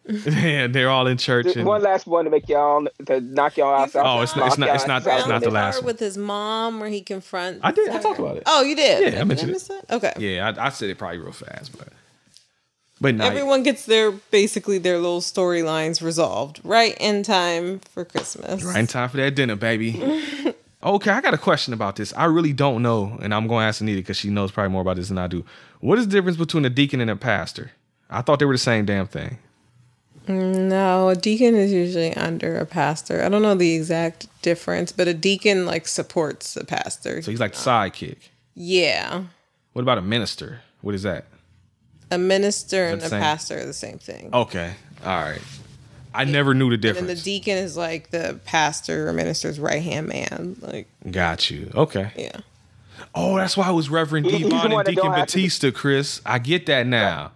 [0.27, 1.55] and they're all in church.
[1.55, 3.91] And, one last one to make y'all to knock y'all out.
[3.95, 5.85] Oh, it's not- it's not- it's not- it's not the last one.
[5.85, 7.59] with his mom where he confronts.
[7.63, 7.89] I did.
[7.89, 8.43] I talked about it.
[8.45, 9.01] Oh, you did.
[9.01, 9.67] Yeah, I Did mentioned it.
[9.67, 9.95] that?
[9.95, 10.13] Okay.
[10.17, 11.89] yeah, I, I said it probably real fast, but
[12.99, 18.63] but no, Everyone gets their basically their little storylines resolved right in time for Christmas.
[18.63, 20.01] Right in time for that dinner, baby.
[20.84, 22.11] okay, I got a question about this.
[22.17, 24.81] I really don't know, and I'm going to ask Anita because she knows probably more
[24.81, 25.45] about this than I do.
[25.79, 27.71] What is the difference between a deacon and a pastor?
[28.09, 29.38] I thought they were the same damn thing.
[30.27, 33.23] No, a deacon is usually under a pastor.
[33.23, 37.21] I don't know the exact difference, but a deacon like supports the pastor.
[37.21, 38.17] So he's like the sidekick.
[38.55, 39.23] yeah.
[39.73, 40.61] What about a minister?
[40.81, 41.25] What is that?
[42.09, 43.21] A minister and a same?
[43.21, 44.29] pastor are the same thing.
[44.33, 44.73] Okay,
[45.05, 45.41] all right.
[46.15, 47.01] I never knew the difference.
[47.01, 50.55] and then the deacon is like the pastor or minister's right hand man.
[50.61, 51.69] Like, Got you.
[51.75, 52.11] Okay.
[52.17, 52.37] yeah.
[53.13, 56.21] Oh, that's why it was Reverend He- Devon and Deacon don't have to- Batista, Chris.
[56.25, 57.31] I get that now.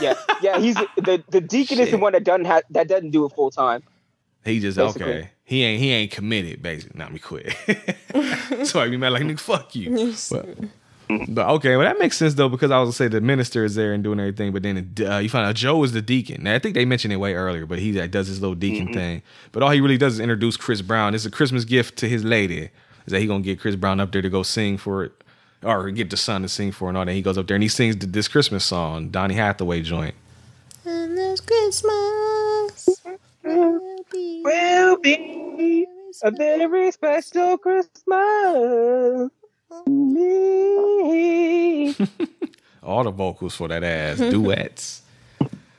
[0.00, 0.58] Yeah, yeah.
[0.58, 3.50] He's the the deacon is the one that doesn't have that doesn't do it full
[3.50, 3.82] time.
[4.44, 5.04] He just Basically.
[5.04, 5.30] okay.
[5.44, 6.62] He ain't he ain't committed.
[6.62, 7.54] Basically, not me quit.
[8.66, 10.14] so I be mad like nigga, fuck you.
[10.30, 13.64] But, but okay, well that makes sense though because I was gonna say the minister
[13.64, 16.42] is there and doing everything, but then uh, you find out Joe is the deacon.
[16.44, 18.92] Now, I think they mentioned it way earlier, but he like, does his little deacon
[18.92, 19.22] thing.
[19.52, 21.14] But all he really does is introduce Chris Brown.
[21.14, 22.70] It's a Christmas gift to his lady.
[23.06, 25.24] Is that he gonna get Chris Brown up there to go sing for it,
[25.62, 27.12] or get the son to sing for and all that.
[27.12, 30.14] He goes up there and he sings this Christmas song, Donny Hathaway joint.
[30.84, 32.88] And there's Christmas.
[33.42, 33.80] will
[34.12, 35.86] be Will be
[36.22, 39.30] a very special Christmas.
[39.70, 41.94] to Me.
[42.82, 45.02] all the vocals for that ass duets.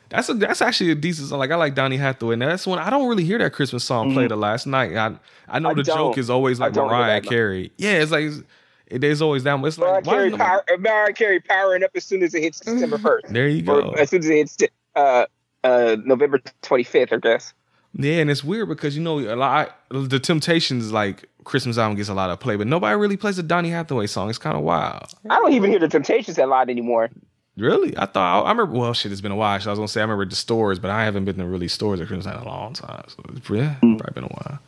[0.09, 1.39] That's a that's actually a decent song.
[1.39, 2.35] Like I like Donny Hathaway.
[2.35, 4.95] Now that's one I don't really hear that Christmas song played the last night.
[4.95, 5.15] I
[5.47, 5.97] I know I the don't.
[5.97, 7.21] joke is always like Mariah.
[7.21, 7.71] Carey.
[7.77, 8.45] Yeah, it's like it's, it,
[8.91, 9.63] there's always that.
[9.63, 12.59] It's Mariah like why Carey, power, Mariah Carey powering up as soon as it hits
[12.59, 13.31] December first.
[13.31, 13.89] There you go.
[13.89, 14.57] Or as soon as it hits
[14.95, 15.25] uh,
[15.63, 17.53] uh, November twenty fifth, I guess.
[17.93, 22.09] Yeah, and it's weird because you know a lot the Temptations like Christmas album gets
[22.09, 24.29] a lot of play, but nobody really plays a Donny Hathaway song.
[24.29, 25.13] It's kind of wild.
[25.29, 27.09] I don't even hear the Temptations that lot anymore.
[27.57, 27.97] Really?
[27.97, 28.77] I thought I remember.
[28.77, 29.59] Well, shit, it's been a while.
[29.59, 31.67] So I was gonna say I remember the stores, but I haven't been to really
[31.67, 33.03] stores at Christmas in a long time.
[33.07, 34.59] So it's yeah, probably been a while.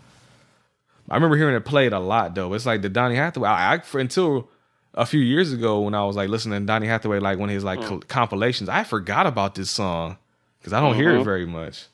[1.12, 2.54] I remember hearing it played a lot though.
[2.54, 3.50] It's like the Donny Hathaway.
[3.50, 4.50] I, I for, until
[4.94, 7.54] a few years ago when I was like listening to Donny Hathaway, like one of
[7.54, 7.88] his like mm.
[7.88, 10.18] col- compilations, I forgot about this song
[10.58, 11.24] because I don't hear it mm-hmm.
[11.26, 11.88] very much.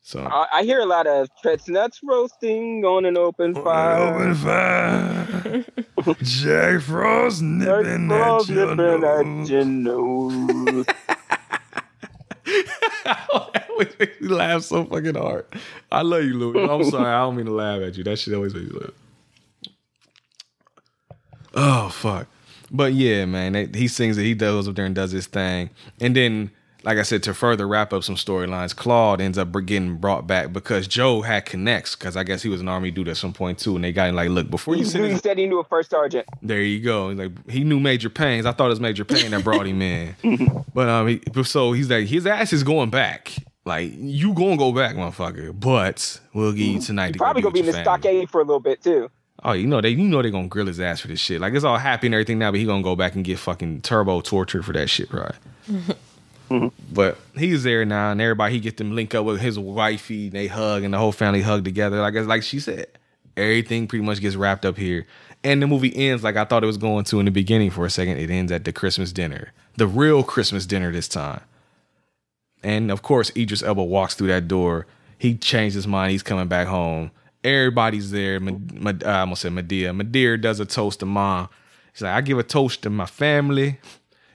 [0.00, 4.34] So I, I hear a lot of chestnuts roasting on an open fire.
[4.34, 5.64] fire,
[6.22, 10.86] Jack Frost nipping Frost nipping at your nose.
[13.68, 15.46] Always makes me laugh so fucking hard.
[15.90, 16.68] I love you, Louis.
[16.68, 17.06] I'm sorry.
[17.06, 18.04] I don't mean to laugh at you.
[18.04, 18.90] That shit always makes me laugh.
[21.54, 22.26] Oh fuck.
[22.70, 24.24] But yeah, man, he sings it.
[24.24, 26.50] He goes up there and does his thing, and then,
[26.84, 30.52] like I said, to further wrap up some storylines, Claude ends up getting brought back
[30.52, 31.96] because Joe had connects.
[31.96, 34.08] Because I guess he was an army dude at some point too, and they got
[34.08, 36.26] him like, look, before you He, send he said he knew a first sergeant.
[36.42, 37.10] there you go.
[37.10, 38.46] He's like he knew Major Pains.
[38.46, 40.14] I thought it was Major Pain that brought him in.
[40.74, 43.32] but um, he, so he's like his ass is going back.
[43.64, 45.58] Like you gonna go back, motherfucker.
[45.58, 47.12] But we'll get you tonight.
[47.12, 49.10] to Probably go gonna be be in the stockade for a little bit too.
[49.42, 51.40] Oh, you know they you know they gonna grill his ass for this shit.
[51.40, 53.80] Like it's all happy and everything now, but he gonna go back and get fucking
[53.82, 55.34] turbo tortured for that shit, right?
[56.92, 60.32] But he's there now, and everybody he get them link up with his wifey, and
[60.32, 62.00] they hug, and the whole family hug together.
[62.00, 62.86] Like like she said,
[63.36, 65.06] Everything pretty much gets wrapped up here.
[65.42, 67.84] And the movie ends like I thought it was going to in the beginning for
[67.84, 68.18] a second.
[68.18, 71.40] It ends at the Christmas dinner, the real Christmas dinner this time.
[72.62, 74.86] And of course, Idris Elba walks through that door.
[75.18, 76.12] He changed his mind.
[76.12, 77.10] He's coming back home.
[77.42, 78.40] Everybody's there.
[78.40, 79.92] Ma- uh, I almost said Medea.
[79.92, 81.48] Medea does a toast to mom.
[81.92, 83.78] She's like, I give a toast to my family.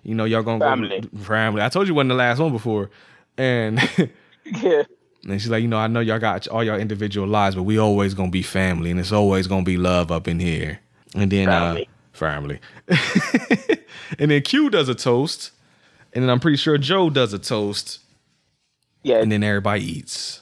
[0.03, 1.01] You know, y'all gonna Family.
[1.01, 1.61] go family.
[1.61, 2.89] I told you wasn't the last one before.
[3.37, 3.79] And
[4.45, 4.83] Yeah.
[5.27, 7.77] and she's like, you know, I know y'all got all y'all individual lives, but we
[7.77, 10.79] always gonna be family, and it's always gonna be love up in here.
[11.15, 11.83] And then Family.
[11.83, 12.59] uh family.
[14.19, 15.51] and then Q does a toast,
[16.13, 17.99] and then I'm pretty sure Joe does a toast,
[19.03, 19.17] Yeah.
[19.19, 20.41] and then everybody eats.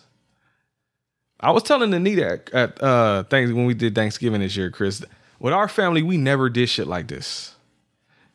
[1.40, 5.04] I was telling Anita at uh things when we did Thanksgiving this year, Chris.
[5.40, 7.54] With our family, we never did shit like this.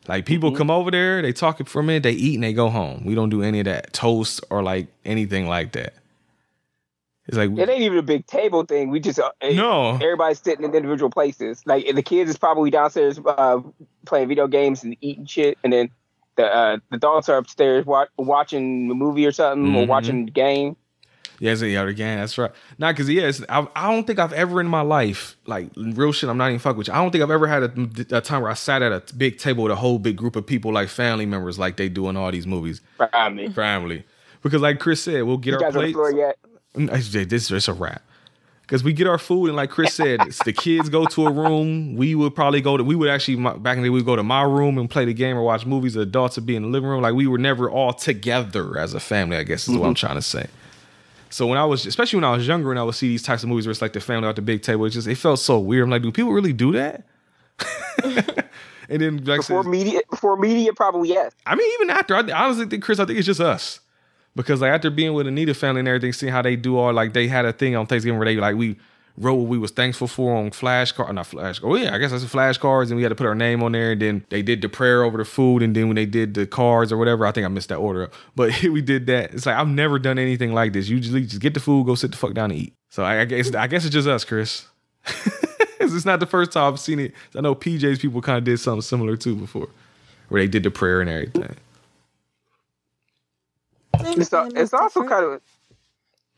[0.08, 0.58] Like people Mm-hmm.
[0.58, 3.04] come over there, they talk for a minute, they eat and they go home.
[3.04, 5.94] We don't do any of that toast or like anything like that.
[7.28, 8.90] It's like It ain't even a big table thing.
[8.90, 9.94] We just uh, No.
[9.94, 11.62] Everybody's sitting in individual places.
[11.66, 13.60] Like the kids is probably downstairs uh,
[14.06, 15.90] playing video games and eating shit, and then
[16.36, 19.88] the uh, the adults are upstairs wa- watching a movie or something or Mhm.
[19.88, 20.76] watching the game.
[21.42, 22.52] Yeah, it's yeah, again, that's right.
[22.78, 26.12] Not because yeah, it's, I, I don't think I've ever in my life, like real
[26.12, 26.30] shit.
[26.30, 26.94] I'm not even fuck with you.
[26.94, 29.38] I don't think I've ever had a, a time where I sat at a big
[29.38, 32.16] table with a whole big group of people, like family members, like they do in
[32.16, 32.80] all these movies.
[33.10, 33.48] Family.
[33.48, 34.04] Family,
[34.40, 35.94] because like Chris said, we'll get You our guys on the plates.
[35.96, 36.38] floor yet?
[36.76, 38.02] I- This is a wrap.
[38.62, 41.96] Because we get our food, and like Chris said, the kids go to a room.
[41.96, 42.84] We would probably go to.
[42.84, 45.12] We would actually back in the day, we'd go to my room and play the
[45.12, 45.94] game or watch movies.
[45.94, 47.02] The adults would be in the living room.
[47.02, 49.36] Like we were never all together as a family.
[49.36, 50.06] I guess is what I'm mm-hmm.
[50.06, 50.46] trying to say.
[51.32, 53.42] So when I was, especially when I was younger, and I would see these types
[53.42, 55.38] of movies where it's like the family at the big table, it just it felt
[55.38, 55.84] so weird.
[55.84, 57.06] I'm like, do people really do that?
[58.88, 61.32] and then like Before said, Medea, before Medea, probably yes.
[61.46, 63.80] I mean, even after, I honestly think Chris, I think it's just us.
[64.36, 67.14] Because like after being with Anita family and everything, seeing how they do all like
[67.14, 68.76] they had a thing on Thanksgiving where they like we
[69.18, 71.64] wrote what we was thankful for on flashcard, not flashcard.
[71.64, 73.72] Oh yeah, I guess that's a flashcards, and we had to put our name on
[73.72, 73.92] there.
[73.92, 76.46] And then they did the prayer over the food, and then when they did the
[76.46, 78.04] cards or whatever, I think I missed that order.
[78.04, 78.14] up.
[78.34, 79.34] But we did that.
[79.34, 80.88] It's like I've never done anything like this.
[80.88, 82.74] Usually, just get the food, go sit the fuck down and eat.
[82.90, 84.66] So I, I guess I guess it's just us, Chris.
[85.80, 87.12] it's not the first time I've seen it.
[87.36, 89.68] I know PJ's people kind of did something similar too before,
[90.28, 91.56] where they did the prayer and everything.
[94.00, 95.42] It's, a, it's also kind of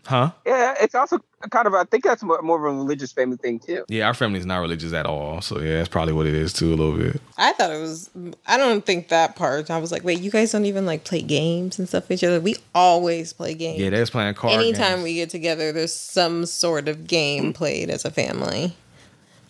[0.06, 0.32] Huh?
[0.46, 0.74] yeah.
[0.80, 1.18] It's also
[1.50, 3.84] kind of I think that's more, more of a religious family thing too.
[3.88, 5.40] Yeah, our family's not religious at all.
[5.40, 7.20] So yeah, that's probably what it is too, a little bit.
[7.36, 8.10] I thought it was.
[8.46, 9.70] I don't think that part.
[9.70, 12.24] I was like, wait, you guys don't even like play games and stuff with each
[12.24, 12.40] other.
[12.40, 13.80] We always play games.
[13.80, 14.56] Yeah, they was playing cards.
[14.56, 15.04] Anytime games.
[15.04, 18.76] we get together, there's some sort of game played as a family.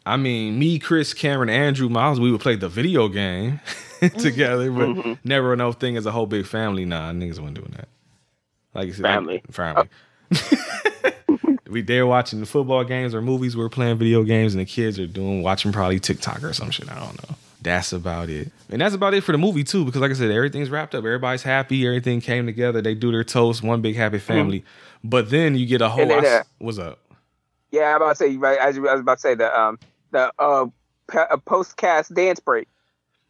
[0.07, 3.61] I mean, me, Chris, Cameron, Andrew, Miles, we would play the video game
[4.19, 5.13] together, but mm-hmm.
[5.25, 6.85] never enough thing as a whole big family.
[6.85, 7.89] Nah, niggas wasn't doing that.
[8.75, 9.35] Like you said, Family.
[9.35, 9.89] like, family.
[11.69, 13.57] we there watching the football games or movies.
[13.57, 16.91] We're playing video games, and the kids are doing watching probably TikTok or some shit.
[16.91, 17.37] I don't know.
[17.63, 19.85] That's about it, and that's about it for the movie too.
[19.85, 20.99] Because like I said, everything's wrapped up.
[21.05, 21.87] Everybody's happy.
[21.87, 22.83] Everything came together.
[22.83, 23.63] They do their toast.
[23.63, 24.65] One big happy family.
[25.03, 26.07] But then you get a whole.
[26.07, 26.99] Then, uh, what's up?
[27.71, 28.59] Yeah, I'm about to say right.
[28.59, 29.79] As you- I was about to say the um
[30.11, 30.67] the uh,
[31.47, 32.69] post cast dance break.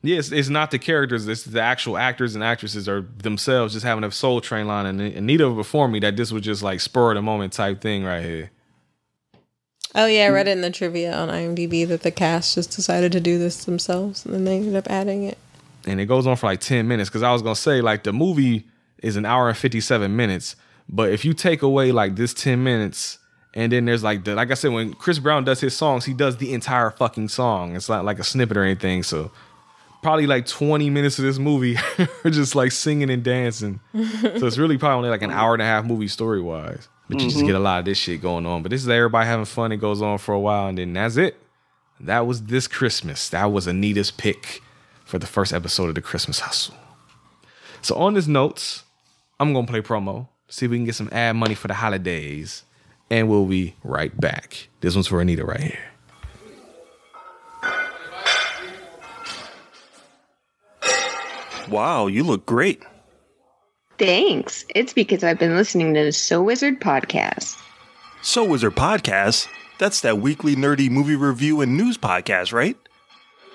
[0.05, 1.27] Yes, it's not the characters.
[1.27, 4.85] It's the actual actors and actresses are themselves just having a soul train line.
[4.85, 8.05] And Anita informed me that this was just like spur of the moment type thing
[8.05, 8.51] right here.
[9.95, 13.13] Oh yeah, I read it in the trivia on IMDb that the cast just decided
[13.13, 15.39] to do this themselves, and then they ended up adding it.
[15.87, 17.09] And it goes on for like 10 minutes.
[17.09, 18.67] Cause I was gonna say, like, the movie
[19.03, 20.55] is an hour and 57 minutes.
[20.87, 23.21] But if you take away like this 10 minutes,
[23.55, 26.13] and then there's like the like I said, when Chris Brown does his songs, he
[26.13, 27.75] does the entire fucking song.
[27.75, 29.03] It's not like a snippet or anything.
[29.03, 29.31] So
[30.05, 33.81] probably like 20 minutes of this movie are just like singing and dancing.
[33.95, 36.89] so it's really probably only like an hour and a half movie story wise.
[37.09, 37.47] But you just mm-hmm.
[37.47, 38.63] get a lot of this shit going on.
[38.63, 39.73] But this is everybody having fun.
[39.73, 41.37] It goes on for a while, and then that's it.
[42.01, 43.31] That was this Christmas.
[43.31, 44.63] That was Anita's pick
[45.05, 46.75] for the first episode of the Christmas Hustle.
[47.81, 48.85] So on this notes,
[49.41, 50.29] I'm gonna play promo.
[50.49, 52.65] See if we can get some ad money for the holidays.
[53.11, 54.69] And we'll be right back.
[54.81, 55.94] This one's for Anita right here.
[61.69, 62.83] Wow, you look great.
[63.99, 64.65] Thanks.
[64.75, 67.61] It's because I've been listening to the So Wizard podcast.
[68.23, 69.49] So Wizard Podcast.
[69.79, 72.77] That's that weekly nerdy movie review and news podcast, right?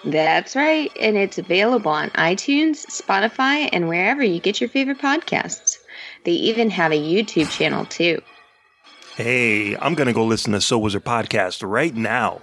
[0.05, 5.77] That's right, and it's available on iTunes, Spotify, and wherever you get your favorite podcasts.
[6.23, 8.21] They even have a YouTube channel too.
[9.15, 12.41] Hey, I'm gonna go listen to So Wizard Podcast right now.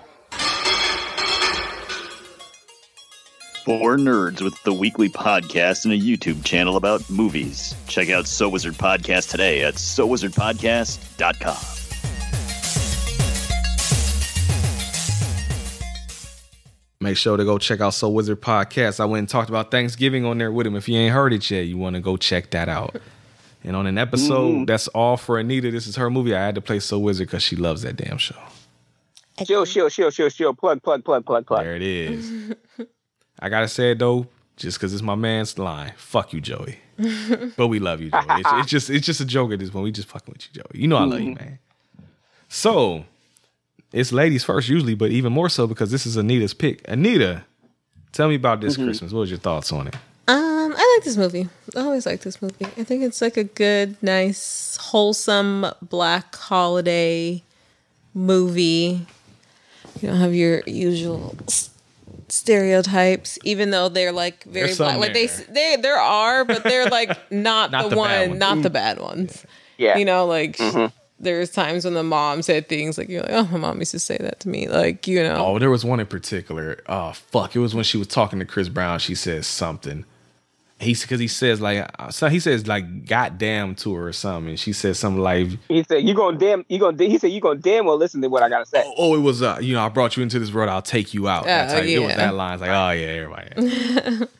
[3.67, 7.75] For nerds with the weekly podcast and a YouTube channel about movies.
[7.89, 11.57] Check out So Wizard Podcast today at SoWizardPodcast.com.
[17.01, 19.01] Make sure to go check out So Wizard Podcast.
[19.01, 20.75] I went and talked about Thanksgiving on there with him.
[20.77, 22.97] If you ain't heard it yet, you want to go check that out.
[23.65, 24.67] And on an episode Mhm.
[24.69, 26.35] that's all for Anita, this is her movie.
[26.37, 28.37] I had to play So Wizard because she loves that damn show.
[29.45, 30.57] Shield, shield, shield, shield, shield.
[30.57, 31.65] Plug, plug, plug, plug, plug.
[31.65, 32.31] There it is.
[33.41, 34.27] I gotta say it though,
[34.57, 35.93] just because it's my man's line.
[35.97, 36.79] Fuck you, Joey.
[37.57, 38.25] but we love you, Joey.
[38.29, 39.85] It's, it's just it's just a joke at this point.
[39.85, 40.81] We just fucking with you, Joey.
[40.81, 41.59] You know I love you, man.
[42.49, 43.05] So
[43.93, 46.87] it's ladies first usually, but even more so because this is Anita's pick.
[46.89, 47.45] Anita,
[48.13, 49.13] tell me about this Christmas.
[49.13, 49.97] What was your thoughts on it?
[50.29, 51.49] Um, I like this movie.
[51.77, 52.65] I always like this movie.
[52.65, 57.43] I think it's like a good, nice, wholesome black holiday
[58.13, 59.07] movie.
[60.01, 61.37] You don't have your usual
[62.29, 64.99] stereotypes, even though they're like very black.
[64.99, 68.41] Like they they there are, but they're like not, Not the, the bad one, ones.
[68.41, 69.47] not the bad ones.
[69.79, 69.97] Yeah.
[69.99, 70.87] You know, like Mm-hmm.
[71.21, 73.99] there's times when the mom said things like you're like, oh, my mom used to
[73.99, 75.37] say that to me, like you know.
[75.47, 76.83] Oh, there was one in particular.
[76.89, 77.55] Oh fuck!
[77.55, 78.99] It was when she was talking to Chris Brown.
[78.99, 80.05] She says something.
[80.79, 84.51] He's because he says like uh, so he says like goddamn to her or something.
[84.51, 87.41] And she says something like He said, "You gonna damn, you gonna." He said, "You
[87.41, 89.81] gonna damn well listen to what I gotta say." oh, it was uh, you know,
[89.85, 91.45] I brought you into this world, I'll take you out.
[91.45, 92.55] That Oh, type- It was that line.
[92.55, 94.27] It's like, oh yeah, everybody.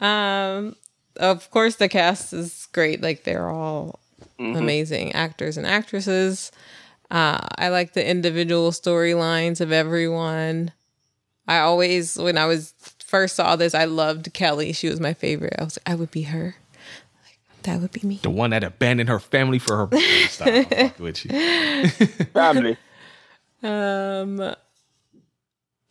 [0.00, 0.76] Um,
[1.16, 3.02] of course, the cast is great.
[3.02, 4.00] Like they're all
[4.38, 6.50] amazing actors and actresses.
[7.10, 10.72] Uh, I like the individual storylines of everyone.
[11.46, 12.72] I always, when I was
[13.10, 14.72] first saw this, I loved Kelly.
[14.72, 15.54] She was my favorite.
[15.58, 16.54] I was, I would be her.
[17.24, 18.20] Like that would be me.
[18.22, 21.88] the one that abandoned her family for her Stop, with you.
[22.32, 22.76] Family.
[23.64, 24.54] Um,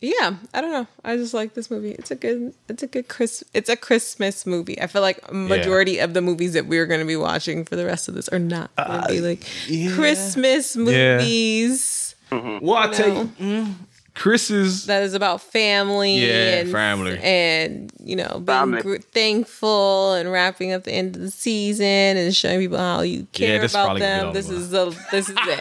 [0.00, 0.86] yeah, I don't know.
[1.04, 1.90] I just like this movie.
[1.90, 4.80] It's a good, it's a good Chris, it's a Christmas movie.
[4.80, 7.76] I feel like a majority of the movies that we're going to be watching for
[7.76, 9.46] the rest of this are not going to be uh, like
[9.94, 12.14] Christmas movies.
[12.32, 12.64] Mm-hmm.
[12.64, 13.74] Well, I tell you, mm,
[14.14, 17.18] Chris is That is about family Yeah, and family.
[17.18, 22.34] and you know being gr- thankful and wrapping up the end of the season and
[22.34, 24.32] showing people how you care this about them.
[24.32, 25.60] This is the this is it.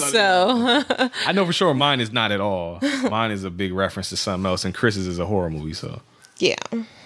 [0.10, 0.82] So
[1.26, 2.80] I know for sure mine is not at all.
[3.10, 5.74] Mine is a big reference to something else, and Chris's is a horror movie.
[5.74, 6.00] So
[6.38, 6.56] yeah.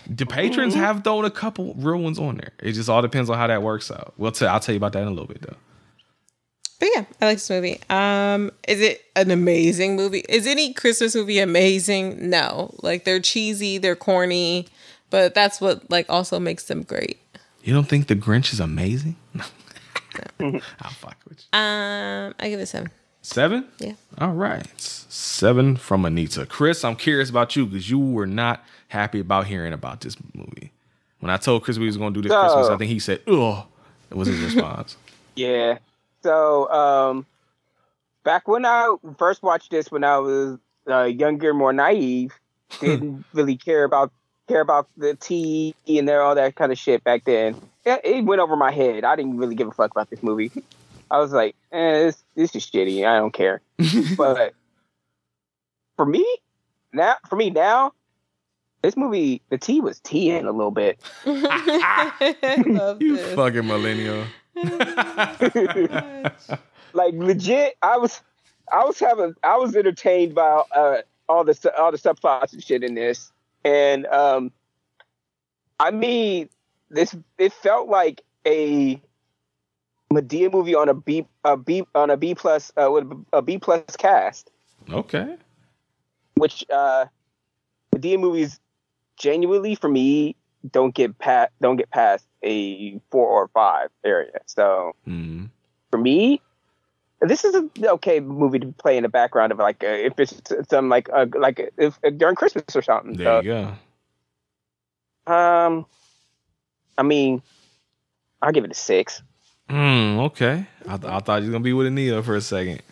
[0.09, 0.83] the patrons mm-hmm.
[0.83, 2.53] have thrown a couple real ones on there.
[2.61, 4.15] It just all depends on how that works out.
[4.17, 5.57] We'll tell I'll tell you about that in a little bit though.
[6.85, 7.81] But yeah, I like this movie.
[7.89, 10.23] Um, is it an amazing movie?
[10.29, 12.29] Is any Christmas movie amazing?
[12.29, 12.75] No.
[12.83, 14.67] Like they're cheesy, they're corny,
[15.09, 17.19] but that's what like also makes them great.
[17.63, 19.17] You don't think the Grinch is amazing?
[20.39, 21.59] I'll fuck with you.
[21.59, 22.91] Um, I give it a seven.
[23.23, 23.67] Seven?
[23.79, 23.95] Yeah.
[24.19, 24.69] All right.
[24.79, 26.45] Seven from Anita.
[26.45, 30.71] Chris, I'm curious about you because you were not happy about hearing about this movie.
[31.21, 32.99] When I told Chris we was going to do this So- Christmas, I think he
[32.99, 33.65] said, ugh.
[34.11, 34.99] It was his response.
[35.37, 35.79] Yeah.
[36.25, 37.27] So, um,
[38.23, 42.33] back when I first watched this, when I was uh, younger, more naive,
[42.81, 44.11] didn't really care about
[44.49, 47.61] care about the tea and there all that kind of shit back then.
[47.85, 49.05] It, it went over my head.
[49.05, 50.51] I didn't really give a fuck about this movie.
[51.11, 53.07] I was like, eh, this this is shitty.
[53.07, 53.61] I don't care.
[54.17, 54.55] but
[55.97, 56.27] for me
[56.95, 57.93] now, for me now,
[58.81, 60.99] this movie, the tea was teeing a little bit.
[61.27, 64.25] I love you fucking millennial.
[66.93, 68.21] like legit i was
[68.73, 70.99] i was having i was entertained by uh
[71.29, 73.33] all the all the subplots and shit in this
[73.65, 74.53] and um
[75.81, 76.49] i mean
[76.91, 79.01] this it felt like a
[80.13, 83.59] medea movie on a b a b on a b plus uh with a b
[83.59, 84.51] plus cast
[84.91, 85.37] Okay.
[86.37, 87.07] which uh
[87.93, 88.61] medea movies
[89.19, 90.37] genuinely for me
[90.71, 95.49] don't get past don't get past a four or five area so Mm.
[95.91, 96.41] for me,
[97.21, 100.53] this is an okay movie to play in the background of like uh, if it's
[100.69, 103.15] some like uh, like if uh, during Christmas or something.
[103.15, 103.73] There you
[105.27, 105.33] go.
[105.33, 105.87] um,
[106.99, 107.43] I mean,
[108.43, 109.23] I'll give it a six.
[109.71, 110.19] Hmm.
[110.21, 110.67] Okay.
[110.87, 112.83] I, th- I thought you were gonna be with Anita for a second.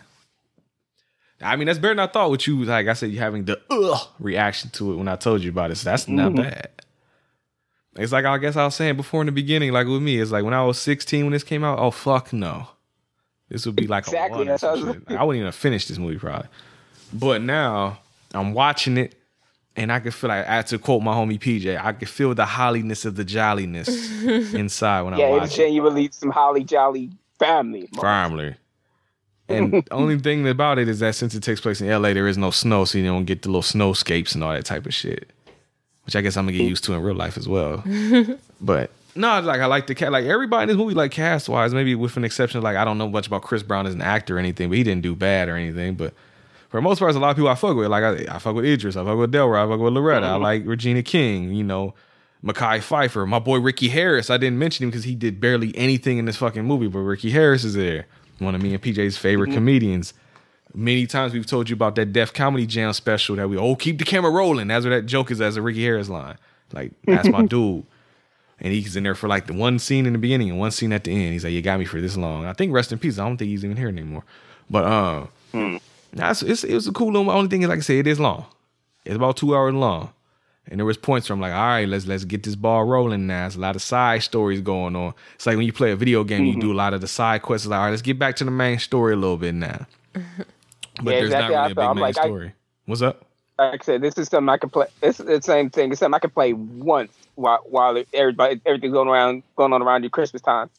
[1.41, 2.31] I mean, that's better than I thought.
[2.31, 5.43] With you, like I said, you having the ugh reaction to it when I told
[5.43, 5.77] you about it.
[5.77, 6.37] So that's not Mhm.
[6.37, 6.70] bad.
[7.97, 10.31] It's like I guess I was saying before in the beginning, like with me, it's
[10.31, 11.78] like when I was 16 when this came out.
[11.78, 12.69] Oh fuck no,
[13.48, 14.47] this would be like Exactly, a one.
[14.47, 16.48] that's how I was- Like, I wouldn't even finish this movie probably.
[17.12, 17.98] But now
[18.32, 19.14] I'm watching it,
[19.77, 21.78] and I can feel like I had to quote my homie PJ.
[21.85, 23.89] I can feel the holliness of the jolliness
[24.55, 25.56] inside when I watch it yeah, watch it's it.
[25.59, 27.89] genuinely some holly jolly family.
[28.01, 28.55] Family.
[29.51, 32.27] And the only thing about it is that since it takes place in LA, there
[32.28, 34.94] is no snow, so you don't get the little snowscapes and all that type of
[34.94, 35.31] shit.
[36.05, 37.85] Which I guess I'm gonna get used to in real life as well.
[38.61, 40.11] but no, like I like the cat.
[40.11, 42.85] Like everybody in this movie, like cast wise, maybe with an exception, of, like I
[42.85, 45.15] don't know much about Chris Brown as an actor or anything, but he didn't do
[45.15, 45.95] bad or anything.
[45.95, 46.15] But
[46.70, 47.89] for the most part, there's a lot of people I fuck with.
[47.89, 50.37] Like I, I fuck with Idris, I fuck with Delroy, I fuck with Loretta, I
[50.37, 51.95] like Regina King, you know,
[52.43, 54.31] Mekhi Phifer, my boy Ricky Harris.
[54.31, 57.31] I didn't mention him because he did barely anything in this fucking movie, but Ricky
[57.31, 58.07] Harris is there.
[58.39, 59.59] One of me and PJ's favorite mm-hmm.
[59.59, 60.15] comedians.
[60.74, 63.99] Many times we've told you about that Def Comedy Jam special that we oh keep
[63.99, 64.69] the camera rolling.
[64.69, 66.39] That's where that joke is as a Ricky Harris line.
[66.73, 67.85] Like that's my dude.
[68.59, 70.93] And he's in there for like the one scene in the beginning and one scene
[70.93, 71.32] at the end.
[71.32, 73.19] He's like, "You got me for this long." I think rest in peace.
[73.19, 74.24] I don't think he's even here anymore.
[74.70, 75.81] But um,
[76.12, 77.31] that's it's, it was a cool little.
[77.31, 78.47] Only thing is, like I said, it is long.
[79.05, 80.12] It's about two hours long.
[80.69, 83.27] And there was points where I'm like, all right, let's let's get this ball rolling
[83.27, 83.47] now.
[83.47, 85.12] It's a lot of side stories going on.
[85.35, 87.43] It's like when you play a video game, you do a lot of the side
[87.43, 87.66] quests.
[87.66, 89.86] It's like, all right, let's get back to the main story a little bit now.
[91.03, 92.55] But Yeah, there's exactly not really a big I'm main like, I-
[92.87, 93.27] What's up?
[93.59, 94.87] Like I said, this is something I can play.
[95.03, 95.91] It's the same thing.
[95.93, 100.03] It's something I can play once while while everybody everything's going around going on around
[100.05, 100.70] you Christmas time.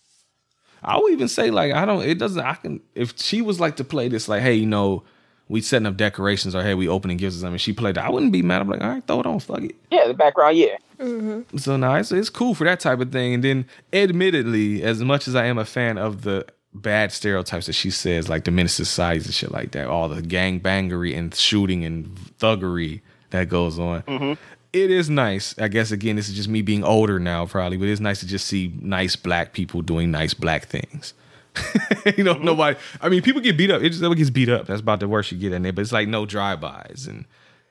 [0.84, 2.04] I would even say like I don't.
[2.04, 2.44] It doesn't.
[2.44, 5.04] I can if she was like to play this like, hey, you know,
[5.48, 7.58] we setting up decorations or hey, we opening gifts or something.
[7.58, 8.06] She played that.
[8.06, 8.62] I wouldn't be mad.
[8.62, 9.76] I'm like, all right, throw it on, fuck it.
[9.92, 10.78] Yeah, the background, yeah.
[11.00, 11.58] Mm-hmm.
[11.58, 13.36] So now it's, it's cool for that type of thing.
[13.36, 17.74] And then, admittedly, as much as I am a fan of the bad stereotypes that
[17.74, 21.16] she says, like the menace to society and shit like that, all the gang bangery
[21.18, 24.02] and shooting and thuggery that goes on.
[24.04, 24.34] Mm-hmm.
[24.74, 25.54] It is nice.
[25.60, 28.28] I guess again, this is just me being older now, probably, but it's nice to
[28.28, 31.14] just see nice black people doing nice black things.
[32.18, 32.46] you know, mm-hmm.
[32.46, 32.80] nobody.
[33.00, 33.84] I mean, people get beat up.
[33.84, 34.66] It just everyone gets beat up.
[34.66, 35.74] That's about the worst you get in there.
[35.74, 37.26] But it's like no drive-bys and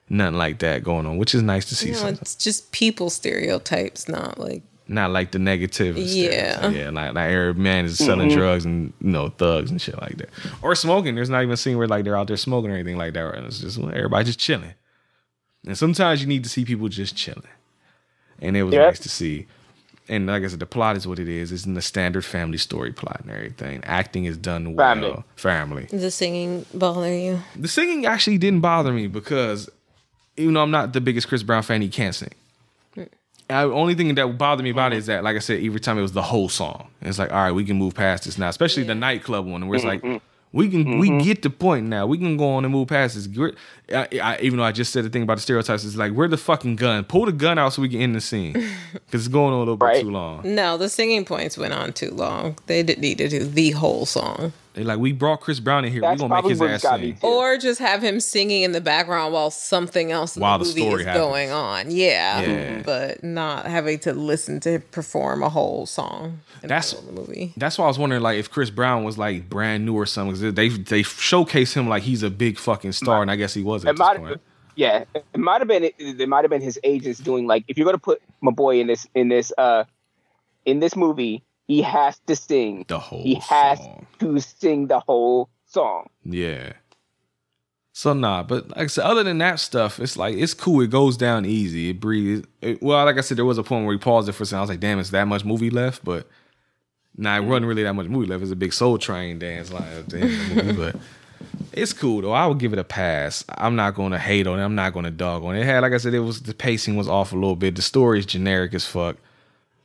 [0.09, 1.89] nothing like that going on, which is nice to see.
[1.89, 5.97] You know, it's just people stereotypes, not like not like the negative.
[5.97, 6.57] Yeah.
[6.61, 6.75] stereotype.
[6.77, 6.91] yeah.
[6.91, 8.35] Like, like every man is selling Mhm.
[8.35, 10.31] drugs and you know thugs and shit like that,
[10.63, 11.15] or smoking.
[11.15, 13.21] There's not even a scene where like they're out there smoking or anything like that.
[13.21, 13.43] Right?
[13.45, 14.75] It's just everybody just chilling.
[15.67, 17.43] And sometimes you need to see people just chilling,
[18.41, 18.87] and it was Yeah.
[18.87, 19.47] nice to see.
[20.09, 21.53] And like I said, the plot is what it is.
[21.53, 23.83] It's in the standard family story plot and everything.
[23.85, 24.95] Acting is done well.
[24.95, 25.23] Family.
[25.37, 25.87] Family.
[25.93, 27.39] the singing bother you.
[27.57, 29.71] The singing actually didn't bother me because
[30.37, 32.31] even though I'm not the biggest Chris Brown fan, he can't sing.
[33.49, 34.99] The only thing that bothered me about it uh-huh.
[34.99, 36.89] is that, like I said, every time it was the whole song.
[37.01, 39.69] And it's like, all right, we can move past this now, especially the nightclub one,
[39.69, 40.19] where it's like, mm-hmm.
[40.53, 41.19] we can we mm-hmm.
[41.19, 42.07] get the point now.
[42.07, 43.27] We can go on and move past this.
[43.89, 46.13] We're- I, I, even though I just said the thing about the stereotypes, it's like,
[46.13, 47.05] where the fucking gun?
[47.05, 48.53] Pull the gun out so we can end the scene
[48.93, 50.43] because it's going on a little bit too long.
[50.55, 52.57] No, the singing points went on too long.
[52.67, 54.53] They didn't need to do the whole song.
[54.75, 56.01] They like, we brought Chris Brown in here.
[56.01, 57.19] That's we gonna make his ass sing.
[57.21, 60.71] Or just have him singing in the background while something else in While the the
[60.71, 61.23] movie story is happens.
[61.27, 61.91] going on.
[61.91, 62.83] Yeah, Yeah.
[62.83, 67.53] But not having to listen to perform a whole song in That's- the the movie.
[67.59, 70.33] That's why I was wondering, like, if Chris Brown was like brand new or something.
[70.41, 73.63] 'cause they they showcase him like he's a big fucking star, and I guess he
[73.63, 74.41] was at It this might, point.
[74.77, 75.85] yeah, it might have been.
[75.85, 78.81] It, it might have been his agents doing like, if you're gonna put my boy
[78.81, 79.85] in this in this uh
[80.65, 82.85] in this movie, he has to sing.
[82.89, 83.81] The whole He has
[84.21, 86.09] to sing the whole song.
[86.25, 86.75] Yeah.
[87.95, 90.81] So nah, but like I said, other than that stuff, it's like it's cool.
[90.81, 91.91] It goes down easy.
[91.91, 92.47] It breathes.
[92.63, 94.47] It, well, like I said, there was a point where we paused it for a
[94.47, 94.59] second.
[94.59, 96.27] I was like, damn, it's that much movie left, but
[97.19, 98.43] nah, it wasn't really that much movie left.
[98.43, 100.97] It's a big Soul Train dance line at the end of the movie, but
[101.73, 102.33] it's cool though.
[102.33, 103.45] I would give it a pass.
[103.49, 104.65] I'm not going to hate on it.
[104.65, 105.61] I'm not going to dog on it.
[105.61, 107.77] It had, like I said, it was the pacing was off a little bit.
[107.77, 109.17] The story is generic as fuck.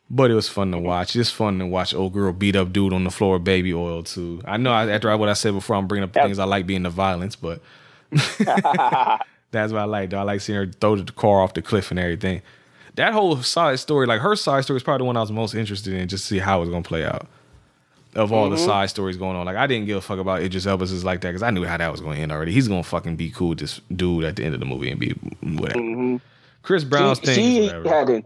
[0.09, 1.15] But it was fun to watch.
[1.17, 4.41] It's fun to watch old girl beat up dude on the floor baby oil too.
[4.45, 6.65] I know I, after what I said before, I'm bringing up the things I like
[6.65, 7.61] being the violence, but
[9.51, 10.11] that's what I like.
[10.11, 10.19] Though.
[10.19, 12.41] I like seeing her throw the car off the cliff and everything.
[12.95, 15.53] That whole side story, like her side story, is probably the one I was most
[15.53, 17.27] interested in, just to see how it's gonna play out.
[18.15, 18.65] Of all the Mhm.
[18.65, 21.21] side stories going on, like I didn't give a fuck about Idris Elba's is like
[21.21, 22.51] that because I knew how that was going to end already.
[22.51, 24.99] He's gonna fucking be cool with this dude at the end of the movie and
[24.99, 25.11] be
[25.41, 26.19] whatever.
[26.63, 28.23] Chris Brown's she, thing she had to,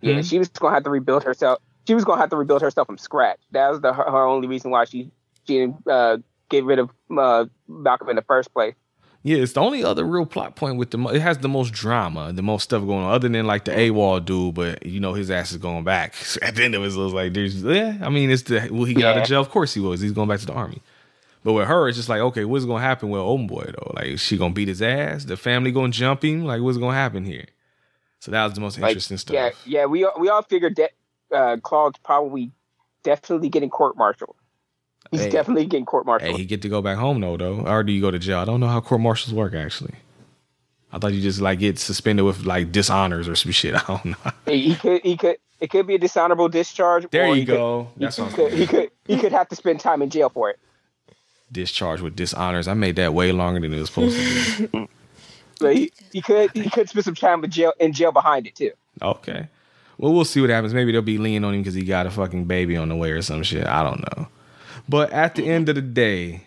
[0.00, 0.20] yeah, Hmm?
[0.22, 1.58] she was gonna have to rebuild herself.
[1.86, 3.38] She was gonna have to rebuild herself from scratch.
[3.52, 5.10] That was the her, her only reason why she
[5.46, 6.18] she didn't uh,
[6.50, 8.74] get rid of uh, Malcolm in the first place.
[9.24, 10.98] Yeah, it's the only other real plot point with the.
[10.98, 13.70] mo- It has the most drama, the most stuff going on, other than like the
[13.70, 14.54] AWOL dude.
[14.54, 16.14] But you know his ass is going back.
[16.42, 17.62] At the end of it, it was like there's.
[17.62, 18.68] Yeah, I mean, it's the.
[18.70, 19.40] Will he get out of jail?
[19.40, 20.00] Of course he was.
[20.00, 20.82] He's going back to the army.
[21.44, 23.92] But with her, it's just like, okay, what's gonna happen with old boy though?
[23.94, 25.24] Like, is she gonna beat his ass?
[25.24, 26.44] The family gonna jump him?
[26.44, 27.46] Like, what's gonna happen here?
[28.20, 29.34] So that was the most Like, interesting stuff.
[29.34, 30.90] Yeah, yeah, we all- we all figured that
[31.32, 32.50] uh, Claude's probably
[33.02, 34.36] definitely getting court martialed.
[35.12, 35.30] He's Hey.
[35.30, 36.32] definitely getting court martialed.
[36.32, 38.38] Hey, he get to go back home though, though, or do you go to jail?
[38.38, 39.94] I don't know how court martials work actually.
[40.92, 43.74] I thought you just like get suspended with like dishonors or some shit.
[43.76, 44.16] I don't know.
[44.46, 47.06] He, he could he could it could be a dishonorable discharge.
[47.10, 47.88] There or you he could- go.
[47.98, 50.28] he That's what I'm could, he could he could have to spend time in jail
[50.28, 50.58] for it.
[51.52, 52.66] discharged with dishonors.
[52.66, 54.16] I made that way longer than it was supposed
[54.56, 54.88] to be.
[55.60, 58.54] but he, he could he could spend some time in jail in jail behind it
[58.56, 58.72] too.
[59.02, 59.48] okay.
[59.98, 60.74] Well, we'll see what happens.
[60.74, 63.12] Maybe they'll be leaning on him because he got a fucking baby on the way
[63.12, 63.66] or some shit.
[63.66, 64.26] I don't know.
[64.88, 66.42] But at the end of the day,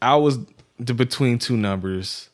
[0.00, 0.38] I was
[0.78, 2.30] the between two numbers,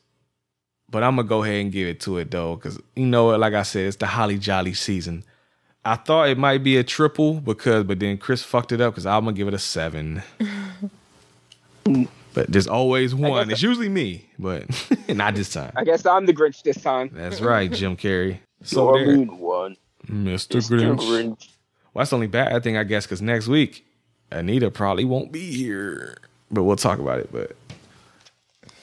[0.91, 3.28] but I'm gonna go ahead and give it to it though, because you know?
[3.28, 5.24] Like I said, it's the Holly Jolly season.
[5.85, 9.07] I thought it might be a triple because, but then Chris fucked it up because
[9.07, 10.23] I'm gonna give it a seven.
[12.35, 13.51] but there's always one.
[13.51, 14.65] It's usually me, but
[15.09, 15.73] not this time.
[15.77, 17.11] I guess I'm the Grinch this time.
[17.12, 18.39] That's right, Jim Carrey.
[18.66, 19.77] So You're there, one.
[20.07, 20.57] Mr.
[20.57, 20.70] Mr.
[20.70, 21.01] Grinch.
[21.01, 21.49] Grinch.
[21.93, 23.85] Well, that's only bad thing, I guess, because next week
[24.31, 26.17] Anita probably won't be here,
[26.51, 27.31] but we'll talk about it.
[27.33, 27.57] But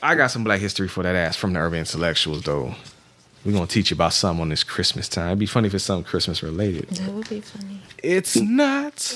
[0.01, 2.75] I got some Black history for that ass from the Urban Intellectuals, though.
[3.43, 5.29] We're gonna teach you about something on this Christmas time.
[5.29, 6.89] It'd be funny if it's something Christmas related.
[6.89, 7.79] That would be funny.
[8.03, 9.15] It's not.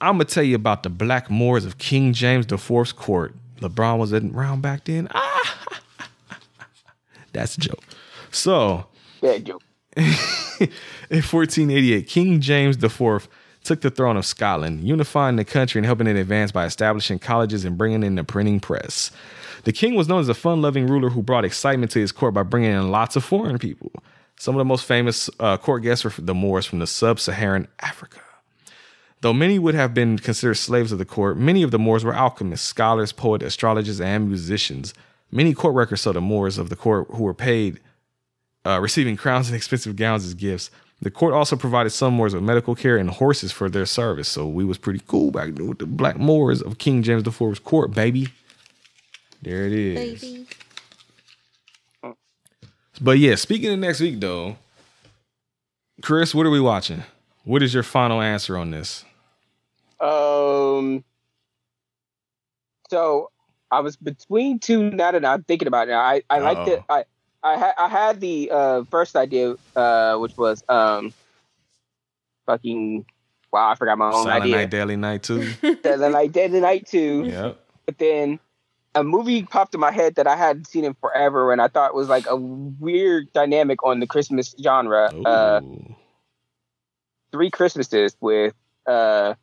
[0.00, 3.34] I'm gonna tell you about the Black Moors of King James IV's court.
[3.60, 5.08] LeBron was around back then.
[5.14, 5.78] Ah,
[7.32, 7.82] that's a joke.
[8.30, 8.86] So,
[9.20, 9.62] Bad joke.
[9.96, 13.28] in 1488, King James IV
[13.66, 17.64] took the throne of Scotland, unifying the country and helping it advance by establishing colleges
[17.64, 19.10] and bringing in the printing press.
[19.64, 22.34] The king was known as a fun loving ruler who brought excitement to his court
[22.34, 23.92] by bringing in lots of foreign people.
[24.38, 27.66] Some of the most famous uh, court guests were the Moors from the sub Saharan
[27.80, 28.20] Africa.
[29.22, 32.14] Though many would have been considered slaves of the court, many of the Moors were
[32.14, 34.94] alchemists, scholars, poets, astrologers, and musicians.
[35.32, 37.80] Many court records show the Moors of the court who were paid
[38.64, 40.70] uh, receiving crowns and expensive gowns as gifts.
[41.02, 44.28] The court also provided some Moors with medical care and horses for their service.
[44.28, 47.58] So we was pretty cool back then with the black Moors of King James IV's
[47.58, 48.28] court, baby.
[49.42, 50.20] There it is.
[50.22, 50.46] Baby.
[53.00, 54.56] But yeah, speaking of next week though,
[56.02, 57.02] Chris, what are we watching?
[57.44, 59.04] What is your final answer on this?
[60.00, 61.04] Um.
[62.90, 63.30] So
[63.70, 65.94] I was between two now that I'm thinking about it.
[65.94, 66.82] I I like it.
[66.88, 67.04] I
[67.46, 71.12] I had I had the uh, first idea, uh, which was um,
[72.46, 73.04] fucking
[73.52, 74.56] wow, I forgot my own Silent idea.
[74.56, 75.52] Night, Deadly Night too.
[75.82, 77.24] Silent Night, Deadly Night two.
[77.24, 77.60] yep.
[77.84, 78.40] But then
[78.96, 81.94] a movie popped in my head that I hadn't seen in forever, and I thought
[81.94, 85.04] was like a weird dynamic on the Christmas genre.
[85.24, 85.60] Uh,
[87.32, 88.54] Three Christmases with
[88.86, 89.34] uh,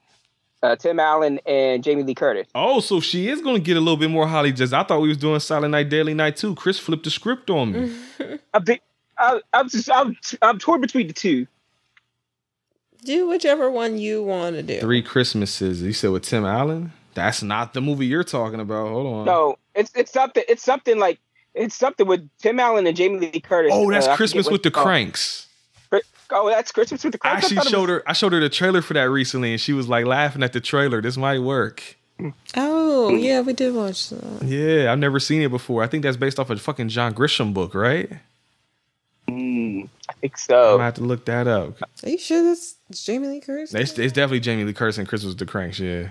[0.64, 2.48] uh, Tim Allen and Jamie Lee Curtis.
[2.56, 4.52] Oh, so she is gonna get a little bit more Holly.
[4.52, 6.56] Just I thought we was doing Silent Night, Deadly Night too.
[6.56, 7.96] Chris flipped the script on me.
[8.54, 8.82] I think
[9.18, 11.46] I, I'm just I'm I'm torn between the two.
[13.06, 14.80] Do whichever one you want to do.
[14.80, 15.82] Three Christmases.
[15.82, 16.94] You said with Tim Allen?
[17.16, 18.88] That's not the movie you're talking about.
[18.88, 19.26] Hold on.
[19.26, 21.20] No, it's it's something it's something like
[21.54, 23.72] it's something with Tim Allen and Jamie Lee Curtis.
[23.76, 24.86] Oh, that's Uh, Christmas with the called.
[24.86, 25.48] Cranks.
[26.32, 27.44] Oh, that's Christmas with the I Cranks.
[27.46, 28.04] actually thought it showed was- her.
[28.08, 30.60] I showed her the trailer for that recently, and she was like laughing at the
[30.62, 31.02] trailer.
[31.02, 31.98] This might work.
[32.56, 34.44] Oh, yeah, we did watch that.
[34.44, 35.84] Yeah, I've never seen it before.
[35.84, 38.10] I think that's based off a fucking John Grisham book, right?
[39.28, 40.56] Mm, I think so.
[40.56, 41.82] I'm gonna have to look that up.
[42.04, 43.74] Are you sure that's it's Jamie Lee Curtis?
[43.74, 45.80] It's, it's definitely Jamie Lee Curtis and Christmas with the Cranks.
[45.80, 46.10] Yeah,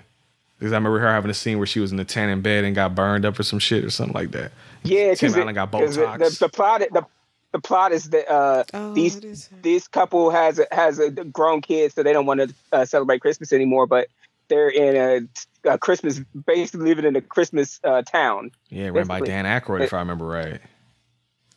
[0.58, 2.74] because I remember her having a scene where she was in the tanning bed and
[2.74, 4.50] got burned up or some shit or something like that.
[4.82, 6.38] Yeah, Tim because Allen got the, Botox.
[6.38, 7.04] the plot the,
[7.52, 11.92] the plot is that uh, Oh, these this couple has a, has a grown kid,
[11.92, 13.86] so they don't want to uh, celebrate Christmas anymore.
[13.86, 14.08] But
[14.48, 15.28] they're in
[15.64, 18.50] a, a Christmas, basically living in a Christmas uh, town.
[18.70, 20.60] Yeah, ran by Dan Aykroyd, if I remember right.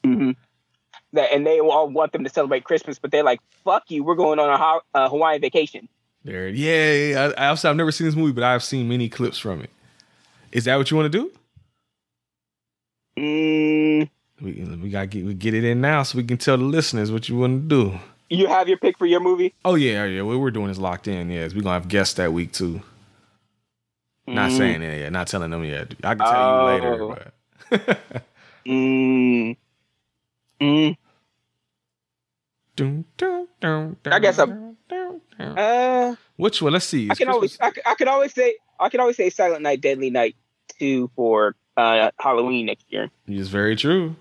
[0.04, 0.32] Mm-hmm.
[1.14, 4.16] That and they all want them to celebrate Christmas, but they're like, "Fuck you, we're
[4.16, 5.88] going on a Haw- uh, Hawaiian vacation."
[6.24, 7.34] There, yeah, yeah, yeah.
[7.38, 9.70] I, I've, I've never seen this movie, but I've seen many clips from it.
[10.52, 11.32] Is that what you want to do?
[13.18, 14.10] Mm,
[14.46, 17.12] We we gotta get we get it in now so we can tell the listeners
[17.12, 18.00] what you want to do.
[18.30, 19.54] you have your pick for your movie?
[19.66, 20.22] Oh yeah, yeah.
[20.22, 21.30] What we're doing is locked in.
[21.32, 22.82] Yes, we're gonna have guests that week too.
[24.28, 24.58] Not Mm.
[24.58, 25.94] saying it yet, not telling them yet.
[26.04, 27.04] I can tell you later.
[27.04, 27.18] Oh.
[27.70, 28.02] But
[28.68, 29.56] Mm,
[30.60, 30.98] mm,
[32.76, 34.76] Dun, dun, dun, I guess I'm.
[35.40, 36.74] Uh, Which one?
[36.74, 37.08] Let's see.
[37.08, 39.62] I It's can always, I, can- I can always say, I can always say Silent
[39.62, 40.36] Night, Deadly Night
[40.80, 43.12] two for uh, Halloween next year.
[43.28, 44.16] It's very true.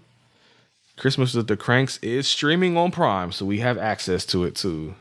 [0.96, 4.94] Christmas with the Cranks is streaming on Prime, so we have access to it too.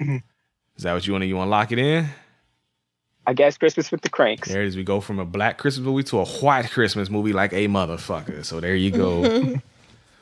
[0.00, 0.16] Mm-hmm.
[0.76, 2.08] Is that what you want to you want to lock it in?
[3.26, 4.48] I guess Christmas with the Cranks.
[4.48, 4.76] There it is.
[4.76, 8.44] We go from a black Christmas movie to a white Christmas movie like a motherfucker.
[8.44, 9.20] So there you go.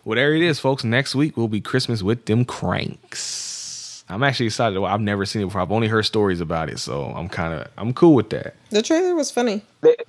[0.05, 0.85] well, there it is, folks.
[0.85, 4.05] Next week will be Christmas with them cranks.
[4.09, 4.83] I'm actually excited.
[4.83, 5.61] I've never seen it before.
[5.61, 8.55] I've only heard stories about it, so I'm kind of I'm cool with that.
[8.71, 9.63] The trailer was funny.
[9.83, 10.07] It,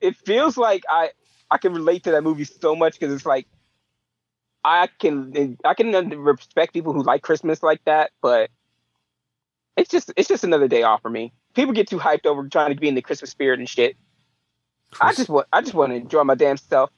[0.00, 1.10] it feels like I
[1.50, 3.46] I can relate to that movie so much because it's like
[4.64, 8.50] I can I can respect people who like Christmas like that, but
[9.76, 11.32] it's just it's just another day off for me.
[11.54, 13.96] People get too hyped over trying to be in the Christmas spirit and shit.
[15.00, 16.90] I just want I just want to enjoy my damn self.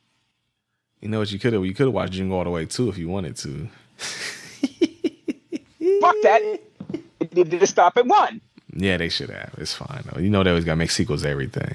[1.01, 1.65] You know what you could have?
[1.65, 3.69] You could have watched Jingle All the Way too if you wanted to.
[6.01, 6.61] Fuck that.
[7.21, 8.41] It needed to stop at one.
[8.73, 9.55] Yeah, they should have.
[9.59, 10.21] It's fine though.
[10.21, 11.75] You know they always gotta make sequels to everything.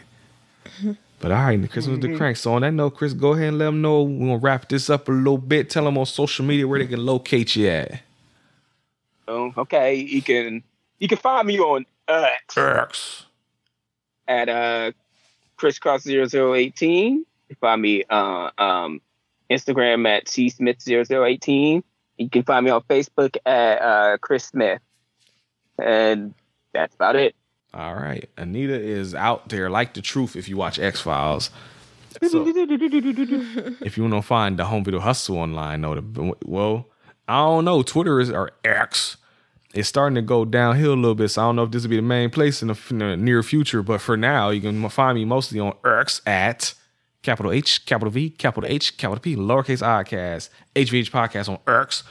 [1.25, 2.11] But all right, Chris with Mm-hmm.
[2.11, 2.37] the crank.
[2.37, 4.03] So on that note, Chris, go ahead and let them know.
[4.03, 5.71] We're gonna wrap this up a little bit.
[5.71, 8.01] Tell them on social media where they can locate you at.
[9.27, 9.95] Oh, okay.
[9.95, 10.61] You can
[10.99, 13.25] you can find me on X X.
[14.27, 14.91] at uh
[15.57, 17.13] crisscross 0018.
[17.15, 19.01] You can find me uh um
[19.49, 21.83] Instagram at C Smith 0018.
[22.19, 24.79] You can find me on Facebook at uh Chris Smith.
[25.79, 26.35] And
[26.71, 27.33] that's about it.
[27.75, 28.29] All right.
[28.37, 31.49] Anita is out there like the truth if you watch X Files.
[32.21, 36.87] So, if you want to find the home video hustle online, though, the, well,
[37.27, 37.83] I don't know.
[37.83, 39.17] Twitter is or X.
[39.73, 41.89] It's starting to go downhill a little bit, so I don't know if this will
[41.89, 43.83] be the main place in the, in the near future.
[43.83, 46.73] But for now, you can find me mostly on X at
[47.23, 52.03] capital H, capital V, capital H, capital P, lowercase iCast, HVH podcast on X.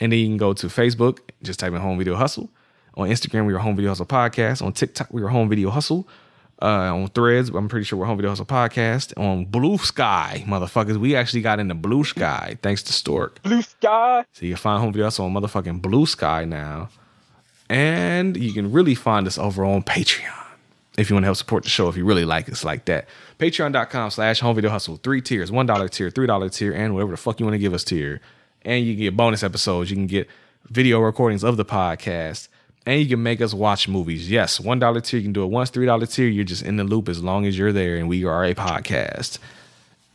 [0.00, 2.50] And then you can go to Facebook, just type in Home Video Hustle.
[2.96, 4.62] On Instagram, we are Home Video Hustle Podcast.
[4.62, 6.06] On TikTok, we are Home Video Hustle.
[6.62, 9.12] Uh, on Threads, I'm pretty sure we're Home Video Hustle Podcast.
[9.18, 13.42] On Blue Sky, motherfuckers, we actually got into Blue Sky thanks to Stork.
[13.42, 14.24] Blue Sky.
[14.32, 16.88] So you can find Home Video Hustle on motherfucking Blue Sky now.
[17.68, 20.44] And you can really find us over on Patreon
[20.96, 23.08] if you want to help support the show, if you really like us like that.
[23.40, 24.98] Patreon.com slash home video hustle.
[24.98, 27.82] Three tiers, $1 tier, $3 tier, and whatever the fuck you want to give us
[27.82, 28.20] tier.
[28.62, 29.90] And you can get bonus episodes.
[29.90, 30.28] You can get
[30.66, 32.46] video recordings of the podcast.
[32.86, 34.30] And you can make us watch movies.
[34.30, 35.70] Yes, $1 tier, you can do it once.
[35.70, 37.96] $3 tier, you're just in the loop as long as you're there.
[37.96, 39.38] And we are a podcast.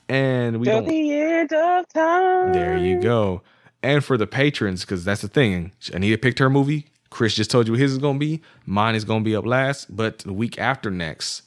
[0.08, 2.54] And we don't the end of time.
[2.54, 3.42] there you go.
[3.82, 5.72] And for the patrons, because that's the thing.
[5.94, 6.88] Anita picked her movie.
[7.10, 8.42] Chris just told you what his is going to be.
[8.66, 9.96] Mine is going to be up last.
[9.96, 11.44] But the week after next,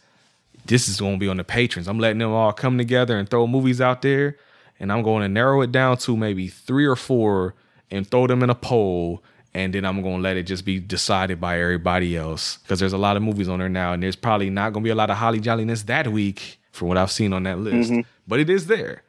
[0.64, 1.88] this is going to be on the patrons.
[1.88, 4.36] I'm letting them all come together and throw movies out there.
[4.80, 7.54] And I'm going to narrow it down to maybe three or four
[7.90, 9.22] and throw them in a poll.
[9.54, 12.56] And then I'm going to let it just be decided by everybody else.
[12.58, 13.92] Because there's a lot of movies on there now.
[13.92, 16.88] And there's probably not going to be a lot of holly jolliness that week from
[16.88, 17.92] what I've seen on that list.
[18.26, 19.02] But it is there.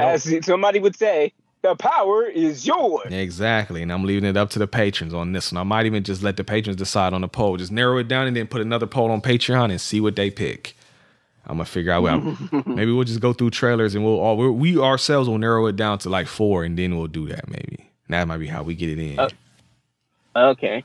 [0.00, 3.12] As somebody would say, the power is yours.
[3.12, 3.82] Exactly.
[3.82, 5.60] And I'm leaving it up to the patrons on this one.
[5.60, 7.56] I might even just let the patrons decide on the poll.
[7.56, 10.30] Just narrow it down and then put another poll on Patreon and see what they
[10.30, 10.76] pick.
[11.46, 12.02] I'm gonna figure out.
[12.02, 15.66] Well, maybe we'll just go through trailers and we'll all we we ourselves will narrow
[15.66, 17.48] it down to like four, and then we'll do that.
[17.48, 19.18] Maybe that might be how we get it in.
[19.18, 19.30] Uh,
[20.38, 20.84] Okay.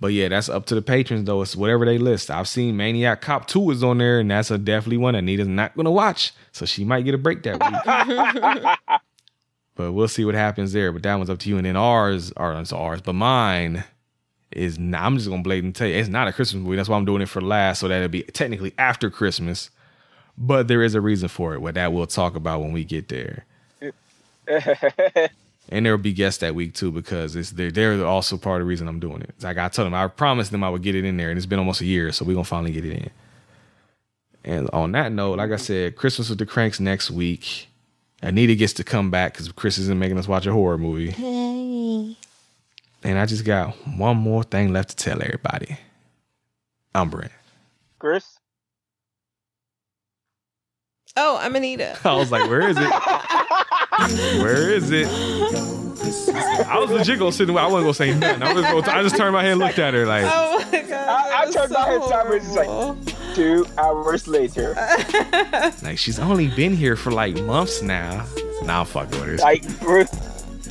[0.00, 1.42] But yeah, that's up to the patrons though.
[1.42, 2.30] It's whatever they list.
[2.30, 5.76] I've seen Maniac Cop 2 is on there, and that's a definitely one Anita's not
[5.76, 6.32] gonna watch.
[6.52, 8.98] So she might get a break that week.
[9.74, 10.92] but we'll see what happens there.
[10.92, 11.56] But that one's up to you.
[11.56, 13.84] And then ours are it's ours, but mine
[14.50, 16.76] is not, I'm just gonna blatantly tell you, it's not a Christmas movie.
[16.76, 19.70] That's why I'm doing it for last, so that it'll be technically after Christmas.
[20.36, 23.08] But there is a reason for it, what that we'll talk about when we get
[23.08, 23.46] there.
[25.74, 28.66] And there will be guests that week too because it's they're they're also part of
[28.66, 29.30] the reason I'm doing it.
[29.30, 31.36] It's like I told them, I promised them I would get it in there, and
[31.36, 33.10] it's been almost a year, so we're gonna finally get it in.
[34.44, 37.68] And on that note, like I said, Christmas with the Cranks next week.
[38.22, 41.10] Anita gets to come back because Chris isn't making us watch a horror movie.
[41.10, 42.16] Hey.
[43.02, 45.76] And I just got one more thing left to tell everybody.
[46.94, 47.32] I'm Brent.
[47.98, 48.38] Chris?
[51.16, 51.96] Oh, I'm Anita.
[52.04, 52.90] I was like, where is it?
[54.42, 55.06] Where is it?
[56.66, 57.56] I was legit gonna sit there.
[57.56, 58.42] I wasn't gonna say nothing.
[58.42, 60.80] I, was gonna, I just turned my head and looked at her like, Oh my
[60.82, 60.92] god.
[60.92, 62.44] I, I turned my head sideways.
[62.44, 64.74] It's like two hours later.
[65.82, 68.26] like she's only been here for like months now.
[68.64, 69.36] Nah, I'm fucking with her.
[69.36, 69.62] Like,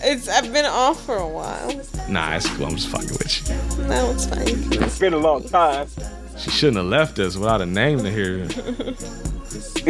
[0.04, 1.82] It's I've been off for a while.
[2.10, 2.66] Nah, it's cool.
[2.66, 3.50] I'm just fucking with
[3.80, 3.88] you.
[3.88, 4.84] No, it's fine.
[4.84, 5.88] it's been a long time.
[6.38, 8.48] She shouldn't have left us without a name to hear.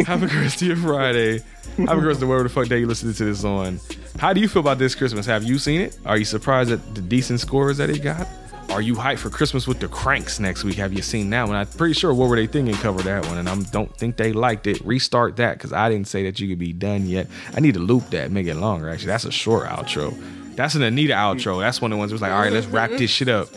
[0.06, 1.40] Have a Christian Friday.
[1.78, 3.80] Have a Christian whatever the fuck day you listening to this on.
[4.18, 5.26] How do you feel about this Christmas?
[5.26, 5.98] Have you seen it?
[6.06, 8.28] Are you surprised at the decent scores that it got?
[8.70, 10.76] Are you hyped for Christmas with the Cranks next week?
[10.76, 11.56] Have you seen that one?
[11.56, 14.32] I'm pretty sure What Were They Thinking covered that one, and I don't think they
[14.32, 14.80] liked it.
[14.80, 17.28] Restart that because I didn't say that you could be done yet.
[17.54, 18.90] I need to loop that, make it longer.
[18.90, 20.14] Actually, that's a short outro.
[20.56, 21.60] That's an Anita outro.
[21.60, 23.48] That's one of the ones that was like, all right, let's wrap this shit up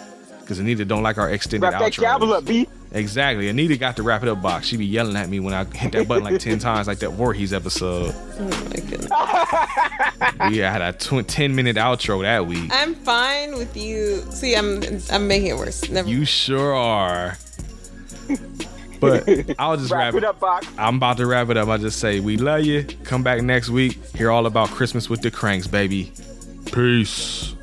[0.41, 2.67] because Anita don't like our extended Wrap that gavel up, B.
[2.91, 3.49] Exactly.
[3.49, 4.67] Anita got the wrap it up box.
[4.67, 7.11] She be yelling at me when I hit that button like 10 times, like that
[7.11, 8.13] Voorhees episode.
[8.39, 10.51] Oh my goodness.
[10.51, 12.69] We had a tw- 10 minute outro that week.
[12.71, 14.21] I'm fine with you.
[14.29, 15.89] See, I'm I'm making it worse.
[15.89, 16.07] Never.
[16.07, 17.37] You sure are.
[18.99, 19.27] But
[19.59, 20.67] I'll just Wrap wrap it up, box.
[20.77, 21.67] I'm about to wrap it up.
[21.67, 22.83] I just say, we love you.
[23.03, 24.03] Come back next week.
[24.15, 26.11] Hear all about Christmas with the Cranks, baby.
[26.71, 27.53] Peace.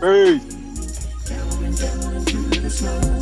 [0.00, 0.40] Hey.
[2.50, 3.13] Christmas.